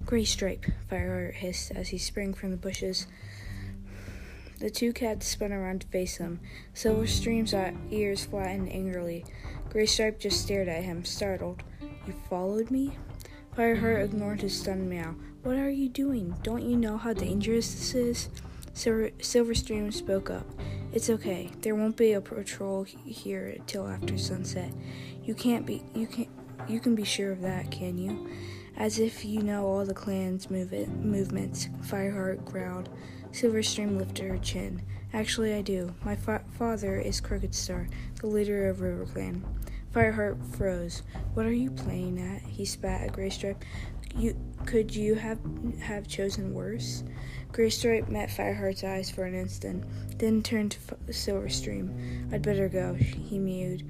Graystripe, 0.04 0.72
Fireheart 0.90 1.34
hissed 1.34 1.70
as 1.72 1.88
he 1.88 1.98
sprang 1.98 2.34
from 2.34 2.50
the 2.50 2.56
bushes. 2.56 3.06
The 4.58 4.70
two 4.70 4.92
cats 4.92 5.26
spun 5.26 5.52
around 5.52 5.82
to 5.82 5.86
face 5.88 6.16
him. 6.16 6.40
Silverstream's 6.74 7.54
ears 7.90 8.24
flattened 8.24 8.72
angrily. 8.72 9.24
Graystripe 9.68 10.18
just 10.18 10.40
stared 10.40 10.68
at 10.68 10.84
him, 10.84 11.04
startled. 11.04 11.62
You 12.06 12.14
followed 12.30 12.70
me? 12.70 12.96
Fireheart 13.56 14.04
ignored 14.04 14.40
his 14.40 14.58
stunned 14.58 14.88
meow. 14.88 15.14
What 15.42 15.56
are 15.56 15.70
you 15.70 15.88
doing? 15.88 16.34
Don't 16.42 16.68
you 16.68 16.76
know 16.76 16.96
how 16.96 17.12
dangerous 17.12 17.72
this 17.72 17.94
is? 17.94 18.28
Silver- 18.72 19.10
Silverstream 19.18 19.92
spoke 19.92 20.30
up. 20.30 20.46
It's 20.92 21.10
okay. 21.10 21.50
There 21.60 21.74
won't 21.74 21.96
be 21.96 22.12
a 22.12 22.20
patrol 22.20 22.84
here 22.84 23.56
till 23.66 23.86
after 23.86 24.16
sunset. 24.16 24.72
You 25.24 25.34
can't 25.34 25.66
be 25.66 25.82
you 25.94 26.06
can't 26.06 26.28
you 26.68 26.80
can 26.80 26.94
be 26.94 27.04
sure 27.04 27.32
of 27.32 27.42
that, 27.42 27.70
can 27.70 27.98
you? 27.98 28.28
As 28.76 28.98
if 28.98 29.24
you 29.24 29.42
know 29.42 29.66
all 29.66 29.84
the 29.84 29.94
clan's 29.94 30.50
move 30.50 30.72
movements, 30.88 31.68
Fireheart 31.82 32.44
growled. 32.44 32.88
Silverstream 33.36 33.98
lifted 33.98 34.30
her 34.30 34.38
chin. 34.38 34.80
Actually, 35.12 35.52
I 35.52 35.60
do. 35.60 35.94
My 36.02 36.16
fa- 36.16 36.42
father 36.56 36.96
is 36.96 37.20
Crooked 37.20 37.54
Star, 37.54 37.86
the 38.18 38.28
leader 38.28 38.70
of 38.70 38.78
RiverClan. 38.78 39.42
Fireheart 39.92 40.42
froze. 40.56 41.02
What 41.34 41.44
are 41.44 41.52
you 41.52 41.70
playing 41.70 42.18
at? 42.18 42.40
He 42.40 42.64
spat 42.64 43.02
at 43.02 43.12
Graystripe. 43.12 43.62
You 44.14 44.34
could 44.64 44.96
you 44.96 45.16
have 45.16 45.38
have 45.82 46.08
chosen 46.08 46.54
worse? 46.54 47.04
Graystripe 47.52 48.08
met 48.08 48.30
Fireheart's 48.30 48.82
eyes 48.82 49.10
for 49.10 49.24
an 49.24 49.34
instant, 49.34 49.84
then 50.18 50.42
turned 50.42 50.70
to 50.70 50.78
Silverstream. 51.08 52.32
I'd 52.32 52.40
better 52.40 52.70
go, 52.70 52.94
he 52.94 53.38
mewed. 53.38 53.84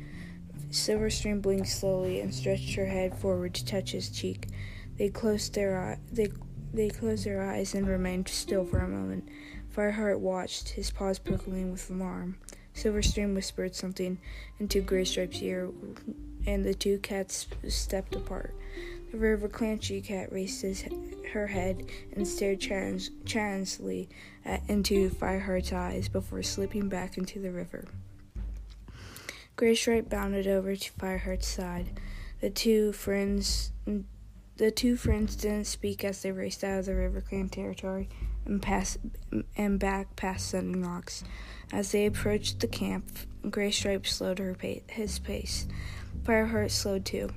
Silverstream 0.70 1.40
blinked 1.40 1.68
slowly 1.68 2.20
and 2.20 2.34
stretched 2.34 2.74
her 2.74 2.86
head 2.86 3.16
forward 3.16 3.54
to 3.54 3.64
touch 3.64 3.92
his 3.92 4.10
cheek. 4.10 4.48
They 4.96 5.08
closed 5.08 5.54
their 5.54 5.78
eye- 5.78 5.98
they 6.10 6.30
they 6.76 6.90
closed 6.90 7.24
their 7.24 7.42
eyes 7.42 7.74
and 7.74 7.88
remained 7.88 8.28
still 8.28 8.64
for 8.64 8.78
a 8.78 8.88
moment. 8.88 9.28
Fireheart 9.74 10.20
watched, 10.20 10.70
his 10.70 10.90
paws 10.90 11.18
prickling 11.18 11.72
with 11.72 11.90
alarm. 11.90 12.36
Silverstream 12.74 13.34
whispered 13.34 13.74
something 13.74 14.18
into 14.60 14.82
Graystripe's 14.82 15.42
ear, 15.42 15.70
and 16.46 16.64
the 16.64 16.74
two 16.74 16.98
cats 16.98 17.46
stepped 17.68 18.14
apart. 18.14 18.54
The 19.10 19.18
RiverClan 19.18 19.82
she 19.82 20.00
cat 20.00 20.30
raised 20.32 20.62
his, 20.62 20.84
her 21.32 21.46
head 21.46 21.84
and 22.14 22.28
stared 22.28 22.60
challengingly 22.60 24.08
into 24.68 25.10
Fireheart's 25.10 25.72
eyes 25.72 26.08
before 26.08 26.42
slipping 26.42 26.88
back 26.88 27.16
into 27.16 27.40
the 27.40 27.50
river. 27.50 27.86
Graystripe 29.56 30.10
bounded 30.10 30.46
over 30.46 30.76
to 30.76 30.92
Fireheart's 30.92 31.46
side. 31.46 31.98
The 32.40 32.50
two 32.50 32.92
friends 32.92 33.72
the 34.56 34.70
two 34.70 34.96
friends 34.96 35.36
didn't 35.36 35.66
speak 35.66 36.04
as 36.04 36.22
they 36.22 36.32
raced 36.32 36.64
out 36.64 36.80
of 36.80 36.86
the 36.86 36.92
RiverClan 36.92 37.50
territory 37.50 38.08
and 38.46 38.62
past 38.62 38.98
and 39.56 39.78
back 39.78 40.16
past 40.16 40.48
Sunning 40.48 40.82
Rocks. 40.82 41.24
As 41.72 41.92
they 41.92 42.06
approached 42.06 42.60
the 42.60 42.68
camp, 42.68 43.04
Graystripe 43.44 44.06
slowed 44.06 44.38
her 44.38 44.54
pace, 44.54 44.82
his 44.88 45.18
pace. 45.18 45.66
Fireheart 46.22 46.70
slowed 46.70 47.04
too. 47.04 47.30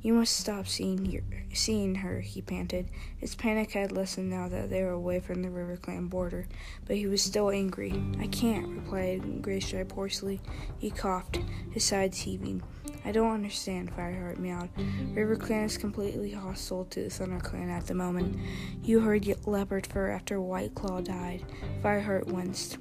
You 0.00 0.14
must 0.14 0.36
stop 0.36 0.68
seeing 0.68 1.06
your, 1.06 1.22
seeing 1.52 1.96
her, 1.96 2.20
he 2.20 2.40
panted. 2.40 2.88
His 3.16 3.34
panic 3.34 3.72
had 3.72 3.90
lessened 3.90 4.30
now 4.30 4.48
that 4.48 4.70
they 4.70 4.84
were 4.84 4.90
away 4.90 5.18
from 5.18 5.42
the 5.42 5.48
RiverClan 5.48 6.08
border, 6.08 6.46
but 6.86 6.96
he 6.96 7.08
was 7.08 7.20
still 7.20 7.50
angry. 7.50 8.00
I 8.20 8.28
can't, 8.28 8.68
replied 8.68 9.42
Graystripe 9.42 9.90
hoarsely. 9.90 10.40
He 10.78 10.90
coughed, 10.90 11.40
his 11.72 11.84
sides 11.84 12.18
heaving. 12.18 12.62
I 13.08 13.10
don't 13.10 13.32
understand, 13.32 13.90
Fireheart 13.96 14.38
meowed. 14.38 14.68
RiverClan 15.14 15.64
is 15.64 15.78
completely 15.78 16.30
hostile 16.30 16.84
to 16.90 17.04
the 17.04 17.08
ThunderClan 17.08 17.70
at 17.70 17.86
the 17.86 17.94
moment. 17.94 18.36
You 18.82 19.00
heard 19.00 19.22
Leopardfur 19.22 20.14
after 20.14 20.42
White 20.42 20.74
Claw 20.74 21.00
died. 21.00 21.42
Fireheart 21.82 22.26
winced, 22.26 22.76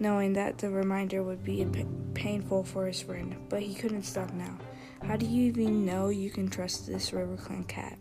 knowing 0.00 0.32
that 0.32 0.58
the 0.58 0.68
reminder 0.68 1.22
would 1.22 1.44
be 1.44 1.64
p- 1.64 1.86
painful 2.12 2.64
for 2.64 2.88
his 2.88 3.00
friend, 3.00 3.36
but 3.48 3.62
he 3.62 3.72
couldn't 3.72 4.02
stop 4.02 4.32
now. 4.32 4.58
How 5.04 5.14
do 5.14 5.26
you 5.26 5.44
even 5.44 5.86
know 5.86 6.08
you 6.08 6.30
can 6.30 6.50
trust 6.50 6.88
this 6.88 7.12
RiverClan 7.12 7.68
cat? 7.68 7.96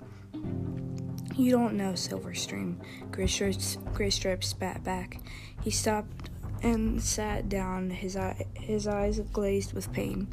You 1.35 1.51
don't 1.51 1.75
know, 1.75 1.91
Silverstream. 1.91 2.77
Graystripe 3.11 4.43
spat 4.43 4.83
back. 4.83 5.19
He 5.61 5.69
stopped 5.69 6.30
and 6.61 7.01
sat 7.01 7.49
down, 7.49 7.89
his, 7.89 8.15
eye, 8.15 8.45
his 8.55 8.87
eyes 8.87 9.19
glazed 9.31 9.73
with 9.73 9.91
pain. 9.93 10.27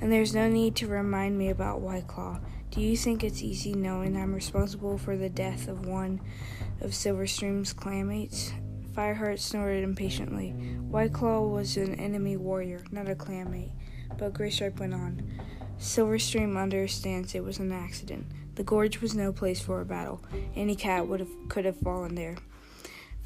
And 0.00 0.12
there's 0.12 0.34
no 0.34 0.48
need 0.48 0.76
to 0.76 0.86
remind 0.86 1.38
me 1.38 1.50
about 1.50 1.80
White 1.80 2.06
Claw. 2.06 2.40
Do 2.70 2.80
you 2.80 2.96
think 2.96 3.22
it's 3.22 3.42
easy 3.42 3.72
knowing 3.72 4.16
I'm 4.16 4.34
responsible 4.34 4.98
for 4.98 5.16
the 5.16 5.28
death 5.28 5.68
of 5.68 5.86
one 5.86 6.20
of 6.80 6.90
Silverstream's 6.90 7.72
clanmates? 7.72 8.52
Fireheart 8.94 9.38
snorted 9.38 9.84
impatiently. 9.84 10.50
White 10.50 11.12
Claw 11.12 11.40
was 11.40 11.76
an 11.76 11.94
enemy 11.94 12.36
warrior, 12.36 12.84
not 12.90 13.08
a 13.08 13.14
clanmate. 13.14 13.72
But 14.18 14.34
Graystripe 14.34 14.78
went 14.78 14.94
on. 14.94 15.22
Silverstream 15.78 16.60
understands 16.60 17.34
it 17.34 17.42
was 17.42 17.58
an 17.58 17.72
accident. 17.72 18.26
The 18.54 18.62
gorge 18.62 19.00
was 19.00 19.14
no 19.14 19.32
place 19.32 19.60
for 19.60 19.80
a 19.80 19.84
battle. 19.84 20.22
Any 20.54 20.76
cat 20.76 21.08
would 21.08 21.20
have 21.20 21.48
could 21.48 21.64
have 21.64 21.78
fallen 21.78 22.14
there. 22.14 22.36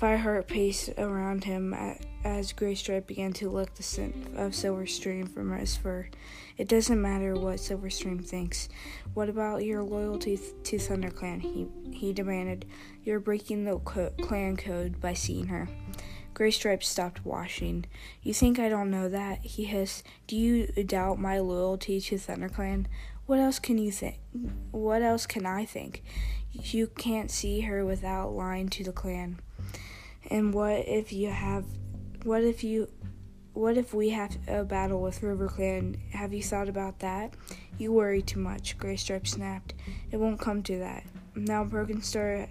Fireheart 0.01 0.47
paced 0.47 0.91
around 0.97 1.43
him 1.43 1.75
as 2.23 2.53
Graystripe 2.53 3.09
began 3.09 3.33
to 3.33 3.51
lick 3.51 3.75
the 3.75 3.83
scent 3.83 4.15
of 4.37 4.53
Silverstream 4.53 5.29
from 5.29 5.57
his 5.59 5.77
fur. 5.77 6.09
It 6.57 6.69
doesn't 6.69 7.03
matter 7.03 7.35
what 7.35 7.57
Silverstream 7.57 8.25
thinks. 8.25 8.69
What 9.15 9.29
about 9.29 9.65
your 9.65 9.83
loyalty 9.83 10.39
to 10.63 10.77
ThunderClan? 10.77 11.41
He 11.41 11.67
he 11.93 12.13
demanded. 12.13 12.65
You're 13.03 13.19
breaking 13.19 13.65
the 13.65 13.79
co- 13.79 14.13
clan 14.21 14.57
code 14.57 15.01
by 15.01 15.15
seeing 15.15 15.49
her. 15.49 15.69
Graystripe 16.33 16.85
stopped 16.85 17.25
washing. 17.25 17.87
You 18.23 18.33
think 18.33 18.61
I 18.61 18.69
don't 18.69 18.93
know 18.93 19.09
that? 19.09 19.41
He 19.41 19.65
hissed. 19.65 20.05
Do 20.29 20.37
you 20.37 20.69
doubt 20.85 21.19
my 21.19 21.41
loyalty 21.41 22.01
to 22.03 22.15
ThunderClan? 22.15 22.87
What 23.27 23.41
else 23.41 23.59
can 23.59 23.79
you 23.79 23.91
think? 23.91 24.21
What 24.71 25.03
else 25.03 25.27
can 25.27 25.45
I 25.45 25.65
think? 25.65 26.05
You 26.53 26.87
can't 26.87 27.33
see 27.33 27.63
her 27.63 27.85
without 27.85 28.31
lying 28.33 28.69
to 28.71 28.85
the 28.85 28.93
clan. 28.93 29.41
And 30.29 30.53
what 30.53 30.87
if 30.87 31.13
you 31.13 31.31
have 31.31 31.65
what 32.25 32.43
if 32.43 32.63
you 32.63 32.89
what 33.55 33.77
if 33.77 33.93
we 33.93 34.11
have 34.11 34.37
a 34.47 34.65
battle 34.65 35.01
with 35.01 35.21
RiverClan? 35.21 35.99
Have 36.13 36.33
you 36.33 36.43
thought 36.43 36.69
about 36.69 37.01
that? 37.01 37.35
You 37.77 37.93
worry 37.93 38.23
too 38.23 38.39
much, 38.39 38.79
Graystripe 38.79 39.27
snapped. 39.27 39.75
It 40.11 40.19
won't 40.19 40.39
come 40.39 40.63
to 40.65 40.79
that. 40.79 41.05
Now 41.35 41.65
Broken 41.65 42.03
Star 42.03 42.47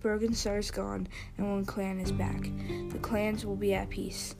Broken 0.00 0.34
Star's 0.34 0.70
gone, 0.70 1.08
and 1.36 1.66
WindClan 1.66 2.02
is 2.02 2.10
back. 2.12 2.42
The 2.90 2.98
clans 2.98 3.44
will 3.44 3.56
be 3.56 3.74
at 3.74 3.90
peace. 3.90 4.34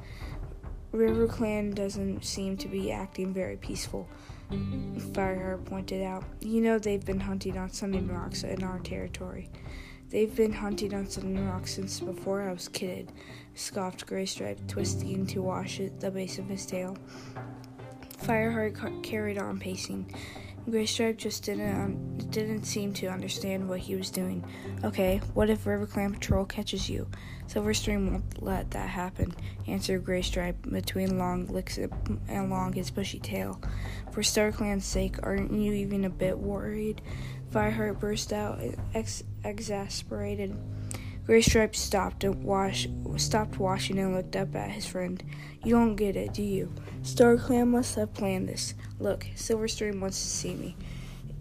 RiverClan 0.93 1.75
doesn't 1.75 2.25
seem 2.25 2.57
to 2.57 2.69
be 2.69 2.91
acting 2.91 3.33
very 3.33 3.57
peaceful, 3.57 4.09
Fireheart 4.51 5.65
pointed 5.65 6.03
out. 6.03 6.25
You 6.41 6.61
know 6.63 6.79
they've 6.79 7.05
been 7.05 7.21
hunting 7.21 7.57
on 7.57 7.71
Sunning 7.71 8.09
Rocks 8.09 8.43
in 8.43 8.65
our 8.65 8.79
territory. 8.81 9.49
They've 10.11 10.35
been 10.35 10.53
hunting 10.53 10.93
on 10.93 11.09
Southern 11.09 11.49
Rocks 11.49 11.75
since 11.75 12.01
before 12.01 12.43
I 12.43 12.53
was 12.53 12.67
kidded, 12.67 13.13
scoffed 13.55 14.07
Graystripe, 14.07 14.67
twisting 14.67 15.25
to 15.29 15.41
wash 15.41 15.81
the 16.01 16.11
base 16.11 16.39
of 16.39 16.49
his 16.49 16.67
tail. 16.67 16.97
Fireheart 18.25 18.75
ca- 18.75 19.01
carried 19.03 19.39
on 19.39 19.61
pacing. 19.61 20.13
Graystripe 20.69 21.17
just 21.17 21.45
didn't 21.45 21.75
um, 21.75 22.19
didn't 22.31 22.65
seem 22.65 22.93
to 22.95 23.07
understand 23.07 23.69
what 23.69 23.81
he 23.81 23.95
was 23.95 24.11
doing. 24.11 24.45
Okay, 24.85 25.19
what 25.33 25.49
if 25.49 25.65
RiverClan 25.65 26.13
Patrol 26.15 26.45
catches 26.45 26.91
you? 26.91 27.09
Silverstream 27.47 28.11
won't 28.11 28.43
let 28.43 28.71
that 28.73 28.89
happen, 28.89 29.35
answered 29.67 30.05
Graystripe 30.05 30.71
between 30.71 31.19
long 31.19 31.47
licks 31.47 31.79
along 32.29 32.75
his 32.75 32.91
bushy 32.91 33.19
tail. 33.19 33.61
For 34.13 34.23
StarClan's 34.23 34.85
sake, 34.85 35.17
aren't 35.23 35.53
you 35.53 35.73
even 35.73 36.05
a 36.05 36.11
bit 36.11 36.39
worried? 36.39 37.01
Fireheart 37.51 37.99
burst 37.99 38.33
out, 38.33 38.61
ex- 38.95 39.25
exasperated. 39.45 40.57
Graystripe 41.27 41.77
stopped 41.77 42.25
and 42.25 42.43
wash, 42.43 42.89
stopped 43.17 43.59
washing 43.59 43.99
and 43.99 44.15
looked 44.15 44.37
up 44.37 44.55
at 44.55 44.71
his 44.71 44.87
friend. 44.87 45.23
You 45.65 45.75
don't 45.75 45.97
get 45.97 46.17
it, 46.17 46.33
do 46.33 46.43
you? 46.43 46.73
StarClan 47.03 47.69
must 47.69 47.95
have 47.97 48.15
planned 48.15 48.49
this. 48.49 48.75
Look, 48.99 49.27
Silverstream 49.37 50.01
wants 50.01 50.21
to 50.21 50.29
see 50.29 50.55
me. 50.55 50.77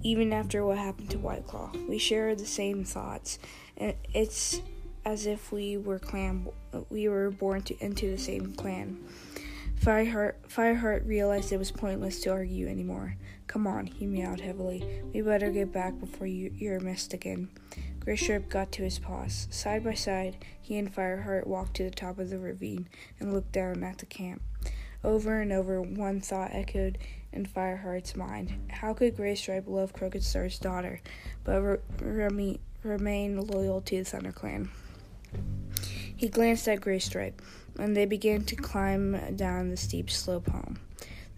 Even 0.03 0.31
after 0.31 0.65
what 0.65 0.77
happened 0.77 1.09
to 1.11 1.17
Whiteclaw, 1.17 1.87
we 1.87 1.97
share 1.97 2.35
the 2.35 2.45
same 2.45 2.83
thoughts, 2.83 3.39
and 3.77 3.95
it's 4.13 4.61
as 5.05 5.25
if 5.25 5.51
we 5.51 5.77
were 5.77 5.99
clan, 5.99 6.47
we 6.89 7.09
were 7.09 7.31
born 7.31 7.61
to, 7.63 7.83
into 7.83 8.11
the 8.11 8.17
same 8.17 8.53
clan. 8.53 8.97
Fireheart, 9.81 10.33
Fireheart 10.47 11.07
realized 11.07 11.51
it 11.51 11.57
was 11.57 11.71
pointless 11.71 12.21
to 12.21 12.31
argue 12.31 12.67
anymore. 12.67 13.15
Come 13.49 13.65
on, 13.65 13.87
he 13.87 14.05
meowed 14.05 14.41
heavily. 14.41 15.01
We 15.11 15.21
better 15.21 15.49
get 15.49 15.73
back 15.73 15.99
before 15.99 16.27
you, 16.27 16.51
you're 16.55 16.79
missed 16.79 17.15
again. 17.15 17.49
Graystripe 17.99 18.47
got 18.47 18.71
to 18.73 18.83
his 18.83 18.99
paws. 18.99 19.47
Side 19.49 19.83
by 19.83 19.95
side, 19.95 20.45
he 20.61 20.77
and 20.77 20.93
Fireheart 20.93 21.47
walked 21.47 21.75
to 21.77 21.83
the 21.83 21.89
top 21.89 22.19
of 22.19 22.29
the 22.29 22.37
ravine 22.37 22.87
and 23.19 23.33
looked 23.33 23.51
down 23.51 23.83
at 23.83 23.97
the 23.97 24.05
camp. 24.05 24.43
Over 25.03 25.41
and 25.41 25.51
over, 25.51 25.81
one 25.81 26.21
thought 26.21 26.51
echoed 26.53 26.99
in 27.33 27.47
Fireheart's 27.47 28.15
mind. 28.15 28.53
How 28.69 28.93
could 28.93 29.17
Graystripe 29.17 29.67
love 29.67 29.93
Crooked 29.93 30.23
Star's 30.23 30.59
daughter, 30.59 31.01
but 31.43 31.81
re- 32.03 32.59
remain 32.83 33.41
loyal 33.41 33.81
to 33.81 34.03
the 34.03 34.03
ThunderClan? 34.03 34.67
He 36.15 36.29
glanced 36.29 36.67
at 36.67 36.81
Graystripe, 36.81 37.39
and 37.79 37.97
they 37.97 38.05
began 38.05 38.43
to 38.43 38.55
climb 38.55 39.35
down 39.35 39.69
the 39.69 39.77
steep 39.77 40.11
slope 40.11 40.49
home. 40.49 40.77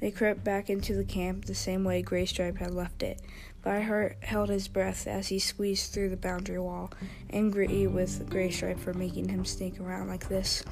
They 0.01 0.09
crept 0.09 0.43
back 0.43 0.69
into 0.71 0.95
the 0.95 1.05
camp 1.05 1.45
the 1.45 1.53
same 1.53 1.83
way 1.83 2.01
Graystripe 2.01 2.57
had 2.57 2.73
left 2.73 3.03
it. 3.03 3.21
Fireheart 3.63 4.15
held 4.23 4.49
his 4.49 4.67
breath 4.67 5.05
as 5.05 5.27
he 5.27 5.37
squeezed 5.37 5.93
through 5.93 6.09
the 6.09 6.17
boundary 6.17 6.59
wall, 6.59 6.91
angry 7.29 7.85
with 7.85 8.27
Graystripe 8.27 8.79
for 8.79 8.95
making 8.95 9.29
him 9.29 9.45
sneak 9.45 9.79
around 9.79 10.07
like 10.07 10.27
this. 10.27 10.63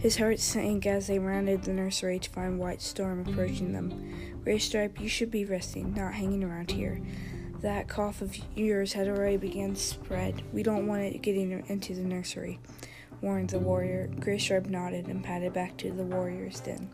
His 0.00 0.16
heart 0.16 0.40
sank 0.40 0.86
as 0.86 1.06
they 1.06 1.20
rounded 1.20 1.62
the 1.62 1.72
nursery 1.72 2.18
to 2.18 2.30
find 2.30 2.58
White 2.58 2.82
Storm 2.82 3.24
approaching 3.24 3.72
them. 3.72 4.42
Graystripe, 4.44 5.00
you 5.00 5.08
should 5.08 5.30
be 5.30 5.44
resting, 5.44 5.94
not 5.94 6.14
hanging 6.14 6.42
around 6.42 6.72
here. 6.72 7.00
That 7.60 7.88
cough 7.88 8.20
of 8.20 8.36
yours 8.56 8.92
had 8.92 9.06
already 9.06 9.36
begun 9.36 9.74
to 9.74 9.80
spread. 9.80 10.42
We 10.52 10.64
don't 10.64 10.88
want 10.88 11.02
it 11.02 11.22
getting 11.22 11.64
into 11.68 11.94
the 11.94 12.02
nursery, 12.02 12.58
warned 13.20 13.50
the 13.50 13.60
warrior. 13.60 14.10
Graystripe 14.18 14.66
nodded 14.66 15.06
and 15.06 15.22
padded 15.22 15.52
back 15.52 15.76
to 15.76 15.92
the 15.92 16.02
warrior's 16.02 16.58
den. 16.58 16.90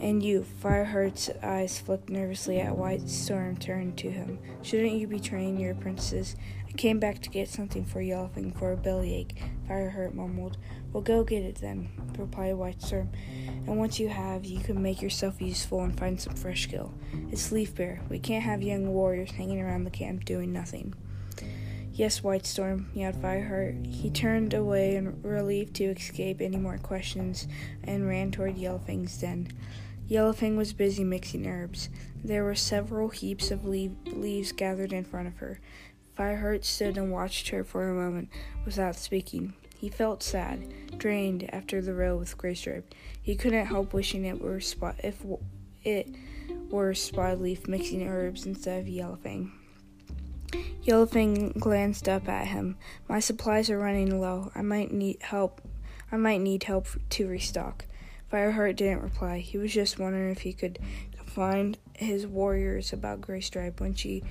And 0.00 0.22
you, 0.22 0.46
Fireheart's 0.62 1.28
eyes 1.42 1.78
flicked 1.78 2.08
nervously 2.08 2.58
at 2.58 2.74
White 2.74 3.06
Storm 3.06 3.58
turned 3.58 3.98
to 3.98 4.10
him. 4.10 4.38
Shouldn't 4.62 4.94
you 4.94 5.06
be 5.06 5.20
training 5.20 5.60
your 5.60 5.72
apprentices? 5.72 6.36
I 6.66 6.72
came 6.72 6.98
back 6.98 7.20
to 7.20 7.28
get 7.28 7.50
something 7.50 7.84
for 7.84 8.00
Yellowfang 8.00 8.58
for 8.58 8.72
a 8.72 8.78
bellyache, 8.78 9.36
Fireheart 9.68 10.14
mumbled. 10.14 10.56
Well, 10.92 11.02
go 11.02 11.22
get 11.22 11.42
it 11.42 11.56
then, 11.56 11.90
replied 12.16 12.54
White 12.54 12.80
Storm. 12.80 13.10
And 13.66 13.76
once 13.76 14.00
you 14.00 14.08
have, 14.08 14.46
you 14.46 14.60
can 14.60 14.82
make 14.82 15.02
yourself 15.02 15.40
useful 15.42 15.82
and 15.82 15.98
find 15.98 16.18
some 16.18 16.34
fresh 16.34 16.66
kill. 16.66 16.94
It's 17.30 17.52
Leaf 17.52 17.74
bare. 17.74 18.00
We 18.08 18.18
can't 18.18 18.44
have 18.44 18.62
young 18.62 18.88
warriors 18.88 19.32
hanging 19.32 19.60
around 19.60 19.84
the 19.84 19.90
camp 19.90 20.24
doing 20.24 20.50
nothing. 20.50 20.94
Yes, 21.92 22.22
White 22.22 22.46
Storm, 22.46 22.88
meowed 22.94 23.20
Fireheart. 23.20 23.86
He 23.86 24.08
turned 24.08 24.54
away 24.54 24.96
in 24.96 25.20
relief 25.22 25.74
to 25.74 25.84
escape 25.84 26.40
any 26.40 26.56
more 26.56 26.78
questions 26.78 27.46
and 27.84 28.08
ran 28.08 28.30
toward 28.30 28.56
Yellowfang's 28.56 29.18
den. 29.18 29.48
Yellowfang 30.10 30.56
was 30.56 30.72
busy 30.72 31.04
mixing 31.04 31.46
herbs. 31.46 31.88
There 32.24 32.42
were 32.42 32.56
several 32.56 33.10
heaps 33.10 33.52
of 33.52 33.64
leaf- 33.64 33.92
leaves 34.06 34.50
gathered 34.50 34.92
in 34.92 35.04
front 35.04 35.28
of 35.28 35.36
her. 35.36 35.60
Fireheart 36.18 36.64
stood 36.64 36.98
and 36.98 37.12
watched 37.12 37.50
her 37.50 37.62
for 37.62 37.88
a 37.88 37.94
moment 37.94 38.28
without 38.64 38.96
speaking. 38.96 39.54
He 39.78 39.88
felt 39.88 40.22
sad, 40.22 40.98
drained 40.98 41.48
after 41.54 41.80
the 41.80 41.94
row 41.94 42.16
with 42.16 42.36
Graystripe. 42.36 42.92
He 43.22 43.36
couldn't 43.36 43.66
help 43.66 43.94
wishing 43.94 44.24
it 44.24 44.40
were 44.40 44.60
spot 44.60 44.96
if 45.04 45.24
it 45.84 46.08
were 46.70 46.92
Spotted 46.92 47.40
Leaf 47.40 47.68
mixing 47.68 48.06
herbs 48.06 48.44
instead 48.44 48.80
of 48.80 48.86
Yellowfang. 48.86 49.52
Yellowfang 50.84 51.58
glanced 51.58 52.08
up 52.08 52.28
at 52.28 52.48
him. 52.48 52.76
My 53.08 53.20
supplies 53.20 53.70
are 53.70 53.78
running 53.78 54.20
low. 54.20 54.50
I 54.54 54.62
might 54.62 54.92
need 54.92 55.22
help. 55.22 55.60
I 56.10 56.16
might 56.16 56.40
need 56.40 56.64
help 56.64 56.88
to 57.10 57.28
restock. 57.28 57.86
Fireheart 58.30 58.76
didn't 58.76 59.02
reply. 59.02 59.38
He 59.38 59.58
was 59.58 59.72
just 59.72 59.98
wondering 59.98 60.30
if 60.30 60.42
he 60.42 60.52
could 60.52 60.78
find 61.26 61.78
his 61.94 62.26
warriors 62.26 62.92
about 62.92 63.20
Graystripe 63.20 63.80
when 63.80 63.94
she 63.94 64.22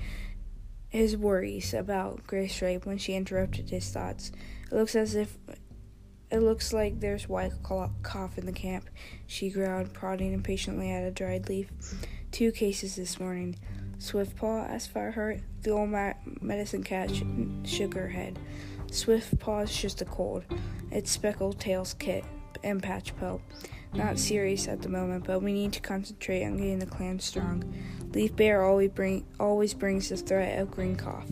his 0.88 1.16
worries 1.16 1.72
about 1.72 2.26
Graystripe 2.26 2.84
when 2.84 2.98
she 2.98 3.14
interrupted 3.14 3.70
his 3.70 3.88
thoughts. 3.90 4.32
It 4.70 4.74
looks 4.74 4.96
as 4.96 5.14
if 5.14 5.36
it 6.30 6.40
looks 6.40 6.72
like 6.72 7.00
there's 7.00 7.28
white 7.28 7.52
cough 7.62 8.38
in 8.38 8.46
the 8.46 8.52
camp, 8.52 8.88
she 9.26 9.50
growled, 9.50 9.92
prodding 9.92 10.32
impatiently 10.32 10.90
at 10.90 11.04
a 11.04 11.10
dried 11.10 11.48
leaf. 11.48 11.68
Two 12.30 12.52
cases 12.52 12.96
this 12.96 13.18
morning. 13.18 13.56
Swiftpaw 13.98 14.70
asked 14.70 14.94
Fireheart. 14.94 15.42
The 15.62 15.70
old 15.70 15.90
ma- 15.90 16.14
medicine 16.40 16.82
cat 16.84 17.14
sh- 17.14 17.22
shook 17.64 17.94
her 17.94 18.08
head. 18.08 18.38
Swiftpaw's 18.86 19.76
just 19.76 20.00
a 20.00 20.04
cold. 20.04 20.44
It's 20.90 21.10
Speckled 21.10 21.60
Tail's 21.60 21.94
kit 21.94 22.24
and 22.62 22.82
Patch 22.82 23.14
Pope. 23.16 23.42
Not 23.92 24.18
serious 24.18 24.68
at 24.68 24.82
the 24.82 24.88
moment, 24.88 25.26
but 25.26 25.42
we 25.42 25.52
need 25.52 25.72
to 25.72 25.80
concentrate 25.80 26.44
on 26.44 26.56
getting 26.56 26.78
the 26.78 26.86
clan 26.86 27.18
strong. 27.18 27.64
Leaf 28.12 28.34
bare 28.36 28.64
always 28.64 28.90
bring 28.90 29.26
always 29.38 29.74
brings 29.74 30.08
the 30.08 30.16
threat 30.16 30.58
of 30.58 30.70
green 30.70 30.96
cough. 30.96 31.28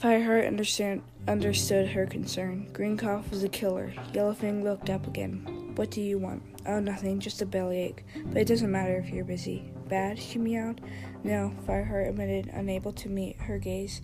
Fireheart 0.00 0.46
understand, 0.46 1.02
understood 1.26 1.88
her 1.88 2.06
concern. 2.06 2.68
Green 2.72 2.96
cough 2.96 3.30
was 3.30 3.42
a 3.42 3.48
killer. 3.48 3.92
Yellowfang 4.12 4.62
looked 4.62 4.90
up 4.90 5.06
again. 5.08 5.72
What 5.74 5.90
do 5.90 6.00
you 6.00 6.18
want? 6.18 6.42
Oh, 6.66 6.78
nothing, 6.78 7.18
just 7.18 7.42
a 7.42 7.46
bellyache. 7.46 8.04
But 8.26 8.42
it 8.42 8.48
doesn't 8.48 8.70
matter 8.70 8.96
if 8.98 9.10
you're 9.10 9.24
busy. 9.24 9.72
Bad? 9.88 10.18
she 10.18 10.38
meowed. 10.38 10.82
No, 11.24 11.52
Fireheart 11.66 12.10
admitted, 12.10 12.48
unable 12.52 12.92
to 12.92 13.08
meet 13.08 13.40
her 13.40 13.58
gaze. 13.58 14.00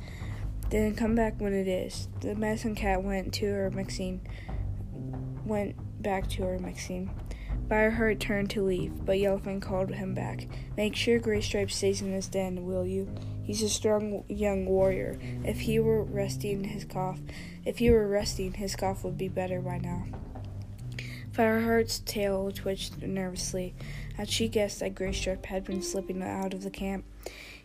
Then 0.71 0.97
come 0.97 1.15
back 1.15 1.41
when 1.41 1.53
it 1.53 1.69
is. 1.69 2.09
The 2.21 2.35
medicine 2.35 2.75
cat 2.75 3.05
went 3.05 3.33
to 3.35 3.47
her 3.47 3.71
mixing. 3.71 4.27
Went 5.45 5.77
back 6.05 6.29
to 6.29 6.45
her 6.45 6.59
mixing. 6.61 7.11
Fireheart 7.69 8.21
turned 8.21 8.51
to 8.51 8.63
leave, 8.63 9.05
but 9.05 9.17
Yellowfang 9.17 9.63
called 9.63 9.91
him 9.91 10.15
back. 10.15 10.47
Make 10.77 10.95
sure 10.95 11.19
Graystripe 11.19 11.71
stays 11.71 12.03
in 12.03 12.13
his 12.13 12.29
den, 12.29 12.67
will 12.67 12.87
you? 12.87 13.13
He's 13.43 13.63
a 13.63 13.69
strong 13.69 14.25
young 14.29 14.67
warrior. 14.67 15.19
If 15.45 15.61
he 15.61 15.81
were 15.81 16.03
resting 16.03 16.65
his 16.65 16.85
cough, 16.85 17.21
if 17.65 17.79
he 17.79 17.91
were 17.91 18.07
resting, 18.07 18.53
his 18.55 18.77
cough 18.77 19.03
would 19.03 19.19
be 19.19 19.29
better 19.29 19.61
by 19.61 19.79
now. 19.79 20.05
Fireheart's 21.33 21.99
tail 22.01 22.53
twitched 22.53 23.03
nervously 23.03 23.75
as 24.17 24.31
she 24.31 24.47
guessed 24.47 24.81
that 24.81 24.95
Graystripe 24.95 25.47
had 25.47 25.65
been 25.65 25.83
slipping 25.83 26.23
out 26.23 26.55
of 26.55 26.63
the 26.63 26.71
camp. 26.71 27.05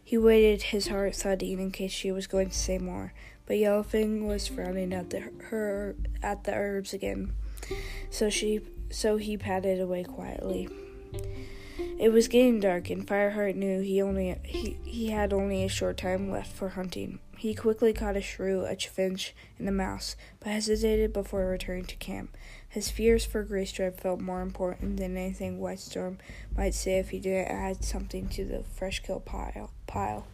He 0.03 0.17
waited, 0.17 0.63
his 0.63 0.87
heart 0.87 1.15
thudding 1.15 1.59
in 1.59 1.71
case 1.71 1.91
she 1.91 2.11
was 2.11 2.25
going 2.25 2.49
to 2.49 2.57
say 2.57 2.79
more, 2.79 3.13
but 3.45 3.57
Yellowfang 3.57 4.25
was 4.25 4.47
frowning 4.47 4.91
at 4.91 5.11
the 5.11 5.19
her 5.49 5.95
at 6.23 6.45
the 6.45 6.53
herbs 6.55 6.93
again. 6.93 7.33
So 8.09 8.29
she 8.29 8.61
so 8.91 9.17
he 9.17 9.37
padded 9.37 9.79
away 9.79 10.03
quietly. 10.03 10.67
It 11.99 12.13
was 12.13 12.27
getting 12.29 12.59
dark, 12.59 12.89
and 12.89 13.05
Fireheart 13.05 13.55
knew 13.55 13.81
he 13.81 14.01
only 14.01 14.35
he, 14.43 14.77
he 14.83 15.07
had 15.09 15.33
only 15.33 15.63
a 15.63 15.69
short 15.69 15.97
time 15.97 16.31
left 16.31 16.51
for 16.51 16.69
hunting. 16.69 17.19
He 17.37 17.53
quickly 17.53 17.93
caught 17.93 18.17
a 18.17 18.21
shrew, 18.21 18.65
a 18.65 18.75
finch, 18.75 19.33
and 19.57 19.67
a 19.69 19.71
mouse, 19.71 20.17
but 20.41 20.49
hesitated 20.49 21.13
before 21.13 21.45
returning 21.45 21.85
to 21.85 21.95
camp. 21.95 22.35
His 22.67 22.89
fears 22.89 23.25
for 23.25 23.45
Graystripe 23.45 23.99
felt 23.99 24.19
more 24.19 24.41
important 24.41 24.97
than 24.97 25.15
anything 25.15 25.57
White 25.57 25.79
Storm 25.79 26.17
might 26.55 26.73
say 26.73 26.99
if 26.99 27.11
he 27.11 27.19
didn't 27.19 27.47
add 27.47 27.83
something 27.83 28.27
to 28.29 28.43
the 28.43 28.63
fresh 28.63 28.99
kill 28.99 29.21
pile. 29.21 29.71
pile. 29.87 30.27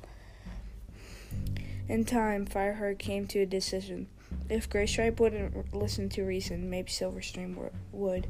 In 1.87 2.05
time, 2.05 2.47
Fireheart 2.47 2.97
came 2.97 3.27
to 3.27 3.41
a 3.41 3.45
decision. 3.45 4.07
If 4.49 4.69
Graystripe 4.69 5.19
wouldn't 5.19 5.73
listen 5.73 6.09
to 6.09 6.23
reason, 6.23 6.69
maybe 6.69 6.89
Silverstream 6.89 7.71
would. 7.91 8.27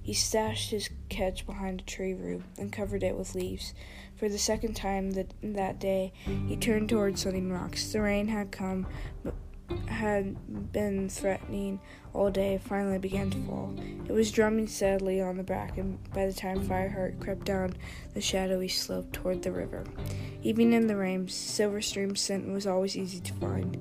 He 0.00 0.14
stashed 0.14 0.70
his 0.70 0.88
catch 1.08 1.44
behind 1.44 1.80
a 1.80 1.84
tree 1.84 2.14
root 2.14 2.42
and 2.58 2.72
covered 2.72 3.02
it 3.02 3.16
with 3.16 3.34
leaves. 3.34 3.74
For 4.16 4.28
the 4.28 4.38
second 4.38 4.74
time 4.74 5.10
that, 5.12 5.34
that 5.42 5.78
day, 5.78 6.12
he 6.46 6.56
turned 6.56 6.88
toward 6.88 7.18
Sunning 7.18 7.52
Rocks. 7.52 7.92
The 7.92 8.00
rain 8.00 8.28
had 8.28 8.50
come, 8.50 8.86
but, 9.22 9.34
had 9.86 10.72
been 10.72 11.08
threatening 11.08 11.80
all 12.14 12.30
day 12.30 12.58
finally 12.58 12.98
began 12.98 13.30
to 13.30 13.38
fall. 13.42 13.74
It 14.06 14.12
was 14.12 14.32
drumming 14.32 14.66
steadily 14.66 15.20
on 15.20 15.36
the 15.36 15.42
bracken 15.42 15.98
by 16.14 16.26
the 16.26 16.32
time 16.32 16.66
Fireheart 16.66 17.20
crept 17.20 17.44
down 17.44 17.74
the 18.14 18.20
shadowy 18.20 18.68
slope 18.68 19.12
toward 19.12 19.42
the 19.42 19.52
river. 19.52 19.84
Even 20.42 20.72
in 20.72 20.86
the 20.86 20.96
rain, 20.96 21.26
Silverstream's 21.26 22.20
scent 22.20 22.48
was 22.48 22.66
always 22.66 22.96
easy 22.96 23.20
to 23.20 23.34
find. 23.34 23.76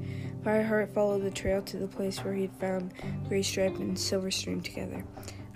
Fireheart 0.47 0.93
followed 0.93 1.23
the 1.23 1.29
trail 1.29 1.61
to 1.63 1.75
the 1.75 1.89
place 1.89 2.23
where 2.23 2.33
he 2.33 2.43
had 2.43 2.53
found 2.53 2.93
Graystripe 3.27 3.81
and 3.81 3.97
Silverstream 3.97 4.63
together. 4.63 5.03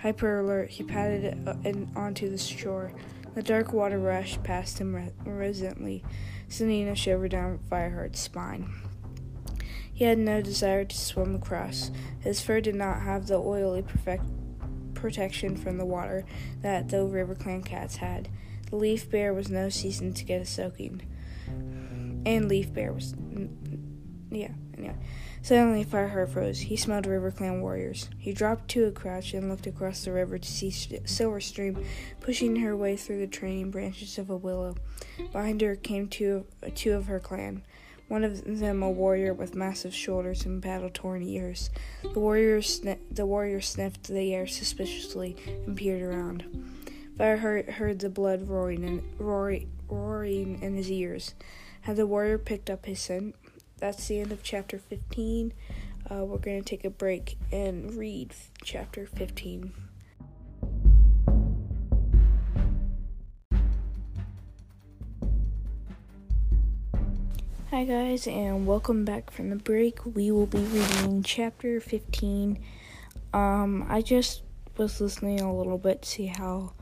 Hyper 0.02 0.42
alert, 0.42 0.70
he 0.70 0.84
padded 0.84 1.48
onto 1.96 2.30
the 2.30 2.38
shore. 2.38 2.92
The 3.34 3.42
dark 3.42 3.72
water 3.72 3.98
rushed 3.98 4.44
past 4.44 4.80
him 4.80 5.10
resently, 5.24 6.04
sending 6.50 6.90
a 6.90 6.96
shiver 6.96 7.30
down 7.30 7.60
Fireheart's 7.70 8.20
spine. 8.20 8.70
He 9.94 10.04
had 10.04 10.18
no 10.18 10.42
desire 10.42 10.84
to 10.84 10.98
swim 10.98 11.36
across. 11.36 11.90
His 12.20 12.42
fur 12.42 12.60
did 12.60 12.76
not 12.76 13.00
have 13.00 13.28
the 13.28 13.36
oily 13.36 13.84
perfect 13.84 14.26
protection 14.94 15.56
from 15.56 15.78
the 15.78 15.86
water 15.86 16.26
that 16.64 16.90
the 16.90 16.98
RiverClan 16.98 17.64
cats 17.64 17.96
had. 17.96 18.28
The 18.70 18.76
leaf 18.76 19.10
bare 19.10 19.34
was 19.34 19.50
no 19.50 19.70
season 19.70 20.14
to 20.16 20.26
get 20.26 20.42
a 20.42 20.46
soaking. 20.46 21.02
And 22.26 22.50
leaf 22.50 22.74
bare 22.74 22.92
was. 22.92 23.16
Yeah, 24.32 24.52
anyway. 24.78 24.96
Suddenly, 25.42 25.84
Fireheart 25.84 26.30
froze. 26.30 26.60
He 26.60 26.78
smelled 26.78 27.06
RiverClan 27.06 27.60
warriors. 27.60 28.10
He 28.18 28.32
dropped 28.32 28.70
to 28.70 28.86
a 28.86 28.92
crouch 28.92 29.34
and 29.34 29.50
looked 29.50 29.68
across 29.68 30.06
the 30.06 30.14
river 30.14 30.38
to 30.38 30.48
see 30.48 30.70
Silverstream 30.70 31.84
pushing 32.22 32.56
her 32.58 32.78
way 32.78 32.96
through 32.96 33.20
the 33.20 33.28
training 33.28 33.72
branches 33.72 34.18
of 34.18 34.30
a 34.30 34.38
willow. 34.38 34.78
Behind 35.34 35.60
her 35.62 35.76
came 35.76 36.08
two 36.08 36.46
of, 36.62 36.76
two 36.76 36.94
of 36.94 37.08
her 37.08 37.20
clan. 37.20 37.64
One 38.08 38.24
of 38.24 38.60
them 38.60 38.84
a 38.84 38.90
warrior 38.90 39.34
with 39.34 39.56
massive 39.56 39.94
shoulders 39.94 40.46
and 40.46 40.62
battle-torn 40.62 41.24
ears. 41.24 41.70
The 42.02 42.20
warrior, 42.20 42.60
sni- 42.60 43.00
the 43.10 43.26
warrior 43.26 43.62
sniffed 43.62 44.08
the 44.08 44.34
air 44.34 44.48
suspiciously 44.48 45.36
and 45.66 45.76
peered 45.76 46.02
around. 46.02 46.44
Fireheart 47.18 47.70
heard 47.70 48.00
the 48.00 48.10
blood 48.10 48.48
roaring 48.48 48.84
in, 48.84 49.04
roaring, 49.18 49.70
roaring 49.90 50.62
in 50.62 50.76
his 50.76 50.92
ears. 50.92 51.36
Had 51.82 51.96
the 51.96 52.06
warrior 52.06 52.38
picked 52.38 52.70
up 52.70 52.86
his 52.86 53.00
scent? 53.00 53.36
That's 53.82 54.08
the 54.08 54.20
end 54.20 54.32
of 54.32 54.44
chapter 54.44 54.78
15. 54.78 55.54
Uh, 56.10 56.24
we're 56.24 56.38
going 56.38 56.62
to 56.62 56.70
take 56.70 56.86
a 56.86 56.90
break 56.90 57.38
and 57.52 57.96
read 57.96 58.34
chapter 58.64 59.08
15. 59.08 59.74
Hi, 67.72 67.86
guys, 67.86 68.28
and 68.28 68.68
welcome 68.68 69.04
back 69.04 69.32
from 69.32 69.50
the 69.50 69.56
break. 69.56 70.06
We 70.06 70.30
will 70.30 70.46
be 70.46 70.60
reading 70.60 71.24
chapter 71.24 71.80
15. 71.80 72.60
Um, 73.34 73.86
I 73.90 74.02
just 74.04 74.44
was 74.78 75.02
listening 75.02 75.40
a 75.40 75.56
little 75.56 75.80
bit 75.80 76.04
to 76.04 76.08
see 76.10 76.26
how 76.28 76.74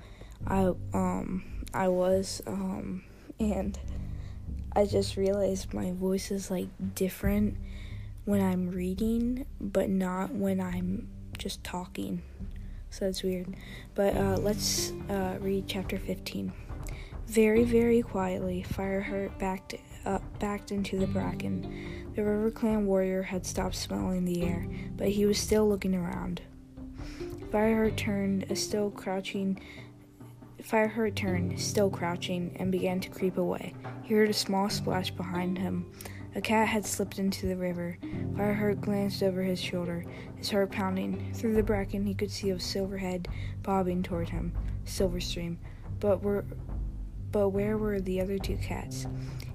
I 0.48 0.72
um 0.94 1.44
I 1.74 1.88
was 1.88 2.42
um 2.48 3.04
and 3.40 3.78
I 4.74 4.86
just 4.86 5.18
realized 5.18 5.74
my 5.74 5.92
voice 5.94 6.32
is 6.32 6.52
like 6.52 6.68
different 6.96 7.58
when 8.26 8.42
I'm 8.42 8.70
reading, 8.70 9.46
but 9.60 9.90
not 9.90 10.34
when 10.34 10.62
I'm 10.62 11.08
just 11.38 11.64
talking. 11.64 12.22
So 12.92 13.08
it's 13.08 13.24
weird. 13.24 13.56
But 13.96 14.16
uh, 14.16 14.38
let's 14.38 14.92
uh, 15.10 15.38
read 15.40 15.66
chapter 15.68 15.98
15. 15.98 16.54
Very, 17.28 17.64
very 17.64 18.02
quietly, 18.02 18.66
Fireheart 18.68 19.38
backed 19.38 19.76
up, 20.06 20.24
backed 20.40 20.72
into 20.72 20.98
the 20.98 21.08
bracken. 21.08 22.12
The 22.16 22.22
RiverClan 22.22 22.86
warrior 22.86 23.22
had 23.22 23.46
stopped 23.46 23.76
smelling 23.76 24.26
the 24.26 24.44
air, 24.44 24.68
but 24.98 25.10
he 25.10 25.26
was 25.26 25.40
still 25.40 25.70
looking 25.70 25.94
around. 25.94 26.42
Fireheart 27.52 27.96
turned, 27.98 28.46
a 28.50 28.56
still 28.56 28.92
crouching 28.92 29.60
Fireheart 30.64 31.16
turned, 31.16 31.60
still 31.60 31.90
crouching, 31.90 32.56
and 32.58 32.72
began 32.72 33.00
to 33.00 33.10
creep 33.10 33.38
away. 33.38 33.74
He 34.04 34.14
heard 34.14 34.30
a 34.30 34.34
small 34.34 34.70
splash 34.70 35.12
behind 35.12 35.58
him. 35.58 35.92
A 36.36 36.42
cat 36.42 36.68
had 36.68 36.86
slipped 36.86 37.18
into 37.18 37.48
the 37.48 37.56
river. 37.56 37.98
Fireheart 38.36 38.82
glanced 38.82 39.24
over 39.24 39.42
his 39.42 39.60
shoulder, 39.60 40.06
his 40.36 40.52
heart 40.52 40.72
pounding. 40.72 41.34
Through 41.34 41.56
the 41.56 41.64
bracken, 41.64 42.06
he 42.06 42.14
could 42.14 42.32
see 42.32 42.52
a 42.52 42.60
silver 42.60 42.98
head 42.98 43.28
bobbing 43.64 44.04
toward 44.04 44.30
him, 44.30 44.54
Silverstream. 44.86 45.58
But 46.00 46.22
were, 46.22 46.46
but 47.32 47.50
where 47.50 47.78
were 47.78 48.00
the 48.00 48.22
other 48.22 48.38
two 48.38 48.58
cats? 48.58 49.08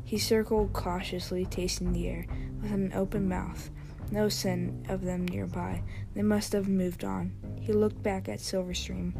He 0.04 0.18
circled 0.18 0.72
cautiously, 0.72 1.46
tasting 1.46 1.92
the 1.92 2.08
air, 2.08 2.26
with 2.60 2.72
an 2.72 2.92
open 2.92 3.28
mouth. 3.28 3.70
No 4.10 4.28
sign 4.28 4.84
of 4.88 5.02
them 5.02 5.26
nearby. 5.26 5.82
They 6.14 6.22
must 6.22 6.52
have 6.52 6.68
moved 6.68 7.04
on. 7.04 7.32
He 7.60 7.72
looked 7.72 8.02
back 8.02 8.28
at 8.28 8.38
Silverstream 8.38 9.12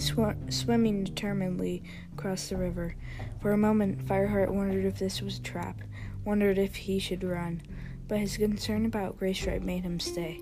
sw- 0.00 0.54
swimming 0.54 1.04
determinedly 1.04 1.82
across 2.12 2.48
the 2.48 2.56
river. 2.56 2.94
For 3.40 3.52
a 3.52 3.58
moment, 3.58 4.04
Fireheart 4.06 4.50
wondered 4.50 4.84
if 4.84 4.98
this 4.98 5.22
was 5.22 5.38
a 5.38 5.42
trap, 5.42 5.80
wondered 6.24 6.58
if 6.58 6.74
he 6.74 6.98
should 6.98 7.24
run, 7.24 7.62
but 8.08 8.18
his 8.18 8.36
concern 8.36 8.84
about 8.84 9.18
Graystripe 9.18 9.62
made 9.62 9.84
him 9.84 10.00
stay. 10.00 10.40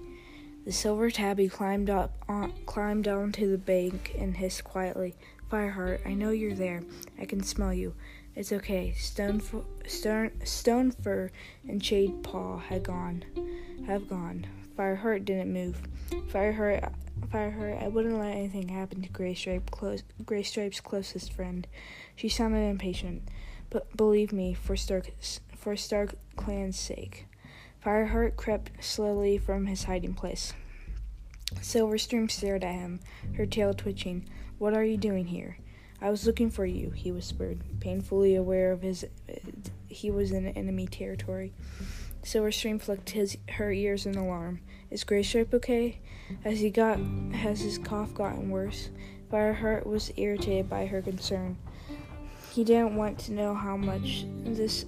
The 0.64 0.72
silver 0.72 1.10
tabby 1.10 1.48
climbed 1.48 1.88
up, 1.88 2.22
on, 2.28 2.52
climbed 2.66 3.08
onto 3.08 3.50
the 3.50 3.58
bank 3.58 4.14
and 4.18 4.36
hissed 4.36 4.64
quietly, 4.64 5.16
"Fireheart, 5.50 6.06
I 6.06 6.14
know 6.14 6.30
you're 6.30 6.54
there. 6.54 6.82
I 7.18 7.24
can 7.24 7.42
smell 7.42 7.72
you. 7.72 7.94
It's 8.34 8.52
okay." 8.52 8.92
Stone, 8.92 9.42
stone, 9.86 10.30
stone 10.44 10.90
fur 10.90 11.30
and 11.68 11.84
shade 11.84 12.22
paw 12.22 12.58
had 12.58 12.82
gone, 12.82 13.24
have 13.86 14.08
gone. 14.08 14.46
Fireheart 14.76 15.24
didn't 15.24 15.52
move. 15.52 15.82
Fireheart 16.32 16.92
Fireheart, 17.28 17.82
I 17.82 17.88
wouldn't 17.88 18.18
let 18.18 18.34
anything 18.34 18.68
happen 18.68 19.02
to 19.02 19.08
Graystripe, 19.08 19.70
close, 19.70 20.02
Graystripe's 20.24 20.80
closest 20.80 21.32
friend. 21.32 21.66
She 22.16 22.28
sounded 22.28 22.68
impatient, 22.68 23.22
but 23.68 23.96
believe 23.96 24.32
me, 24.32 24.54
for 24.54 24.76
Stark, 24.76 25.10
for 25.54 25.76
Stark 25.76 26.14
Clan's 26.36 26.78
sake. 26.78 27.26
Fireheart 27.84 28.36
crept 28.36 28.70
slowly 28.82 29.38
from 29.38 29.66
his 29.66 29.84
hiding 29.84 30.14
place. 30.14 30.54
Silverstream 31.56 32.30
stared 32.30 32.64
at 32.64 32.74
him, 32.74 33.00
her 33.36 33.46
tail 33.46 33.74
twitching. 33.74 34.28
What 34.58 34.74
are 34.74 34.84
you 34.84 34.96
doing 34.96 35.26
here? 35.26 35.58
I 36.00 36.10
was 36.10 36.26
looking 36.26 36.50
for 36.50 36.64
you, 36.64 36.90
he 36.90 37.12
whispered, 37.12 37.60
painfully 37.80 38.34
aware 38.34 38.72
of 38.72 38.82
his 38.82 39.04
he 39.88 40.10
was 40.10 40.32
in 40.32 40.46
enemy 40.46 40.86
territory. 40.86 41.52
Silverstream 42.22 42.80
flicked 42.80 43.10
his 43.10 43.36
her 43.50 43.72
ears 43.72 44.06
in 44.06 44.16
alarm. 44.16 44.60
Is 44.90 45.04
Graystripe 45.04 45.52
okay? 45.54 45.98
Has 46.44 46.60
he 46.60 46.70
got 46.70 46.98
has 47.32 47.60
his 47.60 47.78
cough 47.78 48.14
gotten 48.14 48.50
worse? 48.50 48.90
Fireheart 49.30 49.86
was 49.86 50.12
irritated 50.16 50.68
by 50.68 50.86
her 50.86 51.02
concern. 51.02 51.56
He 52.52 52.64
didn't 52.64 52.96
want 52.96 53.18
to 53.20 53.32
know 53.32 53.54
how 53.54 53.76
much 53.76 54.24
this 54.44 54.86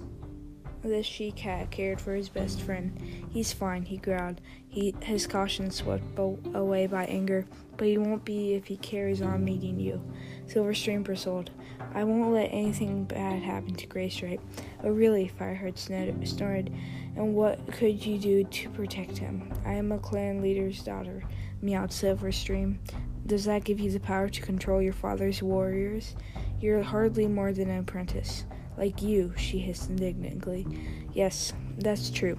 this 0.83 1.05
she 1.05 1.31
cat 1.31 1.71
cared 1.71 2.01
for 2.01 2.13
his 2.13 2.27
best 2.27 2.61
friend. 2.61 2.99
He's 3.31 3.53
fine, 3.53 3.83
he 3.83 3.97
growled. 3.97 4.41
He 4.73 4.95
his 5.03 5.27
caution 5.27 5.69
swept 5.69 6.17
away 6.17 6.87
by 6.87 7.05
anger, 7.05 7.45
but 7.77 7.85
he 7.85 7.99
won't 7.99 8.25
be 8.25 8.55
if 8.55 8.65
he 8.65 8.77
carries 8.77 9.21
on 9.21 9.45
meeting 9.45 9.79
you. 9.79 10.01
Silverstream 10.47 11.03
bristled. 11.03 11.51
I 11.93 12.03
won't 12.03 12.33
let 12.33 12.47
anything 12.47 13.03
bad 13.03 13.43
happen 13.43 13.75
to 13.75 13.85
Graystripe. 13.85 14.41
Oh 14.83 14.89
really, 14.89 15.31
Fireheart 15.39 15.77
snorted. 15.77 16.73
And 17.15 17.35
what 17.35 17.71
could 17.71 18.03
you 18.03 18.17
do 18.17 18.45
to 18.45 18.69
protect 18.69 19.15
him? 19.15 19.53
I 19.63 19.73
am 19.73 19.91
a 19.91 19.99
clan 19.99 20.41
leader's 20.41 20.81
daughter, 20.81 21.21
meowed 21.61 21.91
Silverstream. 21.91 22.79
Does 23.27 23.45
that 23.45 23.65
give 23.65 23.79
you 23.79 23.91
the 23.91 23.99
power 23.99 24.27
to 24.27 24.41
control 24.41 24.81
your 24.81 24.93
father's 24.93 25.43
warriors? 25.43 26.15
You're 26.59 26.81
hardly 26.81 27.27
more 27.27 27.53
than 27.53 27.69
an 27.69 27.81
apprentice. 27.81 28.45
Like 28.75 29.03
you, 29.03 29.35
she 29.37 29.59
hissed 29.59 29.91
indignantly. 29.91 30.65
Yes, 31.13 31.53
that's 31.77 32.09
true, 32.09 32.37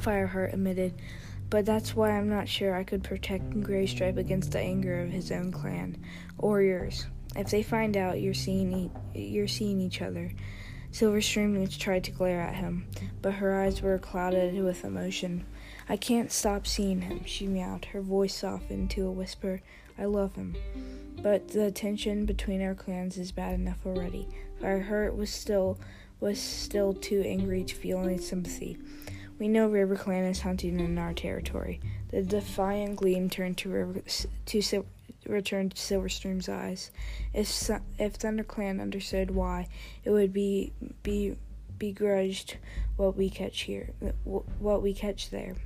Fireheart 0.00 0.52
admitted. 0.52 1.00
But 1.48 1.64
that's 1.64 1.94
why 1.94 2.10
I'm 2.10 2.28
not 2.28 2.48
sure 2.48 2.74
I 2.74 2.84
could 2.84 3.04
protect 3.04 3.50
Graystripe 3.60 4.16
against 4.16 4.52
the 4.52 4.58
anger 4.58 5.00
of 5.00 5.10
his 5.10 5.30
own 5.30 5.52
clan 5.52 5.96
or 6.38 6.60
yours. 6.60 7.06
If 7.36 7.50
they 7.50 7.62
find 7.62 7.96
out 7.96 8.20
you're 8.20 8.34
seeing 8.34 8.72
e- 9.14 9.20
you're 9.20 9.48
seeing 9.48 9.80
each 9.80 10.02
other, 10.02 10.32
Silverstream 10.90 11.78
tried 11.78 12.04
to 12.04 12.10
glare 12.10 12.40
at 12.40 12.54
him, 12.54 12.88
but 13.20 13.34
her 13.34 13.60
eyes 13.60 13.82
were 13.82 13.98
clouded 13.98 14.62
with 14.62 14.84
emotion. 14.84 15.44
I 15.88 15.96
can't 15.96 16.32
stop 16.32 16.66
seeing 16.66 17.02
him, 17.02 17.24
she 17.24 17.46
meowed, 17.46 17.84
her 17.86 18.00
voice 18.00 18.34
softened 18.34 18.90
to 18.92 19.06
a 19.06 19.10
whisper. 19.10 19.60
I 19.98 20.06
love 20.06 20.34
him. 20.34 20.56
But 21.22 21.48
the 21.48 21.70
tension 21.70 22.24
between 22.24 22.62
our 22.62 22.74
clans 22.74 23.18
is 23.18 23.30
bad 23.32 23.54
enough 23.54 23.84
already. 23.84 24.26
Fireheart 24.60 25.14
was 25.14 25.30
still 25.30 25.78
was 26.18 26.40
still 26.40 26.94
too 26.94 27.22
angry 27.26 27.62
to 27.64 27.74
feel 27.74 28.00
any 28.00 28.16
sympathy. 28.16 28.78
We 29.38 29.48
know 29.48 29.68
RiverClan 29.68 30.30
is 30.30 30.40
hunting 30.40 30.80
in 30.80 30.98
our 30.98 31.12
territory. 31.12 31.80
The 32.10 32.22
defiant 32.22 32.96
gleam 32.96 33.28
turned 33.28 33.58
to 33.58 33.68
River 33.68 34.02
to 34.46 34.84
returned 35.26 35.74
to 35.74 35.76
Silverstream's 35.76 36.48
eyes. 36.48 36.90
If 37.34 37.70
if 37.98 38.18
ThunderClan 38.18 38.80
understood 38.80 39.30
why, 39.30 39.68
it 40.04 40.10
would 40.10 40.32
be 40.32 40.72
be 41.02 41.36
begrudged 41.78 42.56
what 42.96 43.16
we 43.16 43.28
catch 43.28 43.62
here, 43.62 43.90
what 44.24 44.82
we 44.82 44.94
catch 44.94 45.30
there. 45.30 45.56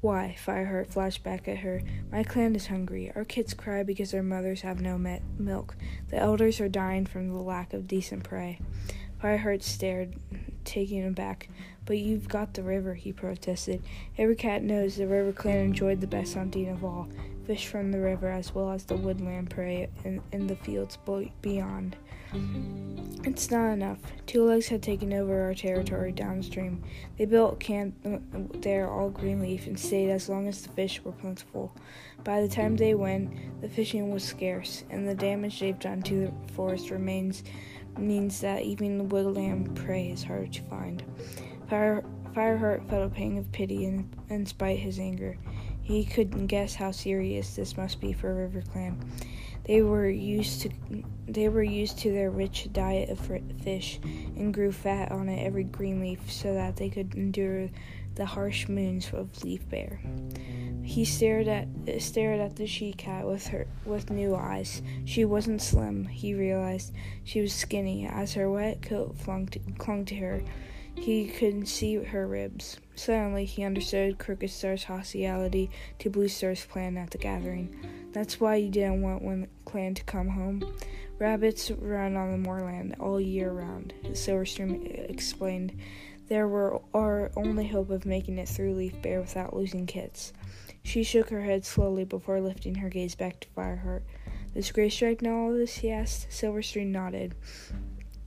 Why? 0.00 0.34
Fireheart 0.42 0.86
flashed 0.86 1.22
back 1.22 1.46
at 1.46 1.58
her. 1.58 1.82
My 2.10 2.22
clan 2.22 2.56
is 2.56 2.68
hungry. 2.68 3.12
Our 3.14 3.24
kids 3.24 3.52
cry 3.52 3.82
because 3.82 4.12
their 4.12 4.22
mothers 4.22 4.62
have 4.62 4.80
no 4.80 4.96
met- 4.96 5.22
milk. 5.38 5.76
The 6.08 6.16
elders 6.16 6.58
are 6.58 6.70
dying 6.70 7.04
from 7.04 7.28
the 7.28 7.34
lack 7.34 7.74
of 7.74 7.86
decent 7.86 8.24
prey. 8.24 8.60
Fireheart 9.22 9.62
stared, 9.62 10.16
taken 10.70 11.12
back. 11.12 11.48
But 11.84 11.98
you've 11.98 12.28
got 12.28 12.54
the 12.54 12.62
river, 12.62 12.94
he 12.94 13.12
protested. 13.12 13.82
Every 14.16 14.36
cat 14.36 14.62
knows 14.62 14.96
the 14.96 15.04
RiverClan 15.04 15.64
enjoyed 15.64 16.00
the 16.00 16.06
best 16.06 16.34
hunting 16.34 16.68
of 16.68 16.84
all 16.84 17.08
fish 17.50 17.66
from 17.66 17.90
the 17.90 17.98
river 17.98 18.30
as 18.30 18.54
well 18.54 18.70
as 18.70 18.84
the 18.84 18.94
woodland 18.94 19.50
prey 19.50 19.88
in, 20.04 20.22
in 20.30 20.46
the 20.46 20.54
fields 20.54 20.96
beyond. 21.42 21.96
It's 23.24 23.50
not 23.50 23.72
enough. 23.72 23.98
Two 24.26 24.44
Legs 24.44 24.68
had 24.68 24.84
taken 24.84 25.12
over 25.12 25.42
our 25.42 25.54
territory 25.54 26.12
downstream. 26.12 26.80
They 27.18 27.24
built 27.24 27.58
camp 27.58 27.96
uh, 28.06 28.18
there 28.60 28.88
all 28.88 29.10
greenleaf 29.10 29.66
and 29.66 29.76
stayed 29.76 30.10
as 30.10 30.28
long 30.28 30.46
as 30.46 30.62
the 30.62 30.68
fish 30.68 31.02
were 31.02 31.10
plentiful. 31.10 31.74
By 32.22 32.40
the 32.40 32.48
time 32.48 32.76
they 32.76 32.94
went, 32.94 33.32
the 33.60 33.68
fishing 33.68 34.12
was 34.12 34.22
scarce, 34.22 34.84
and 34.90 35.08
the 35.08 35.14
damage 35.16 35.58
they've 35.58 35.78
done 35.78 36.02
to 36.02 36.26
the 36.26 36.52
forest 36.52 36.90
remains 36.90 37.42
means 37.98 38.40
that 38.40 38.62
even 38.62 38.98
the 38.98 39.04
woodland 39.04 39.74
prey 39.76 40.08
is 40.08 40.24
harder 40.24 40.46
to 40.46 40.62
find. 40.62 41.02
Fire, 41.68 42.04
Fireheart 42.34 42.88
felt 42.88 43.06
a 43.06 43.14
pang 43.14 43.38
of 43.38 43.50
pity 43.52 43.84
in, 43.84 44.08
in 44.28 44.46
spite 44.46 44.78
his 44.78 44.98
anger. 44.98 45.36
He 45.82 46.04
couldn't 46.04 46.46
guess 46.46 46.74
how 46.74 46.92
serious 46.92 47.56
this 47.56 47.76
must 47.76 48.00
be 48.00 48.12
for 48.12 48.32
RiverClan. 48.32 48.96
They 49.64 49.82
were 49.82 50.08
used 50.08 50.62
to 50.62 50.70
they 51.28 51.48
were 51.48 51.62
used 51.62 51.98
to 52.00 52.10
their 52.10 52.30
rich 52.30 52.68
diet 52.72 53.08
of 53.08 53.20
fish 53.62 54.00
and 54.02 54.52
grew 54.52 54.72
fat 54.72 55.12
on 55.12 55.28
it 55.28 55.44
every 55.44 55.64
green 55.64 56.00
leaf 56.00 56.30
so 56.30 56.54
that 56.54 56.76
they 56.76 56.88
could 56.88 57.14
endure 57.14 57.68
the 58.14 58.26
harsh 58.26 58.68
moons 58.68 59.10
of 59.12 59.42
Leaf 59.44 59.68
bare. 59.68 60.00
He 60.82 61.04
stared 61.04 61.46
at 61.46 61.68
stared 61.98 62.40
at 62.40 62.56
the 62.56 62.66
she 62.66 62.92
cat 62.92 63.26
with 63.26 63.46
her 63.48 63.66
with 63.84 64.10
new 64.10 64.34
eyes. 64.34 64.82
She 65.04 65.24
wasn't 65.24 65.62
slim, 65.62 66.06
he 66.06 66.34
realized. 66.34 66.92
She 67.24 67.40
was 67.40 67.52
skinny, 67.52 68.06
as 68.06 68.34
her 68.34 68.50
wet 68.50 68.82
coat 68.82 69.16
clung 69.22 69.46
to, 69.48 69.60
clung 69.78 70.04
to 70.06 70.16
her. 70.16 70.42
He 70.96 71.28
could 71.28 71.68
see 71.68 71.94
her 71.94 72.26
ribs. 72.26 72.78
Suddenly, 72.96 73.44
he 73.44 73.62
understood 73.62 74.18
Crooked 74.18 74.50
Star's 74.50 74.84
hostility 74.84 75.70
to 76.00 76.10
Blue 76.10 76.28
Star's 76.28 76.64
plan 76.64 76.96
at 76.98 77.10
the 77.10 77.18
gathering. 77.18 77.74
That's 78.12 78.40
why 78.40 78.56
you 78.56 78.68
didn't 78.68 79.02
want 79.02 79.22
one 79.22 79.46
clan 79.64 79.94
to 79.94 80.04
come 80.04 80.28
home. 80.28 80.74
Rabbits 81.18 81.70
run 81.70 82.16
on 82.16 82.32
the 82.32 82.38
moorland 82.38 82.96
all 82.98 83.20
year 83.20 83.52
round, 83.52 83.94
Silverstream 84.12 85.08
explained. 85.08 85.78
There 86.30 86.46
were 86.46 86.80
our 86.94 87.32
only 87.36 87.66
hope 87.66 87.90
of 87.90 88.06
making 88.06 88.38
it 88.38 88.48
through 88.48 88.74
Leaf 88.74 89.02
bare 89.02 89.20
without 89.20 89.52
losing 89.52 89.84
kits. 89.84 90.32
She 90.84 91.02
shook 91.02 91.28
her 91.30 91.42
head 91.42 91.64
slowly 91.64 92.04
before 92.04 92.40
lifting 92.40 92.76
her 92.76 92.88
gaze 92.88 93.16
back 93.16 93.40
to 93.40 93.48
Fireheart. 93.48 94.02
Does 94.54 94.70
Graystripe 94.70 95.22
know 95.22 95.36
all 95.36 95.52
this? 95.52 95.78
he 95.78 95.90
asked. 95.90 96.30
Silverstream 96.30 96.92
nodded. 96.92 97.34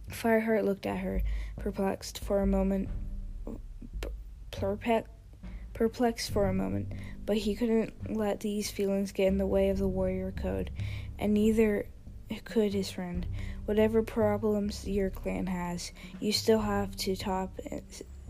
Fireheart 0.10 0.66
looked 0.66 0.86
at 0.86 1.00
her, 1.00 1.22
perplexed 1.58 2.20
for 2.20 2.42
a 2.42 2.46
moment. 2.46 2.90
Perplexed 4.52 6.30
for 6.30 6.48
a 6.50 6.54
moment, 6.54 6.92
but 7.26 7.38
he 7.38 7.56
couldn't 7.56 8.14
let 8.14 8.42
these 8.42 8.70
feelings 8.70 9.14
get 9.14 9.28
in 9.28 9.38
the 9.38 9.48
way 9.48 9.70
of 9.70 9.78
the 9.78 9.88
warrior 9.88 10.34
code, 10.34 10.72
and 11.18 11.34
neither 11.34 11.86
could 12.44 12.74
his 12.74 12.92
friend. 12.92 13.26
Whatever 13.66 14.04
problems 14.04 14.86
your 14.88 15.10
clan 15.10 15.48
has, 15.48 15.92
you 16.20 16.32
still 16.32 16.60
have 16.60 16.96
to 16.98 17.16
top. 17.16 17.60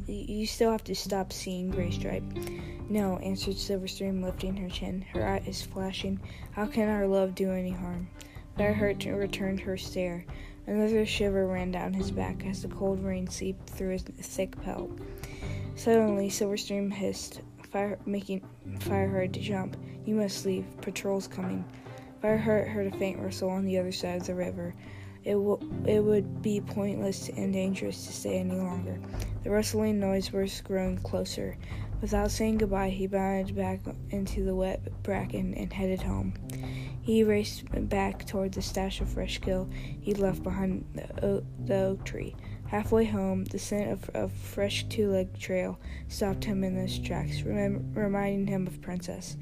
You 0.07 0.45
still 0.45 0.71
have 0.71 0.83
to 0.85 0.95
stop 0.95 1.33
seeing 1.33 1.71
Graystripe. 1.71 2.89
No, 2.89 3.17
answered 3.17 3.55
Silverstream, 3.55 4.23
lifting 4.23 4.55
her 4.57 4.69
chin, 4.69 5.01
her 5.13 5.25
eyes 5.25 5.67
flashing. 5.71 6.19
How 6.51 6.65
can 6.65 6.89
our 6.89 7.07
love 7.07 7.35
do 7.35 7.51
any 7.51 7.71
harm? 7.71 8.09
Fireheart 8.57 9.05
returned 9.17 9.61
her 9.61 9.77
stare. 9.77 10.25
Another 10.67 11.05
shiver 11.05 11.47
ran 11.47 11.71
down 11.71 11.93
his 11.93 12.11
back 12.11 12.45
as 12.45 12.61
the 12.61 12.67
cold 12.67 13.03
rain 13.03 13.27
seeped 13.27 13.69
through 13.69 13.91
his 13.91 14.03
thick 14.03 14.61
pelt. 14.61 14.91
Suddenly, 15.75 16.29
Silverstream 16.29 16.93
hissed, 16.93 17.41
fire, 17.71 17.97
making 18.05 18.41
Fireheart 18.79 19.31
jump. 19.31 19.75
You 20.05 20.15
must 20.15 20.45
leave. 20.45 20.65
Patrol's 20.81 21.27
coming. 21.27 21.65
Fireheart 22.21 22.67
heard 22.67 22.93
a 22.93 22.97
faint 22.97 23.19
rustle 23.19 23.49
on 23.49 23.65
the 23.65 23.77
other 23.79 23.91
side 23.91 24.21
of 24.21 24.27
the 24.27 24.35
river. 24.35 24.75
It, 25.23 25.33
w- 25.33 25.59
it 25.85 26.03
would 26.03 26.41
be 26.41 26.59
pointless 26.61 27.29
and 27.29 27.53
dangerous 27.53 28.05
to 28.05 28.13
stay 28.13 28.39
any 28.39 28.55
longer. 28.55 28.99
The 29.43 29.51
rustling 29.51 29.99
noise 29.99 30.31
was 30.31 30.61
growing 30.61 30.97
closer. 30.97 31.57
Without 32.01 32.31
saying 32.31 32.57
goodbye, 32.57 32.89
he 32.89 33.07
bounded 33.07 33.55
back 33.55 33.79
into 34.09 34.43
the 34.43 34.53
wet 34.53 34.81
bracken 35.03 35.53
and 35.53 35.71
headed 35.71 36.01
home. 36.01 36.33
He 37.01 37.23
raced 37.23 37.63
back 37.89 38.25
toward 38.25 38.53
the 38.53 38.61
stash 38.61 39.01
of 39.01 39.09
fresh 39.09 39.39
kill 39.39 39.69
he'd 40.01 40.19
left 40.19 40.43
behind 40.43 40.85
the 40.93 41.25
oak, 41.25 41.43
the 41.65 41.75
oak 41.75 42.05
tree. 42.05 42.35
Halfway 42.67 43.05
home, 43.05 43.45
the 43.45 43.59
scent 43.59 43.91
of 43.91 44.09
a 44.13 44.29
fresh 44.29 44.85
two 44.89 45.11
leg 45.11 45.37
trail 45.37 45.79
stopped 46.07 46.43
him 46.45 46.63
in 46.63 46.75
his 46.75 46.97
tracks, 46.97 47.43
reminding 47.43 48.47
him 48.47 48.67
of 48.67 48.81
Princess. 48.81 49.37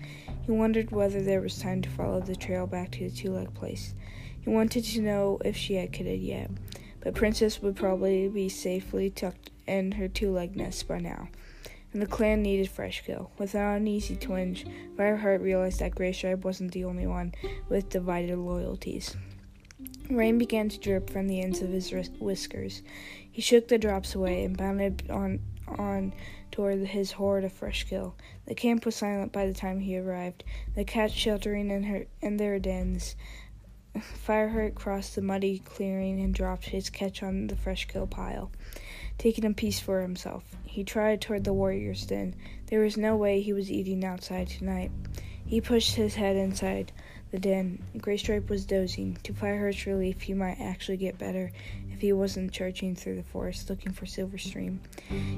He 0.45 0.51
wondered 0.51 0.91
whether 0.91 1.21
there 1.23 1.41
was 1.41 1.57
time 1.57 1.81
to 1.83 1.89
follow 1.89 2.19
the 2.19 2.35
trail 2.35 2.67
back 2.67 2.91
to 2.91 3.09
the 3.09 3.15
two 3.15 3.31
leg 3.31 3.53
place. 3.53 3.95
He 4.41 4.49
wanted 4.49 4.83
to 4.83 5.01
know 5.01 5.39
if 5.45 5.55
she 5.55 5.75
had 5.75 5.93
kidded 5.93 6.19
yet, 6.19 6.51
but 6.99 7.15
Princess 7.15 7.61
would 7.61 7.75
probably 7.75 8.27
be 8.27 8.49
safely 8.49 9.09
tucked 9.09 9.51
in 9.67 9.93
her 9.93 10.07
two 10.07 10.31
leg 10.31 10.55
nest 10.55 10.87
by 10.87 10.99
now 10.99 11.29
and 11.93 12.01
the 12.01 12.07
clan 12.07 12.41
needed 12.41 12.69
fresh 12.69 13.03
kill. 13.05 13.31
Without 13.37 13.77
an 13.77 13.87
easy 13.87 14.15
twinge, 14.15 14.65
Fireheart 14.95 15.41
realized 15.41 15.79
that 15.79 15.95
Graystripe 15.95 16.43
wasn't 16.43 16.71
the 16.71 16.85
only 16.85 17.05
one 17.05 17.33
with 17.69 17.89
divided 17.89 18.37
loyalties. 18.37 19.15
Rain 20.09 20.37
began 20.37 20.69
to 20.69 20.79
drip 20.79 21.09
from 21.09 21.27
the 21.27 21.41
ends 21.41 21.61
of 21.61 21.69
his 21.69 21.91
whiskers. 22.19 22.81
He 23.29 23.41
shook 23.41 23.67
the 23.67 23.77
drops 23.77 24.15
away 24.15 24.43
and 24.43 24.57
bounded 24.57 25.09
on 25.09 25.39
on 25.67 26.13
toward 26.51 26.79
his 26.79 27.13
hoard 27.13 27.45
of 27.45 27.51
fresh 27.53 27.85
kill. 27.85 28.15
The 28.45 28.55
camp 28.55 28.85
was 28.85 28.95
silent 28.95 29.31
by 29.31 29.45
the 29.45 29.53
time 29.53 29.79
he 29.79 29.97
arrived, 29.97 30.43
the 30.75 30.83
cats 30.83 31.13
sheltering 31.13 31.71
in 31.71 31.83
her 31.83 32.07
in 32.21 32.37
their 32.37 32.59
dens. 32.59 33.15
Fireheart 33.97 34.75
crossed 34.75 35.15
the 35.15 35.21
muddy 35.21 35.59
clearing 35.59 36.21
and 36.21 36.33
dropped 36.33 36.65
his 36.65 36.89
catch 36.89 37.21
on 37.23 37.47
the 37.47 37.55
fresh 37.55 37.85
kill 37.85 38.07
pile 38.07 38.51
taking 39.21 39.45
a 39.45 39.53
piece 39.53 39.79
for 39.79 40.01
himself. 40.01 40.43
He 40.65 40.83
tried 40.83 41.21
toward 41.21 41.43
the 41.43 41.53
warrior's 41.53 42.07
den. 42.07 42.33
There 42.65 42.79
was 42.79 42.97
no 42.97 43.15
way 43.15 43.39
he 43.39 43.53
was 43.53 43.69
eating 43.69 44.03
outside 44.03 44.47
tonight. 44.47 44.89
He 45.45 45.61
pushed 45.61 45.93
his 45.93 46.15
head 46.15 46.35
inside 46.35 46.91
the 47.29 47.37
den. 47.37 47.83
Graystripe 47.97 48.49
was 48.49 48.65
dozing. 48.65 49.19
To 49.21 49.33
Fireheart's 49.33 49.85
relief, 49.85 50.21
he 50.21 50.33
might 50.33 50.59
actually 50.59 50.97
get 50.97 51.19
better 51.19 51.51
if 51.91 52.01
he 52.01 52.13
wasn't 52.13 52.51
charging 52.51 52.95
through 52.95 53.17
the 53.17 53.23
forest 53.23 53.69
looking 53.69 53.91
for 53.91 54.07
Silverstream. 54.07 54.79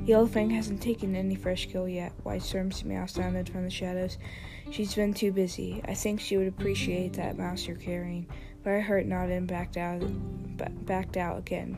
Yellowfang 0.06 0.52
hasn't 0.52 0.82
taken 0.82 1.14
any 1.14 1.36
fresh 1.36 1.66
kill 1.66 1.90
yet. 1.90 2.14
White 2.24 2.44
Storm's 2.44 2.86
meow 2.86 3.06
sounded 3.06 3.50
from 3.50 3.66
the 3.66 3.70
shadows. 3.70 4.18
She's 4.72 4.96
been 4.96 5.14
too 5.14 5.32
busy. 5.32 5.82
I 5.86 5.94
think 5.94 6.20
she 6.20 6.38
would 6.38 6.48
appreciate 6.48 7.14
that 7.14 7.38
mouse 7.38 7.68
you're 7.68 7.76
carrying. 7.78 8.28
Fireheart 8.66 9.06
nodded 9.06 9.38
and 9.38 9.48
backed 9.48 9.78
out, 9.78 10.02
backed 10.86 11.18
out 11.18 11.38
again. 11.38 11.78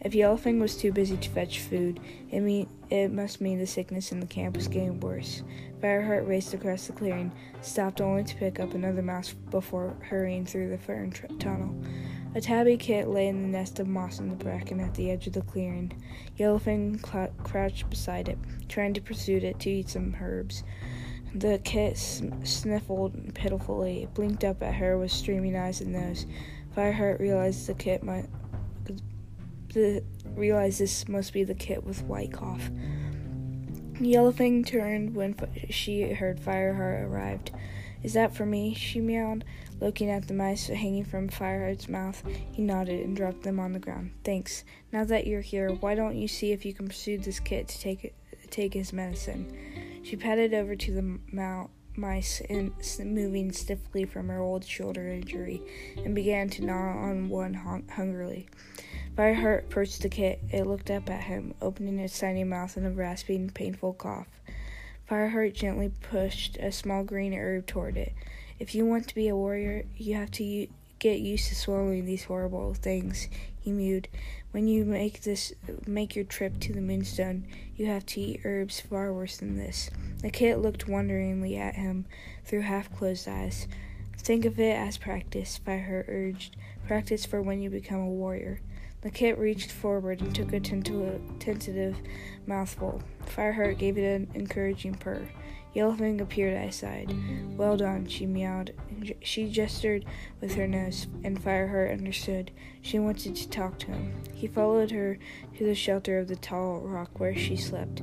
If 0.00 0.14
Yellowfang 0.14 0.60
was 0.60 0.76
too 0.76 0.92
busy 0.92 1.18
to 1.18 1.28
fetch 1.28 1.58
food, 1.58 2.00
it, 2.30 2.40
mean, 2.40 2.68
it 2.88 3.12
must 3.12 3.42
mean 3.42 3.58
the 3.58 3.66
sickness 3.66 4.12
in 4.12 4.20
the 4.20 4.26
camp 4.26 4.56
was 4.56 4.66
getting 4.66 4.98
worse. 5.00 5.42
Fireheart 5.80 6.26
raced 6.26 6.54
across 6.54 6.86
the 6.86 6.94
clearing, 6.94 7.30
stopped 7.60 8.00
only 8.00 8.24
to 8.24 8.36
pick 8.36 8.60
up 8.60 8.72
another 8.72 9.02
mouse 9.02 9.34
before 9.50 9.94
hurrying 10.00 10.46
through 10.46 10.70
the 10.70 10.78
fern 10.78 11.10
tr- 11.10 11.26
tunnel. 11.38 11.74
A 12.34 12.40
tabby 12.40 12.76
kit 12.78 13.08
lay 13.08 13.26
in 13.26 13.42
the 13.42 13.58
nest 13.58 13.78
of 13.80 13.88
moss 13.88 14.20
in 14.20 14.28
the 14.28 14.36
bracken 14.36 14.80
at 14.80 14.94
the 14.94 15.10
edge 15.10 15.26
of 15.26 15.32
the 15.34 15.42
clearing. 15.42 15.92
Yellowfang 16.38 17.04
cl- 17.04 17.32
crouched 17.42 17.90
beside 17.90 18.28
it, 18.28 18.38
trying 18.68 18.94
to 18.94 19.00
persuade 19.02 19.44
it 19.44 19.58
to 19.60 19.70
eat 19.70 19.90
some 19.90 20.16
herbs. 20.18 20.62
The 21.34 21.60
kit 21.62 21.96
sniffled 21.96 23.34
pitifully, 23.34 24.08
blinked 24.14 24.44
up 24.44 24.62
at 24.62 24.74
her 24.74 24.98
with 24.98 25.12
streaming 25.12 25.56
eyes 25.56 25.80
and 25.80 25.92
nose. 25.92 26.26
Fireheart 26.76 27.18
realized 27.20 27.66
the 27.66 27.74
kit 27.74 28.02
might 28.02 28.26
the, 29.72 30.02
realized 30.34 30.80
this 30.80 31.08
must 31.08 31.32
be 31.32 31.44
the 31.44 31.54
kit 31.54 31.84
with 31.84 32.02
White 32.02 32.32
Cough. 32.32 32.70
Yellowfang 33.94 34.66
turned 34.66 35.14
when 35.14 35.36
she 35.68 36.12
heard 36.12 36.40
Fireheart 36.40 37.04
arrived. 37.04 37.52
Is 38.02 38.14
that 38.14 38.34
for 38.34 38.46
me? 38.46 38.72
she 38.72 39.00
meowed, 39.00 39.44
looking 39.78 40.08
at 40.08 40.26
the 40.26 40.34
mice 40.34 40.68
hanging 40.68 41.04
from 41.04 41.28
Fireheart's 41.28 41.88
mouth. 41.88 42.22
He 42.50 42.62
nodded 42.62 43.04
and 43.04 43.14
dropped 43.14 43.42
them 43.42 43.60
on 43.60 43.72
the 43.72 43.78
ground. 43.78 44.12
Thanks. 44.24 44.64
Now 44.90 45.04
that 45.04 45.26
you're 45.26 45.42
here, 45.42 45.70
why 45.70 45.94
don't 45.94 46.16
you 46.16 46.26
see 46.26 46.52
if 46.52 46.64
you 46.64 46.72
can 46.72 46.88
persuade 46.88 47.24
this 47.24 47.40
kit 47.40 47.68
to 47.68 47.78
take 47.78 48.14
take 48.48 48.72
his 48.72 48.92
medicine? 48.92 49.54
She 50.02 50.16
padded 50.16 50.54
over 50.54 50.74
to 50.76 50.92
the 50.92 51.18
mount, 51.32 51.70
mice, 51.94 52.40
in, 52.40 52.72
moving 52.98 53.52
stiffly 53.52 54.04
from 54.04 54.28
her 54.28 54.40
old 54.40 54.64
shoulder 54.64 55.08
injury, 55.08 55.62
and 56.04 56.14
began 56.14 56.48
to 56.50 56.64
gnaw 56.64 56.96
on 56.96 57.28
one 57.28 57.54
hungrily. 57.54 58.48
Fireheart 59.16 59.64
approached 59.64 60.02
the 60.02 60.08
kit. 60.08 60.40
It 60.50 60.66
looked 60.66 60.90
up 60.90 61.10
at 61.10 61.24
him, 61.24 61.54
opening 61.60 61.98
its 61.98 62.18
tiny 62.18 62.44
mouth 62.44 62.76
in 62.76 62.86
a 62.86 62.90
rasping, 62.90 63.50
painful 63.50 63.94
cough. 63.94 64.40
Fireheart 65.08 65.54
gently 65.54 65.90
pushed 66.00 66.56
a 66.58 66.72
small 66.72 67.04
green 67.04 67.34
herb 67.34 67.66
toward 67.66 67.96
it. 67.96 68.14
If 68.58 68.74
you 68.74 68.86
want 68.86 69.08
to 69.08 69.14
be 69.14 69.28
a 69.28 69.36
warrior, 69.36 69.84
you 69.96 70.14
have 70.14 70.30
to 70.32 70.68
get 71.00 71.18
used 71.18 71.48
to 71.48 71.54
swallowing 71.56 72.04
these 72.04 72.24
horrible 72.24 72.74
things, 72.74 73.28
he 73.58 73.72
mewed. 73.72 74.08
When 74.52 74.68
you 74.68 74.84
make 74.84 75.22
this 75.22 75.52
make 75.86 76.14
your 76.14 76.24
trip 76.24 76.60
to 76.60 76.72
the 76.72 76.80
moonstone, 76.80 77.46
you 77.76 77.86
have 77.86 78.06
to 78.06 78.20
eat 78.20 78.42
herbs 78.44 78.80
far 78.80 79.12
worse 79.12 79.38
than 79.38 79.56
this. 79.56 79.90
The 80.22 80.30
kit 80.30 80.58
looked 80.58 80.86
wonderingly 80.86 81.56
at 81.56 81.74
him 81.74 82.06
through 82.44 82.62
half 82.62 82.94
closed 82.94 83.26
eyes. 83.26 83.66
Think 84.18 84.44
of 84.44 84.60
it 84.60 84.76
as 84.76 84.98
practice, 84.98 85.58
Fireheart 85.64 86.08
urged. 86.08 86.56
Practice 86.86 87.24
for 87.24 87.40
when 87.40 87.62
you 87.62 87.70
become 87.70 88.00
a 88.00 88.08
warrior. 88.08 88.60
The 89.00 89.10
kit 89.10 89.38
reached 89.38 89.72
forward 89.72 90.20
and 90.20 90.34
took 90.34 90.52
a 90.52 90.60
tentative 90.60 91.96
mouthful. 92.46 93.00
Fireheart 93.24 93.78
gave 93.78 93.96
it 93.96 94.04
an 94.04 94.28
encouraging 94.34 94.94
purr. 94.94 95.26
Yellowfang 95.74 96.20
appeared 96.20 96.56
at 96.56 96.66
his 96.66 96.76
side. 96.76 97.14
Well 97.56 97.76
done, 97.76 98.06
she 98.06 98.26
meowed. 98.26 98.74
She 99.22 99.48
gestured 99.48 100.04
with 100.40 100.54
her 100.54 100.66
nose, 100.66 101.06
and 101.22 101.42
Fireheart 101.42 101.92
understood. 101.92 102.50
She 102.82 102.98
wanted 102.98 103.36
to 103.36 103.48
talk 103.48 103.78
to 103.80 103.86
him. 103.88 104.14
He 104.34 104.46
followed 104.46 104.90
her 104.90 105.18
to 105.56 105.64
the 105.64 105.74
shelter 105.74 106.18
of 106.18 106.28
the 106.28 106.36
tall 106.36 106.80
rock 106.80 107.20
where 107.20 107.36
she 107.36 107.56
slept. 107.56 108.02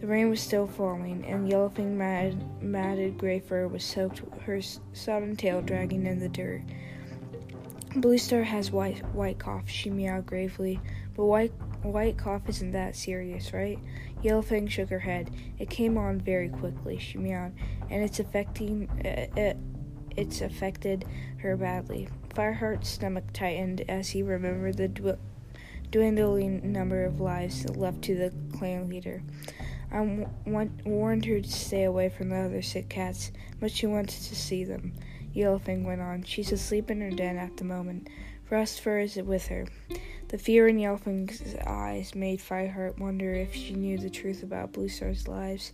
The 0.00 0.06
rain 0.06 0.30
was 0.30 0.40
still 0.40 0.66
falling, 0.66 1.24
and 1.26 1.50
Yellowfang 1.50 1.96
matted, 1.96 2.62
matted 2.62 3.18
gray 3.18 3.40
fur 3.40 3.66
was 3.66 3.84
soaked, 3.84 4.22
her 4.44 4.60
sodden 4.92 5.36
tail 5.36 5.60
dragging 5.60 6.06
in 6.06 6.20
the 6.20 6.28
dirt. 6.28 6.62
Blue 7.96 8.18
Star 8.18 8.44
has 8.44 8.70
white 8.70 9.04
white 9.14 9.38
cough, 9.38 9.68
she 9.68 9.90
meowed 9.90 10.24
gravely. 10.24 10.80
But 11.16 11.24
white 11.24 11.52
white 11.82 12.16
cough 12.16 12.48
isn't 12.48 12.70
that 12.70 12.94
serious, 12.94 13.52
right? 13.52 13.78
Yellowfang 14.22 14.68
shook 14.68 14.90
her 14.90 15.00
head. 15.00 15.30
It 15.58 15.70
came 15.70 15.96
on 15.96 16.20
very 16.20 16.48
quickly, 16.48 16.98
she 16.98 17.18
meowed, 17.18 17.52
and 17.88 18.02
it's 18.02 18.20
affecting 18.20 18.88
uh, 19.04 19.40
it, 19.40 19.56
it's 20.16 20.40
affected 20.40 21.04
her 21.38 21.56
badly. 21.56 22.08
Fireheart's 22.34 22.88
stomach 22.88 23.24
tightened 23.32 23.84
as 23.88 24.10
he 24.10 24.22
remembered 24.22 24.76
the 24.76 25.18
dwindling 25.90 26.72
number 26.72 27.04
of 27.04 27.20
lives 27.20 27.68
left 27.70 28.02
to 28.02 28.14
the 28.14 28.32
clan 28.56 28.88
leader. 28.88 29.22
I 29.92 30.26
warned 30.84 31.24
her 31.24 31.40
to 31.40 31.50
stay 31.50 31.82
away 31.84 32.10
from 32.10 32.28
the 32.28 32.36
other 32.36 32.62
sick 32.62 32.88
cats, 32.88 33.32
but 33.58 33.72
she 33.72 33.86
wanted 33.86 34.22
to 34.22 34.36
see 34.36 34.62
them. 34.62 34.92
Yellowfang 35.34 35.84
went 35.84 36.00
on. 36.00 36.22
She's 36.22 36.52
asleep 36.52 36.90
in 36.90 37.00
her 37.00 37.10
den 37.10 37.36
at 37.36 37.56
the 37.56 37.64
moment. 37.64 38.08
Frostfur 38.50 39.00
is 39.04 39.14
with 39.14 39.46
her. 39.46 39.64
The 40.26 40.38
fear 40.38 40.66
in 40.66 40.76
Yellowfang's 40.76 41.54
eyes 41.64 42.16
made 42.16 42.40
Fireheart 42.40 42.98
wonder 42.98 43.32
if 43.32 43.54
she 43.54 43.74
knew 43.74 43.96
the 43.96 44.10
truth 44.10 44.42
about 44.42 44.72
Blue 44.72 44.88
Star's 44.88 45.28
lives. 45.28 45.72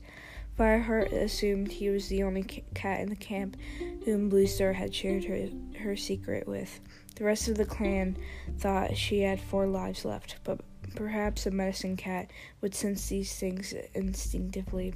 Fireheart 0.59 1.11
assumed 1.11 1.73
he 1.73 1.89
was 1.89 2.09
the 2.09 2.23
only 2.23 2.43
cat 2.75 3.01
in 3.01 3.09
the 3.09 3.17
camp 3.17 3.57
whom 4.05 4.29
Blue 4.29 4.47
Star 4.47 4.75
had 4.75 4.95
shared 4.95 5.25
her, 5.25 5.49
her 5.79 5.97
secret 5.97 6.47
with. 6.47 6.81
The 7.15 7.25
rest 7.25 7.49
of 7.49 7.57
the 7.57 7.65
clan 7.65 8.19
thought 8.59 8.95
she 8.95 9.23
had 9.23 9.41
four 9.41 9.67
lives 9.67 10.05
left, 10.05 10.37
but 10.45 10.61
perhaps 10.95 11.47
a 11.47 11.51
medicine 11.51 11.97
cat 11.97 12.31
would 12.61 12.75
sense 12.75 13.09
these 13.09 13.35
things 13.35 13.73
instinctively. 13.95 14.93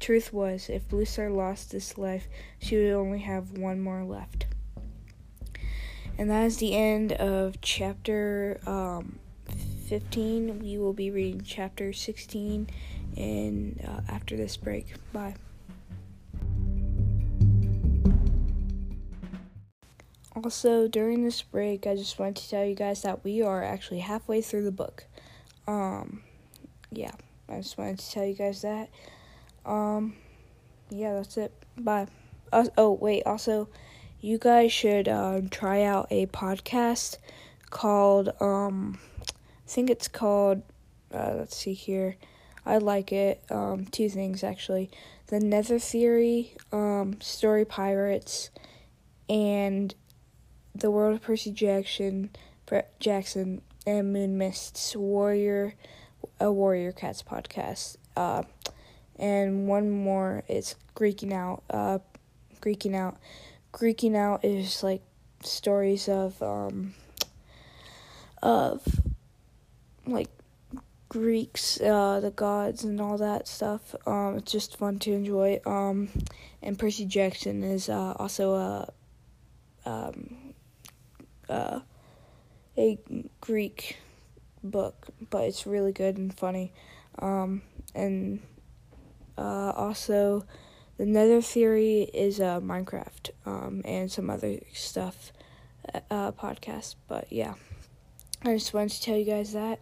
Truth 0.00 0.32
was, 0.32 0.70
if 0.70 0.88
Blue 0.88 1.04
Star 1.04 1.28
lost 1.28 1.72
this 1.72 1.98
life, 1.98 2.26
she 2.58 2.78
would 2.78 2.94
only 2.94 3.18
have 3.18 3.58
one 3.58 3.82
more 3.82 4.02
left. 4.02 4.46
And 6.18 6.28
that 6.30 6.44
is 6.46 6.56
the 6.56 6.74
end 6.74 7.12
of 7.12 7.60
chapter 7.60 8.58
um, 8.66 9.20
15. 9.88 10.58
We 10.58 10.76
will 10.76 10.92
be 10.92 11.12
reading 11.12 11.42
chapter 11.42 11.92
16 11.92 12.68
and 13.16 13.84
uh, 13.86 14.00
after 14.12 14.36
this 14.36 14.56
break. 14.56 14.94
Bye. 15.12 15.36
Also, 20.34 20.86
during 20.88 21.24
this 21.24 21.40
break, 21.42 21.86
I 21.86 21.96
just 21.96 22.18
wanted 22.18 22.36
to 22.36 22.50
tell 22.50 22.64
you 22.64 22.74
guys 22.74 23.02
that 23.02 23.24
we 23.24 23.42
are 23.42 23.62
actually 23.62 24.00
halfway 24.00 24.40
through 24.40 24.64
the 24.64 24.72
book. 24.72 25.04
Um, 25.66 26.22
yeah, 26.90 27.12
I 27.48 27.56
just 27.56 27.78
wanted 27.78 27.98
to 28.00 28.10
tell 28.10 28.24
you 28.24 28.34
guys 28.34 28.62
that. 28.62 28.88
Um, 29.64 30.16
yeah, 30.90 31.14
that's 31.14 31.36
it. 31.36 31.52
Bye. 31.76 32.06
Uh, 32.52 32.66
oh, 32.76 32.92
wait, 32.92 33.24
also, 33.24 33.68
you 34.20 34.38
guys 34.38 34.72
should 34.72 35.08
uh, 35.08 35.40
try 35.50 35.82
out 35.82 36.08
a 36.10 36.26
podcast 36.26 37.18
called, 37.70 38.30
um, 38.40 38.98
I 39.20 39.68
think 39.68 39.90
it's 39.90 40.08
called, 40.08 40.62
uh, 41.12 41.34
let's 41.36 41.56
see 41.56 41.74
here. 41.74 42.16
I 42.66 42.78
like 42.78 43.12
it. 43.12 43.42
Um, 43.50 43.86
two 43.86 44.08
things 44.08 44.42
actually. 44.42 44.90
The 45.28 45.40
Nether 45.40 45.78
Theory, 45.78 46.54
um, 46.72 47.20
Story 47.20 47.64
Pirates, 47.64 48.50
and 49.28 49.94
The 50.74 50.90
World 50.90 51.16
of 51.16 51.22
Percy 51.22 51.50
Jackson, 51.50 52.30
Jackson 52.98 53.62
and 53.86 54.12
Moon 54.12 54.36
Mist's 54.36 54.96
Warrior, 54.96 55.74
a 56.40 56.52
Warrior 56.52 56.92
Cats 56.92 57.22
podcast. 57.22 57.96
Uh, 58.16 58.42
and 59.18 59.66
one 59.68 59.90
more 59.90 60.44
It's 60.48 60.74
Greeking 60.94 61.32
Out. 61.32 61.62
Uh, 61.70 61.98
Greeking 62.60 62.94
Out. 62.94 63.18
Greeking 63.78 64.16
Out 64.16 64.44
is 64.44 64.82
like 64.82 65.02
stories 65.42 66.08
of 66.08 66.42
um 66.42 66.94
of 68.42 68.82
like 70.06 70.28
Greeks, 71.08 71.80
uh, 71.80 72.20
the 72.20 72.30
gods, 72.30 72.84
and 72.84 73.00
all 73.00 73.16
that 73.18 73.46
stuff. 73.48 73.94
Um, 74.06 74.36
it's 74.36 74.50
just 74.52 74.76
fun 74.76 74.98
to 75.00 75.12
enjoy. 75.12 75.60
Um, 75.64 76.08
and 76.62 76.78
Percy 76.78 77.06
Jackson 77.06 77.62
is 77.62 77.88
uh, 77.88 78.14
also 78.18 78.54
a 78.54 78.92
um, 79.86 80.54
uh, 81.48 81.80
a 82.76 82.98
Greek 83.40 83.96
book, 84.62 85.06
but 85.30 85.44
it's 85.44 85.66
really 85.66 85.92
good 85.92 86.18
and 86.18 86.36
funny. 86.36 86.72
Um, 87.20 87.62
and 87.94 88.40
uh, 89.38 89.72
also, 89.76 90.44
the 90.98 91.06
Nether 91.06 91.40
Theory 91.40 92.10
is 92.12 92.40
uh, 92.40 92.60
Minecraft 92.60 93.30
um, 93.46 93.82
and 93.84 94.10
some 94.10 94.28
other 94.28 94.58
stuff 94.72 95.32
uh, 96.10 96.32
podcast. 96.32 96.96
But 97.06 97.32
yeah, 97.32 97.54
I 98.44 98.54
just 98.54 98.74
wanted 98.74 98.90
to 98.90 99.02
tell 99.02 99.16
you 99.16 99.24
guys 99.24 99.52
that. 99.52 99.78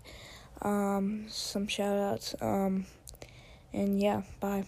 Um, 0.61 1.25
some 1.29 1.67
shout 1.69 1.97
outs. 1.99 2.35
Um, 2.41 2.85
and 3.73 4.01
yeah, 4.01 4.23
bye. 4.41 4.67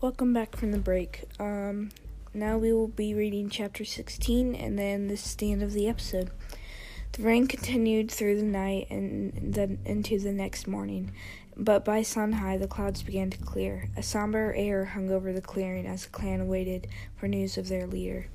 Welcome 0.00 0.32
back 0.32 0.56
from 0.56 0.72
the 0.72 0.78
break. 0.78 1.24
Um, 1.38 1.90
now 2.32 2.56
we 2.56 2.72
will 2.72 2.88
be 2.88 3.12
reading 3.12 3.50
chapter 3.50 3.84
16, 3.84 4.54
and 4.54 4.78
then 4.78 5.08
this 5.08 5.26
is 5.26 5.34
the 5.34 5.52
end 5.52 5.62
of 5.62 5.74
the 5.74 5.88
episode. 5.88 6.30
The 7.12 7.22
rain 7.24 7.48
continued 7.48 8.10
through 8.10 8.36
the 8.36 8.44
night 8.44 8.86
and 8.88 9.52
then 9.52 9.78
into 9.84 10.18
the 10.20 10.32
next 10.32 10.68
morning, 10.68 11.12
but 11.56 11.84
by 11.84 12.02
sun 12.02 12.32
high 12.32 12.56
the 12.56 12.68
clouds 12.68 13.02
began 13.02 13.30
to 13.30 13.38
clear. 13.38 13.88
A 13.96 14.02
somber 14.02 14.54
air 14.56 14.86
hung 14.86 15.10
over 15.10 15.32
the 15.32 15.40
clearing 15.40 15.86
as 15.86 16.04
the 16.04 16.10
clan 16.10 16.48
waited 16.48 16.86
for 17.16 17.28
news 17.28 17.58
of 17.58 17.68
their 17.68 17.86
leader. 17.86 18.26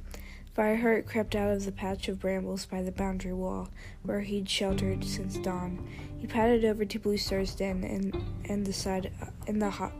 Fireheart 0.55 1.05
crept 1.05 1.35
out 1.35 1.51
of 1.51 1.65
the 1.65 1.71
patch 1.71 2.07
of 2.07 2.19
brambles 2.19 2.65
by 2.65 2.81
the 2.81 2.91
boundary 2.91 3.33
wall, 3.33 3.69
where 4.03 4.21
he'd 4.21 4.47
sheltered 4.47 5.03
since 5.03 5.37
dawn. 5.37 5.85
He 6.17 6.27
padded 6.27 6.63
over 6.63 6.85
to 6.85 6.99
Blue 6.99 7.17
Star's 7.17 7.53
den 7.53 7.83
and, 7.83 8.23
and 8.45 8.65
the 8.65 8.71
side 8.71 9.11
in 9.47 9.59
the 9.59 9.69
hot 9.69 9.91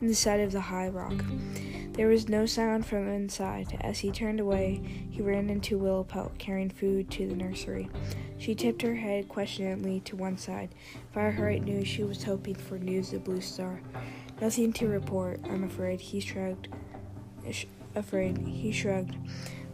in 0.00 0.06
the 0.06 0.14
side 0.14 0.40
of 0.40 0.52
the 0.52 0.60
high 0.60 0.88
rock. 0.88 1.24
There 1.92 2.06
was 2.06 2.28
no 2.28 2.46
sound 2.46 2.86
from 2.86 3.08
inside. 3.08 3.76
As 3.80 3.98
he 3.98 4.12
turned 4.12 4.38
away, 4.38 4.80
he 5.10 5.20
ran 5.20 5.50
into 5.50 5.78
Willowpelt 5.78 6.38
carrying 6.38 6.70
food 6.70 7.10
to 7.10 7.26
the 7.26 7.34
nursery. 7.34 7.90
She 8.38 8.54
tipped 8.54 8.82
her 8.82 8.94
head 8.94 9.28
questioningly 9.28 10.00
to 10.04 10.14
one 10.14 10.38
side. 10.38 10.74
Fireheart 11.12 11.64
knew 11.64 11.84
she 11.84 12.04
was 12.04 12.22
hoping 12.22 12.54
for 12.54 12.78
news 12.78 13.12
of 13.12 13.24
Blue 13.24 13.40
Star. 13.40 13.80
Nothing 14.40 14.72
to 14.74 14.86
report, 14.86 15.40
I'm 15.50 15.64
afraid, 15.64 16.00
he 16.00 16.20
shrugged. 16.20 16.68
Sh- 17.50 17.64
afraid, 17.96 18.38
he 18.38 18.70
shrugged. 18.70 19.16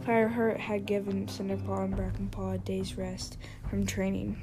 Fireheart 0.03 0.57
had 0.57 0.87
given 0.87 1.27
Cinderpaw 1.27 1.83
and 1.83 1.95
Brackenpaw 1.95 2.55
a 2.55 2.57
day's 2.57 2.97
rest 2.97 3.37
from 3.69 3.85
training. 3.85 4.41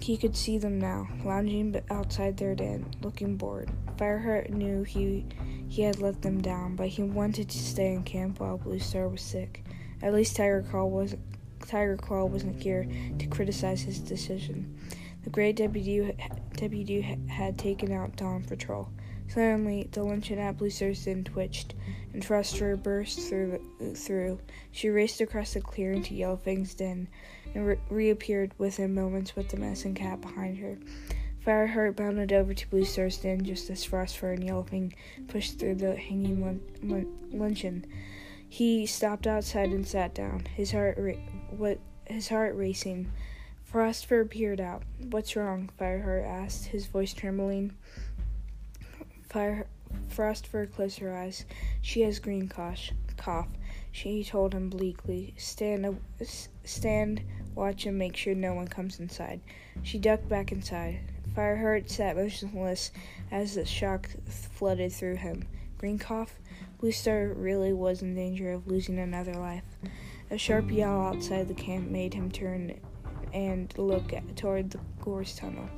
He 0.00 0.16
could 0.16 0.36
see 0.36 0.58
them 0.58 0.80
now, 0.80 1.08
lounging 1.24 1.80
outside 1.90 2.36
their 2.36 2.54
den, 2.54 2.86
looking 3.02 3.36
bored. 3.36 3.70
Fireheart 3.96 4.50
knew 4.50 4.82
he 4.82 5.26
he 5.68 5.82
had 5.82 6.00
let 6.00 6.22
them 6.22 6.40
down, 6.40 6.76
but 6.76 6.88
he 6.88 7.02
wanted 7.02 7.48
to 7.48 7.58
stay 7.58 7.94
in 7.94 8.02
camp 8.02 8.40
while 8.40 8.58
Blue 8.58 8.78
Star 8.78 9.08
was 9.08 9.22
sick. 9.22 9.64
At 10.02 10.12
least 10.12 10.36
Tiger 10.36 10.62
Claw 10.62 10.86
was 10.86 11.14
Tiger 11.66 11.96
Claw 11.96 12.24
wasn't 12.24 12.60
here 12.62 12.86
to 13.18 13.26
criticize 13.26 13.82
his 13.82 14.00
decision. 14.00 14.78
The 15.24 15.30
great 15.30 15.56
deputy 15.56 16.12
deputy 16.54 17.00
had 17.28 17.58
taken 17.58 17.92
out 17.92 18.16
Dawn 18.16 18.42
Patrol. 18.42 18.88
Suddenly, 19.28 19.88
the 19.92 20.02
luncheon 20.02 20.38
at 20.38 20.58
Blue 20.58 20.68
Star's 20.68 21.04
den 21.04 21.24
twitched, 21.24 21.74
and 22.12 22.22
Frostfur 22.22 22.82
burst 22.82 23.20
through. 23.20 23.60
through. 23.94 24.40
She 24.72 24.90
raced 24.90 25.20
across 25.20 25.54
the 25.54 25.60
clearing 25.60 26.02
to 26.02 26.14
Yellowfang's 26.14 26.74
den, 26.74 27.08
and 27.54 27.66
re- 27.66 27.78
reappeared 27.88 28.52
within 28.58 28.94
moments 28.94 29.36
with 29.36 29.48
the 29.48 29.56
medicine 29.56 29.94
cat 29.94 30.20
behind 30.20 30.58
her. 30.58 30.78
Fireheart 31.44 31.96
bounded 31.96 32.32
over 32.32 32.54
to 32.54 32.70
Blue 32.70 32.84
Star's 32.84 33.18
den 33.18 33.44
just 33.44 33.68
as 33.68 33.84
Frostfur 33.84 34.34
and 34.34 34.94
pushed 35.28 35.58
through 35.58 35.74
the 35.74 35.96
hanging 35.96 36.40
lun- 36.40 36.62
lun- 36.82 37.28
luncheon. 37.32 37.84
He 38.48 38.86
stopped 38.86 39.26
outside 39.26 39.70
and 39.70 39.86
sat 39.86 40.14
down, 40.14 40.46
his 40.54 40.70
heart 40.70 40.96
ra- 40.98 41.14
what 41.50 41.80
his 42.06 42.28
heart 42.28 42.54
racing. 42.54 43.10
Frostfur 43.64 44.28
peered 44.28 44.60
out. 44.60 44.84
"What's 45.10 45.34
wrong?" 45.34 45.70
Fireheart 45.80 46.26
asked, 46.26 46.66
his 46.66 46.86
voice 46.86 47.14
trembling. 47.14 47.72
Fire 49.28 49.66
Frostfur 50.10 50.70
closed 50.70 50.98
her 50.98 51.16
eyes. 51.16 51.44
"She 51.80 52.02
has 52.02 52.18
green 52.18 52.48
cough." 52.48 52.90
Cough. 53.16 53.48
She 53.90 54.22
told 54.22 54.54
him 54.54 54.68
bleakly, 54.68 55.34
"Stand, 55.36 55.98
stand, 56.64 57.22
watch, 57.54 57.86
and 57.86 57.98
make 57.98 58.16
sure 58.16 58.34
no 58.34 58.54
one 58.54 58.68
comes 58.68 59.00
inside." 59.00 59.40
She 59.82 59.98
ducked 59.98 60.28
back 60.28 60.52
inside. 60.52 61.00
Fireheart 61.34 61.88
sat 61.88 62.16
motionless 62.16 62.92
as 63.30 63.54
the 63.54 63.64
shock 63.64 64.10
flooded 64.26 64.92
through 64.92 65.16
him. 65.16 65.46
Green 65.78 65.98
cough? 65.98 66.38
Blue 66.78 66.92
Star 66.92 67.28
really 67.28 67.72
was 67.72 68.02
in 68.02 68.14
danger 68.14 68.52
of 68.52 68.66
losing 68.66 68.98
another 68.98 69.34
life. 69.34 69.64
A 70.30 70.38
sharp 70.38 70.70
yell 70.70 71.00
outside 71.00 71.48
the 71.48 71.54
camp 71.54 71.88
made 71.90 72.14
him 72.14 72.30
turn 72.30 72.78
and 73.32 73.72
look 73.78 74.12
at, 74.12 74.36
toward 74.36 74.70
the 74.70 74.80
gorse 75.00 75.34
tunnel. 75.34 75.68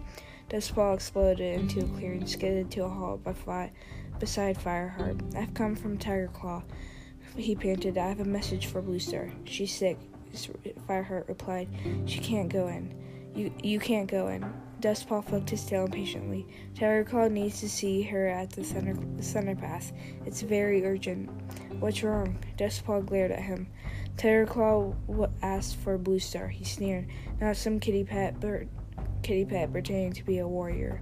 Dustpaw 0.49 0.95
exploded 0.95 1.61
into 1.61 1.81
a 1.81 1.89
clearing, 1.99 2.27
skidded 2.27 2.71
to 2.73 2.85
a 2.85 2.89
halt 2.89 3.23
by 3.23 3.33
fi- 3.33 3.73
beside 4.19 4.59
Fireheart. 4.59 5.35
I've 5.37 5.55
come 5.55 5.75
from 5.75 5.99
Tiger 5.99 6.29
Claw. 6.33 6.63
He 7.37 7.55
panted. 7.55 7.99
I 7.99 8.09
have 8.09 8.21
a 8.21 8.25
message 8.25 8.67
for 8.67 8.81
Blue 8.81 8.99
Star. 8.99 9.31
She's 9.45 9.75
sick. 9.75 9.99
Fireheart 10.89 11.29
replied. 11.29 11.69
She 12.07 12.19
can't 12.19 12.53
go 12.53 12.69
in. 12.69 12.95
You 13.35 13.53
you 13.63 13.81
can't 13.81 14.11
go 14.11 14.29
in. 14.29 14.45
Dustpaw 14.81 15.25
flicked 15.25 15.49
his 15.49 15.65
tail 15.65 15.87
impatiently. 15.87 16.47
Tigerclaw 16.75 17.31
needs 17.31 17.61
to 17.61 17.71
see 17.71 18.03
her 18.03 18.29
at 18.29 18.51
the 18.51 18.63
center, 18.63 18.95
thunder 19.23 19.55
path. 19.55 19.93
It's 20.27 20.43
very 20.43 20.85
urgent. 20.85 21.31
What's 21.81 22.03
wrong? 22.03 22.39
Dustpaw 22.59 23.07
glared 23.07 23.31
at 23.31 23.41
him. 23.41 23.67
Tigerclaw 24.19 25.31
asked 25.43 25.77
for 25.77 25.97
Blue 25.97 26.19
Star. 26.19 26.49
He 26.49 26.65
sneered. 26.65 27.07
Not 27.41 27.57
some 27.57 27.81
kitty 27.81 28.05
pet 28.05 28.39
bird, 28.41 28.69
kitty 29.23 29.47
pet 29.47 29.73
pretending 29.73 30.13
to 30.13 30.25
be 30.25 30.39
a 30.39 30.47
warrior. 30.47 31.01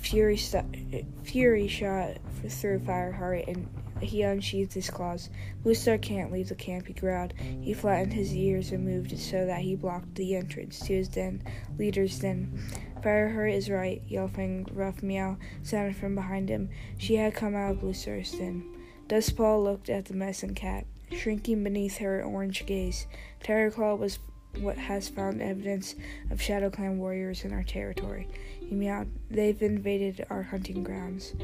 Fury, 0.00 0.36
st- 0.36 0.94
eh, 0.94 1.02
Fury 1.22 1.68
shot 1.68 2.16
through 2.48 2.78
Fireheart 2.78 3.46
and 3.48 3.68
he 4.00 4.22
unsheathed 4.22 4.72
his 4.72 4.90
claws. 4.90 5.30
Blue 5.62 5.74
can't 5.98 6.32
leave 6.32 6.48
the 6.48 6.54
camp, 6.54 6.86
he 6.86 6.92
growled. 6.92 7.32
He 7.38 7.74
flattened 7.74 8.12
his 8.12 8.34
ears 8.34 8.72
and 8.72 8.84
moved 8.84 9.18
so 9.18 9.46
that 9.46 9.60
he 9.60 9.74
blocked 9.74 10.14
the 10.14 10.36
entrance 10.36 10.80
to 10.80 10.94
his 10.94 11.08
den, 11.08 11.42
leader's 11.78 12.18
den. 12.18 12.58
Fireheart 13.02 13.52
is 13.52 13.70
right, 13.70 14.02
Yellowfang 14.08 14.68
rough 14.72 15.02
meow 15.02 15.36
sounded 15.62 15.96
from 15.96 16.14
behind 16.14 16.48
him. 16.48 16.68
She 16.98 17.16
had 17.16 17.34
come 17.34 17.54
out 17.54 17.72
of 17.72 17.80
Blue 17.80 17.92
den. 17.92 18.64
Dustpaw 19.08 19.62
looked 19.62 19.88
at 19.88 20.06
the 20.06 20.14
medicine 20.14 20.54
cat, 20.54 20.86
shrinking 21.12 21.62
beneath 21.62 21.98
her 21.98 22.22
orange 22.22 22.66
gaze. 22.66 23.06
Tigerclaw 23.44 23.98
was 23.98 24.18
what 24.60 24.78
has 24.78 25.08
found 25.08 25.42
evidence 25.42 25.94
of 26.30 26.40
Shadow 26.40 26.70
Clan 26.70 26.98
warriors 26.98 27.44
in 27.44 27.52
our 27.52 27.62
territory. 27.62 28.26
He 28.60 28.74
meowed. 28.74 29.10
They've 29.30 29.60
invaded 29.62 30.26
our 30.30 30.42
hunting 30.42 30.82
grounds. 30.82 31.34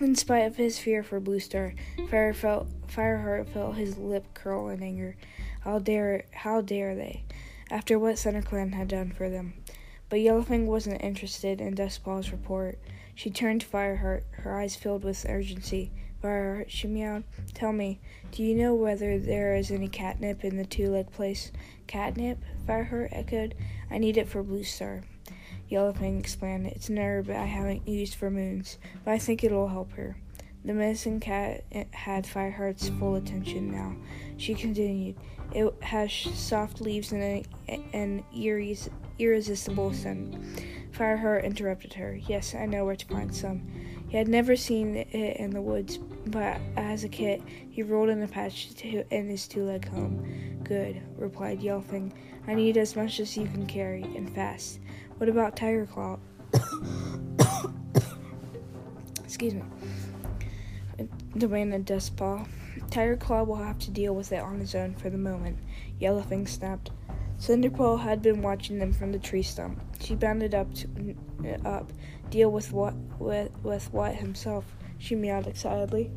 In 0.00 0.16
spite 0.16 0.46
of 0.46 0.56
his 0.56 0.78
fear 0.78 1.04
for 1.04 1.20
Blue 1.20 1.38
Star, 1.38 1.72
Fire 2.10 2.34
felt, 2.34 2.66
Fireheart 2.88 3.48
felt 3.48 3.76
his 3.76 3.96
lip 3.96 4.26
curl 4.34 4.68
in 4.68 4.82
anger. 4.82 5.16
How 5.60 5.78
dare, 5.78 6.24
how 6.32 6.62
dare 6.62 6.96
they? 6.96 7.22
After 7.70 7.96
what 7.96 8.16
ThunderClan 8.16 8.74
had 8.74 8.88
done 8.88 9.12
for 9.12 9.30
them. 9.30 9.54
But 10.08 10.18
Yellowfang 10.18 10.66
wasn't 10.66 11.02
interested 11.02 11.60
in 11.60 11.76
Dustpaw's 11.76 12.32
report. 12.32 12.78
She 13.14 13.30
turned 13.30 13.60
to 13.60 13.68
Fireheart, 13.68 14.24
her 14.32 14.58
eyes 14.58 14.74
filled 14.74 15.04
with 15.04 15.26
urgency. 15.28 15.92
Fireheart, 16.20 16.70
she 16.70 16.88
meowed. 16.88 17.22
Tell 17.54 17.72
me, 17.72 18.00
do 18.32 18.42
you 18.42 18.56
know 18.56 18.74
whether 18.74 19.18
there 19.18 19.54
is 19.54 19.70
any 19.70 19.88
catnip 19.88 20.44
in 20.44 20.56
the 20.56 20.66
two-leg 20.66 21.12
place? 21.12 21.52
Catnip? 21.86 22.38
Fireheart 22.66 23.10
echoed. 23.12 23.54
I 23.90 23.98
need 23.98 24.16
it 24.16 24.28
for 24.28 24.42
Blue 24.42 24.64
Star. 24.64 25.02
Yellowfang 25.70 26.18
explained, 26.18 26.66
It's 26.66 26.88
an 26.88 26.98
herb 26.98 27.30
I 27.30 27.44
haven't 27.44 27.88
used 27.88 28.14
for 28.14 28.30
moons, 28.30 28.78
but 29.04 29.12
I 29.12 29.18
think 29.18 29.42
it'll 29.42 29.68
help 29.68 29.92
her. 29.92 30.16
The 30.64 30.72
medicine 30.72 31.20
cat 31.20 31.64
had 31.90 32.24
Fireheart's 32.24 32.88
full 32.88 33.16
attention 33.16 33.70
now. 33.70 33.96
She 34.38 34.54
continued, 34.54 35.16
It 35.52 35.74
has 35.82 36.12
soft 36.12 36.80
leaves 36.80 37.12
and 37.12 37.46
an 37.92 38.24
irresistible 39.18 39.92
scent. 39.92 40.36
Fireheart 40.92 41.44
interrupted 41.44 41.92
her. 41.94 42.14
Yes, 42.14 42.54
I 42.54 42.66
know 42.66 42.84
where 42.84 42.96
to 42.96 43.06
find 43.06 43.34
some. 43.34 43.66
He 44.08 44.16
had 44.16 44.28
never 44.28 44.54
seen 44.54 44.96
it 44.96 45.36
in 45.38 45.50
the 45.50 45.60
woods, 45.60 45.98
but 46.26 46.60
as 46.76 47.04
a 47.04 47.08
kid, 47.08 47.42
he 47.68 47.82
rolled 47.82 48.10
in 48.10 48.22
a 48.22 48.28
patch 48.28 48.72
to, 48.76 49.04
in 49.14 49.28
his 49.28 49.48
two 49.48 49.64
leg 49.64 49.88
home. 49.88 50.60
Good, 50.62 51.02
replied 51.16 51.60
Yellowfang. 51.60 52.12
I 52.46 52.54
need 52.54 52.76
as 52.76 52.94
much 52.96 53.20
as 53.20 53.36
you 53.36 53.46
can 53.46 53.66
carry, 53.66 54.02
and 54.02 54.32
fast. 54.34 54.78
What 55.18 55.28
about 55.28 55.56
Tiger 55.56 55.86
Claw? 55.86 56.18
Excuse 59.24 59.54
me. 59.54 59.62
Demanded 61.36 61.86
Dustpaw. 61.86 62.46
Tiger 62.90 63.16
Claw 63.16 63.42
will 63.44 63.56
have 63.56 63.78
to 63.80 63.90
deal 63.90 64.14
with 64.14 64.32
it 64.32 64.40
on 64.40 64.60
his 64.60 64.74
own 64.74 64.94
for 64.94 65.10
the 65.10 65.18
moment. 65.18 65.58
Yellowfang 66.00 66.48
snapped. 66.48 66.90
Cinderpaw 67.38 68.00
had 68.00 68.22
been 68.22 68.42
watching 68.42 68.78
them 68.78 68.92
from 68.92 69.12
the 69.12 69.18
tree 69.18 69.42
stump. 69.42 69.80
She 70.00 70.14
bounded 70.14 70.54
up 70.54 70.72
to, 70.74 71.16
uh, 71.44 71.68
up, 71.68 71.92
deal 72.30 72.50
with 72.50 72.72
what 72.72 72.94
with 73.18 73.50
with 73.62 73.92
what 73.92 74.14
himself. 74.14 74.64
She 74.98 75.14
meowed 75.14 75.46
excitedly. 75.46 76.10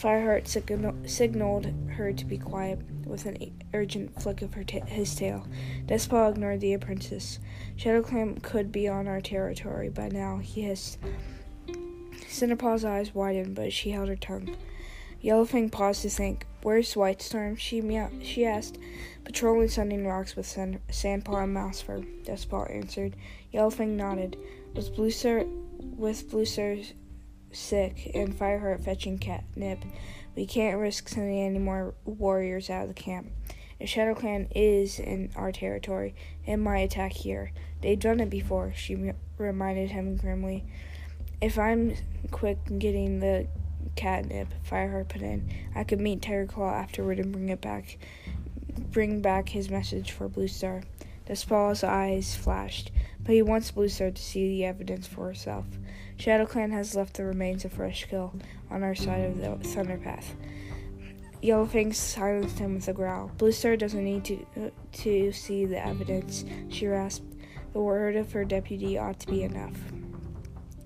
Fireheart 0.00 0.48
signaled 0.48 1.66
her 1.90 2.12
to 2.12 2.24
be 2.24 2.38
quiet 2.38 2.78
with 3.04 3.26
an 3.26 3.52
urgent 3.74 4.18
flick 4.22 4.40
of 4.40 4.54
his 4.54 5.14
tail. 5.14 5.46
Dustpaw 5.86 6.30
ignored 6.30 6.60
the 6.60 6.72
apprentice. 6.72 7.38
ShadowClan 7.76 8.42
could 8.42 8.72
be 8.72 8.88
on 8.88 9.06
our 9.06 9.20
territory 9.20 9.90
by 9.90 10.08
now, 10.08 10.38
he 10.38 10.62
hissed. 10.62 10.98
Cinderpaw's 12.26 12.84
eyes 12.84 13.14
widened, 13.14 13.54
but 13.54 13.74
she 13.74 13.90
held 13.90 14.08
her 14.08 14.16
tongue. 14.16 14.56
Yellowfang 15.22 15.70
paused 15.70 16.00
to 16.02 16.08
think. 16.08 16.46
Where's 16.62 16.94
Whitestorm? 16.94 17.56
She 17.56 17.82
meow- 17.82 18.10
she 18.22 18.46
asked. 18.46 18.78
Patrolling 19.24 19.68
Sunningrocks 19.68 20.34
with 20.34 20.46
Sand- 20.46 20.80
Sandpaw 20.88 21.44
and 21.44 21.54
Mousefur, 21.54 22.06
Dustpaw 22.24 22.74
answered. 22.74 23.16
Yellowfang 23.52 23.96
nodded. 23.96 24.38
Was 24.74 24.88
Bluestar 24.88 25.46
with 25.96 26.30
Bluestar 26.30 26.90
sick 27.52 28.10
and 28.14 28.36
Fireheart 28.36 28.84
fetching 28.84 29.18
catnip. 29.18 29.84
We 30.36 30.46
can't 30.46 30.78
risk 30.78 31.08
sending 31.08 31.38
any 31.38 31.58
more 31.58 31.94
warriors 32.04 32.70
out 32.70 32.82
of 32.82 32.88
the 32.88 32.94
camp. 32.94 33.30
If 33.78 33.88
Shadow 33.88 34.14
Clan 34.14 34.48
is 34.54 34.98
in 34.98 35.30
our 35.36 35.52
territory, 35.52 36.14
it 36.46 36.58
might 36.58 36.80
attack 36.80 37.12
here. 37.12 37.52
They've 37.80 37.98
done 37.98 38.20
it 38.20 38.30
before, 38.30 38.72
she 38.76 39.12
reminded 39.38 39.90
him 39.90 40.16
grimly. 40.16 40.64
If 41.40 41.58
I'm 41.58 41.94
quick 42.30 42.58
getting 42.78 43.20
the 43.20 43.48
catnip, 43.96 44.48
Fireheart 44.70 45.08
put 45.08 45.22
in, 45.22 45.48
I 45.74 45.84
could 45.84 46.00
meet 46.00 46.20
Tigerclaw 46.20 46.72
afterward 46.72 47.18
and 47.18 47.32
bring 47.32 47.48
it 47.48 47.60
back 47.60 47.98
bring 48.90 49.20
back 49.20 49.48
his 49.48 49.70
message 49.70 50.10
for 50.10 50.28
Blue 50.28 50.48
Star. 50.48 50.82
Dustpaw's 51.26 51.84
eyes 51.84 52.34
flashed, 52.34 52.90
but 53.22 53.34
he 53.34 53.42
wants 53.42 53.70
Blue 53.70 53.88
Star 53.88 54.10
to 54.10 54.22
see 54.22 54.48
the 54.48 54.64
evidence 54.64 55.06
for 55.06 55.26
herself. 55.26 55.66
ShadowClan 56.20 56.70
has 56.72 56.94
left 56.94 57.16
the 57.16 57.24
remains 57.24 57.64
of 57.64 57.72
Fresh 57.72 58.04
Kill 58.10 58.34
on 58.70 58.82
our 58.82 58.94
side 58.94 59.24
of 59.24 59.38
the 59.38 59.68
Thunder 59.70 59.96
Path. 59.96 60.34
Yellowfang 61.42 61.94
silenced 61.94 62.58
him 62.58 62.74
with 62.74 62.88
a 62.88 62.92
growl. 62.92 63.30
Blue 63.38 63.52
Star 63.52 63.74
doesn't 63.74 64.04
need 64.04 64.22
to 64.26 64.46
uh, 64.60 64.70
to 64.92 65.32
see 65.32 65.64
the 65.64 65.82
evidence, 65.82 66.44
she 66.68 66.86
rasped. 66.86 67.24
The 67.72 67.80
word 67.80 68.16
of 68.16 68.32
her 68.32 68.44
deputy 68.44 68.98
ought 68.98 69.18
to 69.20 69.28
be 69.28 69.44
enough. 69.44 69.78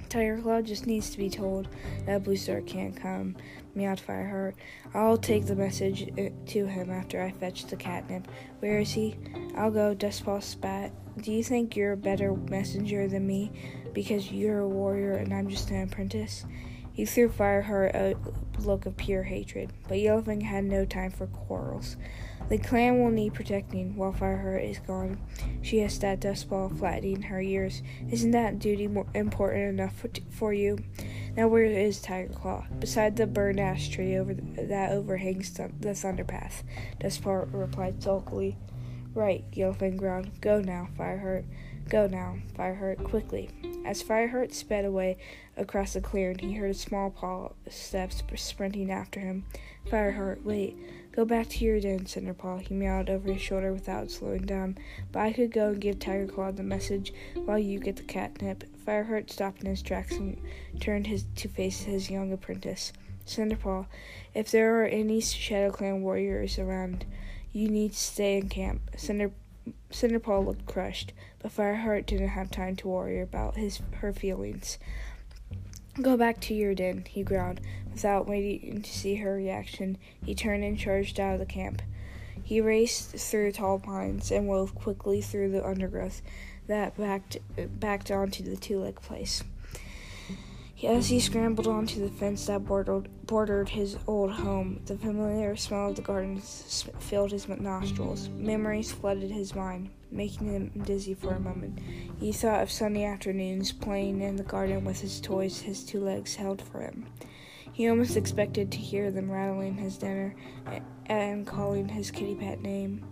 Tigerclaw 0.08 0.64
just 0.64 0.86
needs 0.86 1.10
to 1.10 1.18
be 1.18 1.28
told 1.28 1.66
that 2.06 2.22
Blue 2.22 2.36
Star 2.36 2.60
can't 2.60 2.94
come, 2.94 3.34
meowed 3.74 4.00
Fireheart. 4.00 4.54
I'll 4.94 5.16
take 5.16 5.46
the 5.46 5.56
message 5.56 6.08
uh, 6.18 6.30
to 6.46 6.66
him 6.66 6.90
after 6.90 7.22
I 7.22 7.30
fetch 7.30 7.66
the 7.66 7.76
catnip. 7.76 8.28
Where 8.60 8.78
is 8.78 8.92
he? 8.92 9.16
I'll 9.56 9.70
go, 9.70 9.94
Dustpaw 9.94 10.42
spat. 10.42 10.92
Do 11.20 11.32
you 11.32 11.44
think 11.44 11.76
you're 11.76 11.92
a 11.92 11.96
better 11.96 12.34
messenger 12.34 13.06
than 13.06 13.26
me 13.26 13.52
because 13.92 14.32
you're 14.32 14.60
a 14.60 14.68
warrior 14.68 15.14
and 15.14 15.32
I'm 15.32 15.48
just 15.48 15.70
an 15.70 15.82
apprentice? 15.82 16.44
He 16.92 17.04
threw 17.04 17.28
Fireheart 17.28 17.94
a 17.94 18.16
look 18.60 18.86
of 18.86 18.96
pure 18.96 19.24
hatred, 19.24 19.72
but 19.88 19.98
Yellowfang 19.98 20.42
had 20.42 20.64
no 20.64 20.84
time 20.84 21.10
for 21.10 21.26
quarrels. 21.26 21.96
The 22.48 22.58
clan 22.58 23.00
will 23.02 23.10
need 23.10 23.34
protecting 23.34 23.96
while 23.96 24.12
Fireheart 24.12 24.70
is 24.70 24.78
gone. 24.78 25.18
She 25.62 25.78
has 25.78 25.98
that 26.00 26.20
Dustpaw 26.20 26.78
flattening 26.78 27.22
her 27.22 27.40
ears. 27.40 27.82
Isn't 28.10 28.32
that 28.32 28.58
duty 28.58 28.86
more 28.86 29.06
important 29.14 29.70
enough 29.70 29.96
for, 29.96 30.08
t- 30.08 30.22
for 30.30 30.52
you? 30.52 30.78
Now 31.36 31.48
where 31.48 31.64
is 31.64 32.00
Tiger 32.00 32.32
Claw? 32.32 32.64
Beside 32.78 33.16
the 33.16 33.26
burned 33.26 33.58
ash 33.58 33.88
tree 33.88 34.16
over 34.16 34.34
the, 34.34 34.42
that 34.66 34.92
overhangs 34.92 35.50
th- 35.50 35.72
the 35.80 35.92
thunder 35.92 36.22
path. 36.22 36.62
Dustpaw 37.00 37.52
replied 37.52 38.00
sulkily. 38.00 38.56
Right, 39.14 39.44
Yellowfang 39.52 39.96
growled. 39.96 40.40
Go 40.40 40.60
now, 40.60 40.88
Fireheart. 40.96 41.44
Go 41.88 42.06
now, 42.06 42.36
Fireheart, 42.56 43.02
quickly. 43.02 43.50
As 43.84 44.02
Fireheart 44.02 44.52
sped 44.54 44.84
away 44.84 45.18
across 45.56 45.92
the 45.92 46.00
clearing, 46.00 46.38
he 46.38 46.54
heard 46.54 46.70
a 46.70 46.74
small 46.74 47.10
paw 47.10 47.50
steps 47.68 48.22
sprinting 48.36 48.90
after 48.90 49.18
him. 49.20 49.44
Fireheart, 49.88 50.42
wait. 50.44 50.76
Go 51.12 51.24
back 51.24 51.48
to 51.48 51.64
your 51.64 51.80
den, 51.80 52.06
Cinderpaw, 52.06 52.68
he 52.68 52.74
meowed 52.74 53.10
over 53.10 53.32
his 53.32 53.42
shoulder 53.42 53.72
without 53.72 54.10
slowing 54.10 54.46
down. 54.46 54.78
But 55.12 55.20
I 55.20 55.32
could 55.32 55.52
go 55.52 55.68
and 55.68 55.80
give 55.80 55.98
Tiger 55.98 56.26
Claw 56.26 56.52
the 56.52 56.62
message 56.62 57.12
while 57.34 57.58
you 57.58 57.78
get 57.78 57.96
the 57.96 58.02
catnip. 58.02 58.64
Fireheart 58.84 59.30
stopped 59.30 59.62
in 59.62 59.70
his 59.70 59.82
tracks 59.82 60.16
and 60.16 60.40
turned 60.80 61.06
his 61.06 61.24
to 61.36 61.48
face 61.48 61.82
his 61.82 62.10
young 62.10 62.32
apprentice. 62.32 62.92
Cinderpaw, 63.26 63.86
if 64.34 64.50
there 64.50 64.82
are 64.82 64.86
any 64.86 65.20
Shadow 65.20 65.70
Clan 65.70 66.02
warriors 66.02 66.58
around, 66.58 67.06
you 67.52 67.68
need 67.68 67.92
to 67.92 67.98
stay 67.98 68.36
in 68.36 68.48
camp. 68.48 68.82
Cinder 68.96 69.30
Cinderpaw 69.90 70.44
looked 70.44 70.66
crushed, 70.66 71.12
but 71.38 71.52
Fireheart 71.52 72.04
didn't 72.04 72.28
have 72.28 72.50
time 72.50 72.76
to 72.76 72.88
worry 72.88 73.20
about 73.20 73.56
his 73.56 73.80
her 74.00 74.12
feelings. 74.12 74.78
Go 76.02 76.16
back 76.16 76.40
to 76.40 76.54
your 76.54 76.74
den, 76.74 77.04
he 77.08 77.22
growled. 77.22 77.60
Without 77.90 78.26
waiting 78.26 78.82
to 78.82 78.90
see 78.90 79.14
her 79.16 79.34
reaction, 79.34 79.96
he 80.22 80.34
turned 80.34 80.64
and 80.64 80.78
charged 80.78 81.18
out 81.18 81.34
of 81.34 81.40
the 81.40 81.46
camp. 81.46 81.80
He 82.42 82.60
raced 82.60 83.12
through 83.12 83.52
tall 83.52 83.78
pines 83.78 84.30
and 84.30 84.46
wove 84.46 84.74
quickly 84.74 85.22
through 85.22 85.52
the 85.52 85.64
undergrowth 85.64 86.20
that 86.66 86.96
backed 86.96 87.38
backed 87.80 88.10
onto 88.10 88.42
the 88.42 88.56
two-leg 88.56 89.00
place. 89.00 89.42
As 90.82 91.08
he 91.08 91.18
scrambled 91.18 91.66
onto 91.66 92.00
the 92.00 92.10
fence 92.10 92.44
that 92.46 92.66
bordered, 92.66 93.08
bordered 93.26 93.70
his 93.70 93.96
old 94.06 94.32
home, 94.32 94.80
the 94.84 94.98
familiar 94.98 95.56
smell 95.56 95.88
of 95.88 95.96
the 95.96 96.02
garden 96.02 96.40
filled 96.40 97.30
his 97.30 97.48
nostrils. 97.48 98.28
Memories 98.28 98.92
flooded 98.92 99.30
his 99.30 99.54
mind, 99.54 99.88
making 100.10 100.52
him 100.52 100.82
dizzy 100.84 101.14
for 101.14 101.32
a 101.32 101.40
moment. 101.40 101.78
He 102.20 102.32
thought 102.32 102.62
of 102.62 102.70
sunny 102.70 103.04
afternoons 103.04 103.72
playing 103.72 104.20
in 104.20 104.36
the 104.36 104.42
garden 104.42 104.84
with 104.84 105.00
his 105.00 105.20
toys 105.20 105.62
his 105.62 105.84
two 105.84 106.00
legs 106.00 106.34
held 106.34 106.60
for 106.60 106.80
him. 106.80 107.06
He 107.72 107.88
almost 107.88 108.16
expected 108.16 108.70
to 108.72 108.78
hear 108.78 109.10
them 109.10 109.30
rattling 109.30 109.76
his 109.76 109.96
dinner 109.96 110.34
and 111.06 111.46
calling 111.46 111.88
his 111.88 112.10
kitty 112.10 112.34
pet 112.34 112.60
name. 112.60 113.08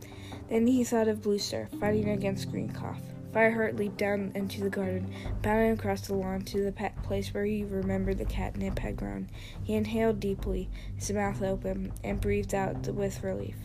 Then 0.51 0.67
he 0.67 0.85
thought 0.85 1.09
of 1.09 1.23
Bluestar 1.23 1.69
fighting 1.81 2.11
against 2.11 2.51
green 2.51 2.71
cough. 2.71 3.01
Fireheart 3.33 3.77
leaped 3.77 3.97
down 3.97 4.31
into 4.35 4.61
the 4.61 4.69
garden, 4.69 5.13
bounding 5.41 5.73
across 5.73 6.03
the 6.03 6.15
lawn 6.15 6.43
to 6.43 6.63
the 6.63 6.91
place 7.03 7.33
where 7.33 7.47
he 7.47 7.65
remembered 7.65 8.19
the 8.19 8.27
catnip 8.27 8.79
had 8.79 8.97
grown. 8.97 9.31
He 9.63 9.75
inhaled 9.75 10.21
deeply, 10.21 10.69
his 10.95 11.11
mouth 11.11 11.43
open, 11.43 11.93
and 12.05 12.21
breathed 12.21 12.55
out 12.55 12.87
with 12.89 13.23
relief. 13.23 13.57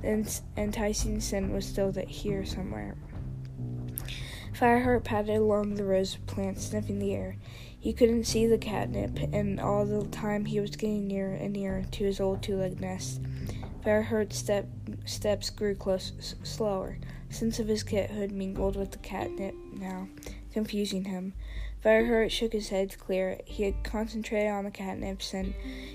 The 0.00 0.40
enticing 0.56 1.20
scent 1.20 1.52
was 1.52 1.66
still 1.66 1.92
here 1.92 2.46
somewhere. 2.46 2.96
Fireheart 4.54 5.04
padded 5.04 5.36
along 5.36 5.74
the 5.74 5.84
rows 5.84 6.14
of 6.14 6.26
plants, 6.26 6.66
sniffing 6.66 6.98
the 6.98 7.14
air. 7.14 7.36
He 7.78 7.92
couldn't 7.92 8.24
see 8.24 8.46
the 8.46 8.58
catnip, 8.58 9.18
and 9.32 9.60
all 9.60 9.84
the 9.84 10.06
time 10.08 10.46
he 10.46 10.60
was 10.60 10.76
getting 10.76 11.06
nearer 11.06 11.34
and 11.34 11.52
nearer 11.52 11.84
to 11.92 12.04
his 12.04 12.20
old 12.20 12.42
two-legged 12.42 12.80
nest. 12.80 13.20
Fireheart's 13.84 14.36
step, 14.36 14.66
steps 15.04 15.50
grew 15.50 15.74
close, 15.74 16.34
slower 16.42 16.96
sense 17.30 17.58
of 17.58 17.68
his 17.68 17.84
kithood 17.84 18.30
mingled 18.30 18.76
with 18.76 18.90
the 18.90 18.98
catnip 18.98 19.54
now, 19.72 20.08
confusing 20.52 21.04
him. 21.04 21.32
Fireheart 21.84 22.30
shook 22.30 22.52
his 22.52 22.68
head 22.68 22.98
clear. 22.98 23.38
He 23.46 23.62
had 23.62 23.82
concentrated 23.82 24.50
on 24.50 24.64
the 24.64 24.70
catnip 24.70 25.22
scent. 25.22 25.54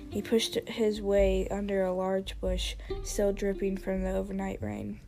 He 0.10 0.22
pushed 0.22 0.56
his 0.68 1.02
way 1.02 1.48
under 1.49 1.84
a 1.84 1.94
large 1.94 2.40
bush, 2.41 2.76
still 3.03 3.34
dripping 3.34 3.78
from 3.78 4.03
the 4.03 4.14
overnight 4.14 4.62
rain, 4.64 4.99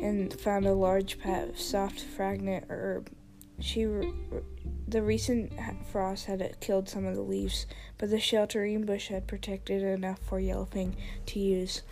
and 0.00 0.32
found 0.40 0.66
a 0.66 0.74
large 0.74 1.18
pat 1.18 1.48
of 1.48 1.58
soft, 1.58 2.00
fragrant 2.00 2.66
herb. 2.68 3.10
She, 3.58 3.84
the 4.86 5.02
recent 5.02 5.52
frost 5.90 6.26
had 6.26 6.60
killed 6.60 6.88
some 6.88 7.06
of 7.06 7.16
the 7.16 7.22
leaves, 7.22 7.66
but 7.98 8.10
the 8.10 8.20
sheltering 8.20 8.84
bush 8.84 9.08
had 9.08 9.26
protected 9.26 9.82
enough 9.82 10.20
for 10.20 10.40
Yellowfang 10.40 10.94
to 11.26 11.40
use. 11.40 11.82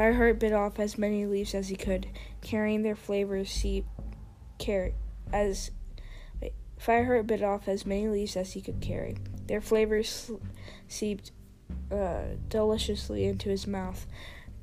Fireheart 0.00 0.38
bit 0.38 0.54
off 0.54 0.80
as 0.80 0.96
many 0.96 1.26
leaves 1.26 1.54
as 1.54 1.68
he 1.68 1.76
could, 1.76 2.06
carrying 2.40 2.82
their 2.82 2.96
flavors 2.96 3.50
seep 3.50 3.84
carry 4.58 4.94
as 5.30 5.70
wait, 6.40 6.54
Fireheart 6.80 7.26
bit 7.26 7.42
off 7.42 7.68
as 7.68 7.84
many 7.84 8.08
leaves 8.08 8.34
as 8.34 8.54
he 8.54 8.62
could 8.62 8.80
carry. 8.80 9.18
Their 9.46 9.60
flavors 9.60 10.30
seeped 10.88 11.32
uh, 11.92 12.22
deliciously 12.48 13.26
into 13.26 13.50
his 13.50 13.66
mouth, 13.66 14.06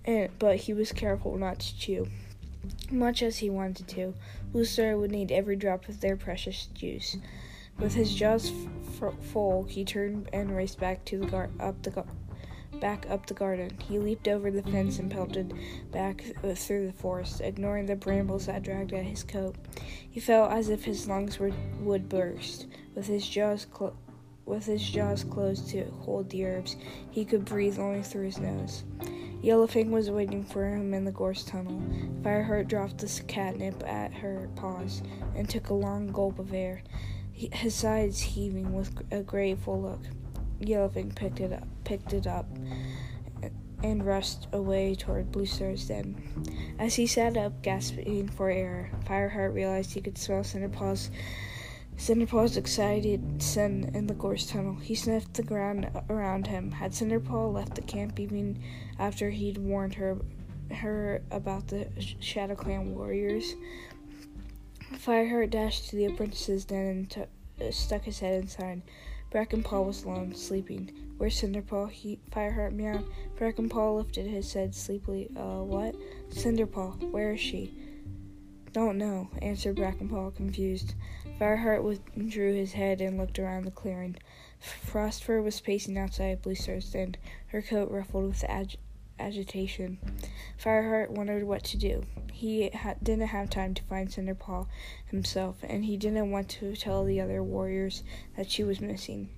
and, 0.05 0.31
but 0.39 0.55
he 0.55 0.73
was 0.73 0.91
careful 0.91 1.38
not 1.38 1.59
to 1.59 1.77
chew. 1.77 2.07
Much 2.89 3.22
as 3.22 3.38
he 3.38 3.51
wanted 3.51 3.88
to, 3.89 4.15
Bluestar 4.51 4.99
would 4.99 5.11
need 5.11 5.31
every 5.31 5.55
drop 5.55 5.88
of 5.88 6.01
their 6.01 6.18
precious 6.18 6.65
juice. 6.73 7.15
With 7.77 7.93
his 7.93 8.15
jaws 8.15 8.51
f- 8.99 9.14
full, 9.31 9.65
he 9.65 9.85
turned 9.85 10.30
and 10.34 10.55
raced 10.55 10.80
back 10.80 11.05
to 11.05 11.19
the 11.19 11.27
gar- 11.27 11.51
up 11.59 11.84
the 11.84 11.91
gar- 11.91 12.07
back 12.80 13.06
up 13.10 13.26
the 13.26 13.34
garden. 13.34 13.77
He 13.88 13.99
leaped 13.99 14.27
over 14.27 14.52
the 14.52 14.64
fence 14.64 14.99
and 14.99 15.11
pelted 15.11 15.53
back 15.91 16.23
through 16.56 16.88
the 16.88 16.94
forest, 16.94 17.41
ignoring 17.41 17.85
the 17.85 17.95
brambles 17.95 18.45
that 18.45 18.64
dragged 18.64 18.94
at 18.94 19.03
his 19.03 19.23
coat. 19.23 19.56
He 20.10 20.19
felt 20.19 20.52
as 20.52 20.69
if 20.69 20.85
his 20.85 21.07
lungs 21.07 21.39
were, 21.39 21.52
would 21.80 22.10
burst. 22.10 22.68
With 22.95 23.07
his 23.07 23.27
jaws 23.27 23.65
clo- 23.65 23.95
with 24.45 24.65
his 24.65 24.89
jaws 24.89 25.26
closed 25.26 25.69
to 25.69 25.84
hold 26.02 26.30
the 26.30 26.45
herbs, 26.45 26.77
he 27.11 27.26
could 27.26 27.44
breathe 27.44 27.80
only 27.80 28.02
through 28.02 28.26
his 28.26 28.39
nose. 28.39 28.84
Yellowfang 29.44 29.91
was 29.91 30.10
waiting 30.10 30.44
for 30.44 30.65
him 30.65 30.94
in 30.94 31.06
the 31.06 31.11
gorse 31.11 31.44
tunnel. 31.44 31.81
Fireheart 32.22 32.68
dropped 32.68 32.98
the 32.98 33.23
catnip 33.27 33.84
at 33.85 34.14
her 34.14 34.49
paws 34.56 35.03
and 35.35 35.48
took 35.48 35.69
a 35.69 35.73
long 35.73 36.07
gulp 36.07 36.39
of 36.39 36.53
air, 36.53 36.81
his 37.34 37.76
sides 37.76 38.19
heaving 38.19 38.73
with 38.73 38.99
a 39.11 39.22
grateful 39.22 39.80
look. 39.80 39.99
Yellowfang 40.62 41.16
picked 41.16 41.40
it 41.40 41.54
up, 41.54 41.68
picked 41.84 42.14
it 42.14 42.28
up, 42.28 42.48
and 43.84 44.06
rushed 44.06 44.48
away 44.54 44.96
toward 44.96 45.32
Bluestar's 45.32 45.88
den. 45.88 46.22
As 46.80 46.96
he 46.96 47.06
sat 47.06 47.38
up, 47.38 47.62
gasping 47.62 48.28
for 48.28 48.50
air, 48.50 48.92
Fireheart 49.06 49.54
realized 49.54 49.94
he 49.94 50.02
could 50.02 50.18
smell 50.18 50.44
Cinderpaw's 50.44 51.12
Cinderpaw's 51.98 52.58
excited 52.58 53.42
scent 53.42 53.96
in 53.96 54.06
the 54.06 54.14
gorse 54.14 54.46
tunnel. 54.46 54.76
He 54.76 54.94
sniffed 54.94 55.34
the 55.34 55.42
ground 55.42 55.90
around 56.10 56.46
him. 56.46 56.72
Had 56.72 56.92
Cinderpaw 56.92 57.52
left 57.52 57.74
the 57.74 57.82
camp 57.82 58.20
even 58.20 58.62
after 59.00 59.32
he'd 59.32 59.58
warned 59.58 59.96
her 59.96 60.18
her 60.72 61.24
about 61.32 61.68
the 61.68 61.88
Shadow 62.20 62.56
Clan 62.56 62.94
warriors? 62.94 63.56
Fireheart 64.94 65.50
dashed 65.50 65.90
to 65.90 65.96
the 65.96 66.06
apprentice's 66.06 66.66
den 66.66 66.86
and 66.86 67.10
t- 67.10 67.72
stuck 67.72 68.04
his 68.04 68.20
head 68.20 68.44
inside. 68.44 68.84
Brackenpaw 69.38 69.85
was 69.85 70.03
alone, 70.03 70.34
sleeping. 70.34 70.89
Where's 71.19 71.39
Cinderpaw? 71.39 71.91
He 71.91 72.18
Fireheart 72.31 72.73
meowed. 72.73 73.05
Brackenpaw 73.38 73.95
lifted 73.95 74.26
his 74.26 74.51
head 74.51 74.73
sleepily. 74.73 75.30
Uh, 75.38 75.61
what? 75.61 75.93
Cinderpaw, 76.31 77.11
where 77.11 77.34
is 77.34 77.39
she? 77.39 77.72
Don't 78.72 78.97
know, 78.97 79.30
answered 79.43 79.76
Brackenpaw, 79.76 80.35
confused. 80.35 80.95
Fireheart 81.39 81.84
withdrew 81.84 82.55
his 82.55 82.73
head 82.73 82.99
and 82.99 83.19
looked 83.19 83.38
around 83.38 83.65
the 83.65 83.72
clearing. 83.72 84.15
Frostfur 84.59 85.43
was 85.43 85.61
pacing 85.61 85.99
outside 85.99 86.41
Bluestar's 86.41 86.89
den, 86.89 87.14
her 87.49 87.61
coat 87.61 87.91
ruffled 87.91 88.30
with 88.30 88.43
ag- 88.45 88.77
agitation. 89.19 89.98
Fireheart 90.64 91.10
wondered 91.10 91.44
what 91.44 91.64
to 91.65 91.77
do. 91.77 92.03
He 92.31 92.69
ha- 92.69 92.95
didn't 93.02 93.27
have 93.27 93.49
time 93.49 93.73
to 93.73 93.84
find 93.84 94.10
Cinderpaw 94.10 94.68
himself, 95.07 95.57
and 95.64 95.85
he 95.85 95.98
didn't 95.98 96.31
want 96.31 96.49
to 96.49 96.76
tell 96.76 97.03
the 97.03 97.19
other 97.19 97.41
warriors 97.41 98.03
that 98.35 98.52
she 98.52 98.64
was 98.64 98.80
missing. 98.80 99.30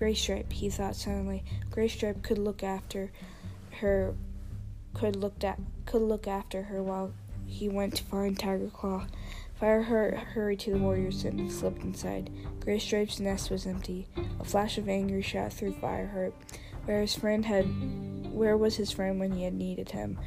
Graystripe, 0.00 0.52
he 0.52 0.70
thought 0.70 0.96
suddenly. 0.96 1.44
Graystripe 1.70 2.22
could 2.22 2.38
look 2.38 2.62
after 2.62 3.12
her, 3.80 4.14
could 4.94 5.14
look 5.14 5.44
at, 5.44 5.60
could 5.86 6.02
look 6.02 6.26
after 6.26 6.62
her 6.62 6.82
while 6.82 7.12
he 7.46 7.68
went 7.68 7.96
to 7.96 8.04
find 8.04 8.38
Tiger 8.38 8.68
Claw. 8.68 9.06
Fireheart 9.60 10.16
hurried 10.16 10.60
to 10.60 10.70
the 10.70 10.78
warriors 10.78 11.24
and 11.24 11.52
slipped 11.52 11.82
inside. 11.82 12.30
Graystripe's 12.60 13.20
nest 13.20 13.50
was 13.50 13.66
empty. 13.66 14.08
A 14.40 14.44
flash 14.44 14.78
of 14.78 14.88
anger 14.88 15.20
shot 15.20 15.52
through 15.52 15.74
Fireheart. 15.74 16.32
Where 16.86 17.02
his 17.02 17.14
friend 17.14 17.44
had, 17.44 17.66
where 18.30 18.56
was 18.56 18.76
his 18.76 18.90
friend 18.90 19.18
when 19.18 19.32
he 19.32 19.44
had 19.44 19.54
needed 19.54 19.90
him? 19.90 20.18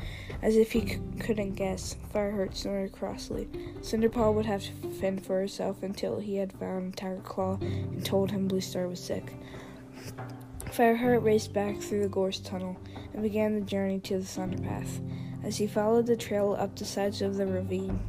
As 0.41 0.55
if 0.55 0.71
he 0.71 0.88
c- 0.88 0.99
couldn't 1.19 1.53
guess, 1.53 1.95
Fireheart 2.13 2.55
snorted 2.55 2.91
crossly. 2.91 3.47
Cinderpaw 3.81 4.34
would 4.34 4.45
have 4.45 4.63
to 4.63 4.89
fend 4.89 5.25
for 5.25 5.39
herself 5.39 5.84
until 5.84 6.19
he 6.19 6.38
had 6.38 6.53
found 6.53 6.97
Tiger 6.97 7.21
Claw 7.21 7.57
and 7.61 8.05
told 8.05 8.31
him 8.31 8.47
Bluestar 8.47 8.89
was 8.89 8.99
sick. 8.99 9.34
Fireheart 10.65 11.23
raced 11.23 11.53
back 11.53 11.77
through 11.77 12.01
the 12.01 12.09
gorse 12.09 12.39
tunnel 12.39 12.77
and 13.13 13.21
began 13.21 13.55
the 13.55 13.65
journey 13.65 13.99
to 13.99 14.17
the 14.17 14.25
thunder 14.25 14.57
path. 14.57 14.99
As 15.43 15.57
he 15.57 15.67
followed 15.67 16.07
the 16.07 16.15
trail 16.15 16.55
up 16.57 16.75
the 16.75 16.85
sides 16.85 17.21
of 17.21 17.35
the 17.35 17.45
ravine 17.45 17.99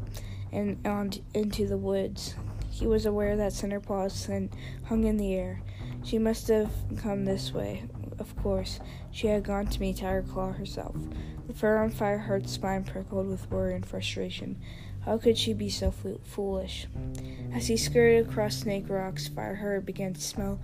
and 0.52 0.78
on 0.86 1.12
into 1.34 1.66
the 1.66 1.76
woods, 1.76 2.34
he 2.70 2.86
was 2.86 3.06
aware 3.06 3.36
that 3.36 3.52
Cinderpaw's 3.52 4.14
scent 4.14 4.52
hung 4.84 5.04
in 5.04 5.16
the 5.16 5.34
air. 5.34 5.60
She 6.04 6.18
must 6.18 6.48
have 6.48 6.72
come 6.98 7.24
this 7.24 7.52
way. 7.52 7.84
Of 8.18 8.36
course, 8.36 8.80
she 9.10 9.26
had 9.26 9.44
gone 9.44 9.66
to 9.66 9.80
meet 9.80 9.98
Tiger 9.98 10.22
Claw 10.22 10.52
herself. 10.52 10.96
The 11.46 11.54
fur 11.54 11.78
on 11.78 11.90
Fireheart's 11.90 12.52
spine 12.52 12.84
prickled 12.84 13.28
with 13.28 13.50
worry 13.50 13.74
and 13.74 13.84
frustration. 13.84 14.56
How 15.04 15.18
could 15.18 15.36
she 15.36 15.52
be 15.52 15.68
so 15.68 15.90
foolish? 15.90 16.86
As 17.52 17.66
he 17.66 17.76
scurried 17.76 18.26
across 18.26 18.56
Snake 18.56 18.88
Rocks, 18.88 19.28
Fireheart 19.28 19.84
began 19.84 20.14
to 20.14 20.20
smell 20.20 20.58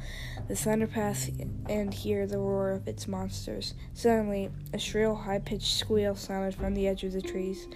the 0.49 0.55
thunderpath 0.55 1.29
and 1.69 1.93
hear 1.93 2.27
the 2.27 2.39
roar 2.39 2.71
of 2.71 2.89
its 2.89 3.07
monsters. 3.07 3.75
Suddenly, 3.93 4.51
a 4.73 4.79
shrill, 4.79 5.15
high 5.15 5.41
pitched 5.41 5.77
squeal 5.77 6.15
sounded 6.15 6.55
from 6.55 6.75
the 6.75 6.89
edge 6.89 7.05
of 7.05 7.13
the 7.13 7.21
trees. 7.21 7.69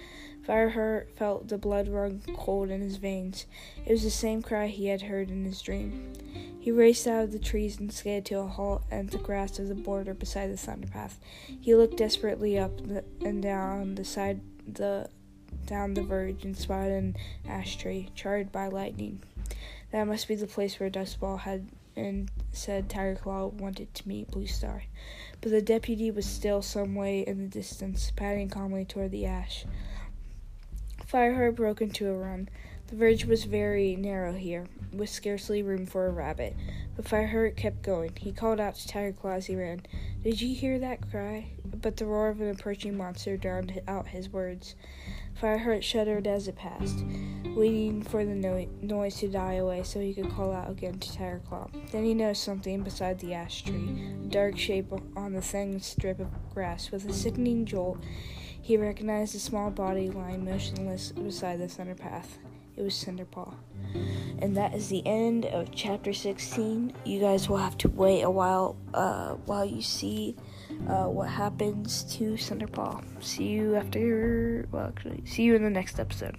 Fireheart 0.47 1.11
felt 1.15 1.47
the 1.47 1.57
blood 1.57 1.87
run 1.87 2.21
cold 2.35 2.69
in 2.69 2.81
his 2.81 2.97
veins. 2.97 3.45
It 3.85 3.91
was 3.91 4.03
the 4.03 4.11
same 4.11 4.41
cry 4.41 4.67
he 4.67 4.87
had 4.87 5.03
heard 5.03 5.29
in 5.29 5.43
his 5.45 5.61
dream. 5.61 6.13
He 6.59 6.71
raced 6.71 7.07
out 7.07 7.23
of 7.23 7.31
the 7.31 7.39
trees 7.39 7.79
and 7.79 7.91
skated 7.91 8.25
to 8.25 8.39
a 8.39 8.47
halt 8.47 8.83
at 8.91 9.11
the 9.11 9.17
grass 9.17 9.59
of 9.59 9.67
the 9.67 9.75
border 9.75 10.13
beside 10.13 10.51
the 10.51 10.57
thunderpath. 10.57 11.17
He 11.61 11.75
looked 11.75 11.97
desperately 11.97 12.57
up 12.57 12.79
and 13.21 13.41
down 13.41 13.95
the 13.95 14.05
side 14.05 14.41
the 14.71 15.09
down 15.65 15.93
the 15.93 16.03
verge 16.03 16.43
and 16.43 16.55
spotted 16.55 16.91
an 16.91 17.15
ash 17.47 17.77
tree 17.77 18.09
charred 18.15 18.51
by 18.51 18.67
lightning. 18.67 19.21
That 19.91 20.05
must 20.05 20.27
be 20.27 20.35
the 20.35 20.47
place 20.47 20.79
where 20.79 20.89
Dustpaw 20.89 21.39
had 21.39 21.69
and 21.95 22.29
said 22.51 22.89
Tiger 22.89 23.15
Claw 23.15 23.47
wanted 23.47 23.93
to 23.93 24.07
meet 24.07 24.31
Blue 24.31 24.47
Star. 24.47 24.83
But 25.41 25.51
the 25.51 25.61
deputy 25.61 26.11
was 26.11 26.25
still 26.25 26.61
some 26.61 26.95
way 26.95 27.21
in 27.21 27.37
the 27.37 27.47
distance, 27.47 28.11
padding 28.15 28.49
calmly 28.49 28.85
toward 28.85 29.11
the 29.11 29.25
ash. 29.25 29.65
Fireheart 31.15 31.55
broke 31.55 31.81
into 31.81 32.09
a 32.09 32.13
run. 32.13 32.49
The 32.87 32.97
verge 32.97 33.23
was 33.23 33.45
very 33.45 33.95
narrow 33.95 34.33
here, 34.33 34.65
with 34.91 35.09
scarcely 35.09 35.63
room 35.63 35.85
for 35.85 36.07
a 36.07 36.11
rabbit. 36.11 36.57
But 36.97 37.05
Fireheart 37.05 37.55
kept 37.55 37.83
going. 37.83 38.11
He 38.19 38.33
called 38.33 38.59
out 38.59 38.75
to 38.75 38.85
Tiger 38.85 39.13
Claw 39.13 39.35
as 39.35 39.45
he 39.45 39.55
ran, 39.55 39.83
Did 40.25 40.41
you 40.41 40.53
hear 40.53 40.77
that 40.79 41.09
cry? 41.09 41.51
But 41.63 41.95
the 41.95 42.05
roar 42.05 42.27
of 42.27 42.41
an 42.41 42.49
approaching 42.49 42.97
monster 42.97 43.37
drowned 43.37 43.81
out 43.87 44.09
his 44.09 44.27
words. 44.27 44.75
Fireheart 45.41 45.83
shuddered 45.83 46.27
as 46.27 46.49
it 46.49 46.57
passed, 46.57 47.05
waiting 47.55 48.01
for 48.01 48.25
the 48.25 48.35
no- 48.35 48.67
noise 48.81 49.15
to 49.19 49.29
die 49.29 49.53
away 49.53 49.83
so 49.83 50.01
he 50.01 50.13
could 50.13 50.31
call 50.31 50.51
out 50.51 50.69
again 50.69 50.99
to 50.99 51.13
Tiger 51.15 51.41
Claw. 51.47 51.69
Then 51.93 52.03
he 52.03 52.13
noticed 52.13 52.43
something 52.43 52.83
beside 52.83 53.19
the 53.19 53.33
ash 53.33 53.63
tree, 53.63 54.03
a 54.21 54.27
dark 54.27 54.57
shape 54.57 54.91
on 55.15 55.31
the 55.31 55.41
thin 55.41 55.79
strip 55.79 56.19
of 56.19 56.27
grass. 56.53 56.91
With 56.91 57.07
a 57.07 57.13
sickening 57.13 57.63
jolt, 57.63 57.99
he 58.65 58.77
recognized 58.77 59.35
a 59.35 59.39
small 59.39 59.69
body 59.69 60.09
lying 60.09 60.43
motionless 60.43 61.11
beside 61.11 61.59
the 61.59 61.67
thunder 61.67 61.93
path. 61.93 62.39
It 62.75 62.81
was 62.81 62.95
Cinderpaw. 62.95 63.53
And 64.39 64.57
that 64.57 64.73
is 64.73 64.89
the 64.89 65.05
end 65.05 65.45
of 65.45 65.69
chapter 65.71 66.13
16. 66.13 66.91
You 67.05 67.19
guys 67.19 67.47
will 67.47 67.57
have 67.57 67.77
to 67.77 67.89
wait 67.89 68.23
a 68.23 68.29
while 68.31 68.75
uh, 68.95 69.35
while 69.45 69.65
you 69.65 69.83
see 69.83 70.35
uh, 70.89 71.03
what 71.03 71.29
happens 71.29 72.05
to 72.15 72.31
Cinderpaw. 72.31 73.03
See 73.23 73.49
you 73.49 73.75
after, 73.75 74.67
well, 74.71 74.87
actually, 74.87 75.21
see 75.27 75.43
you 75.43 75.53
in 75.53 75.61
the 75.61 75.69
next 75.69 75.99
episode. 75.99 76.35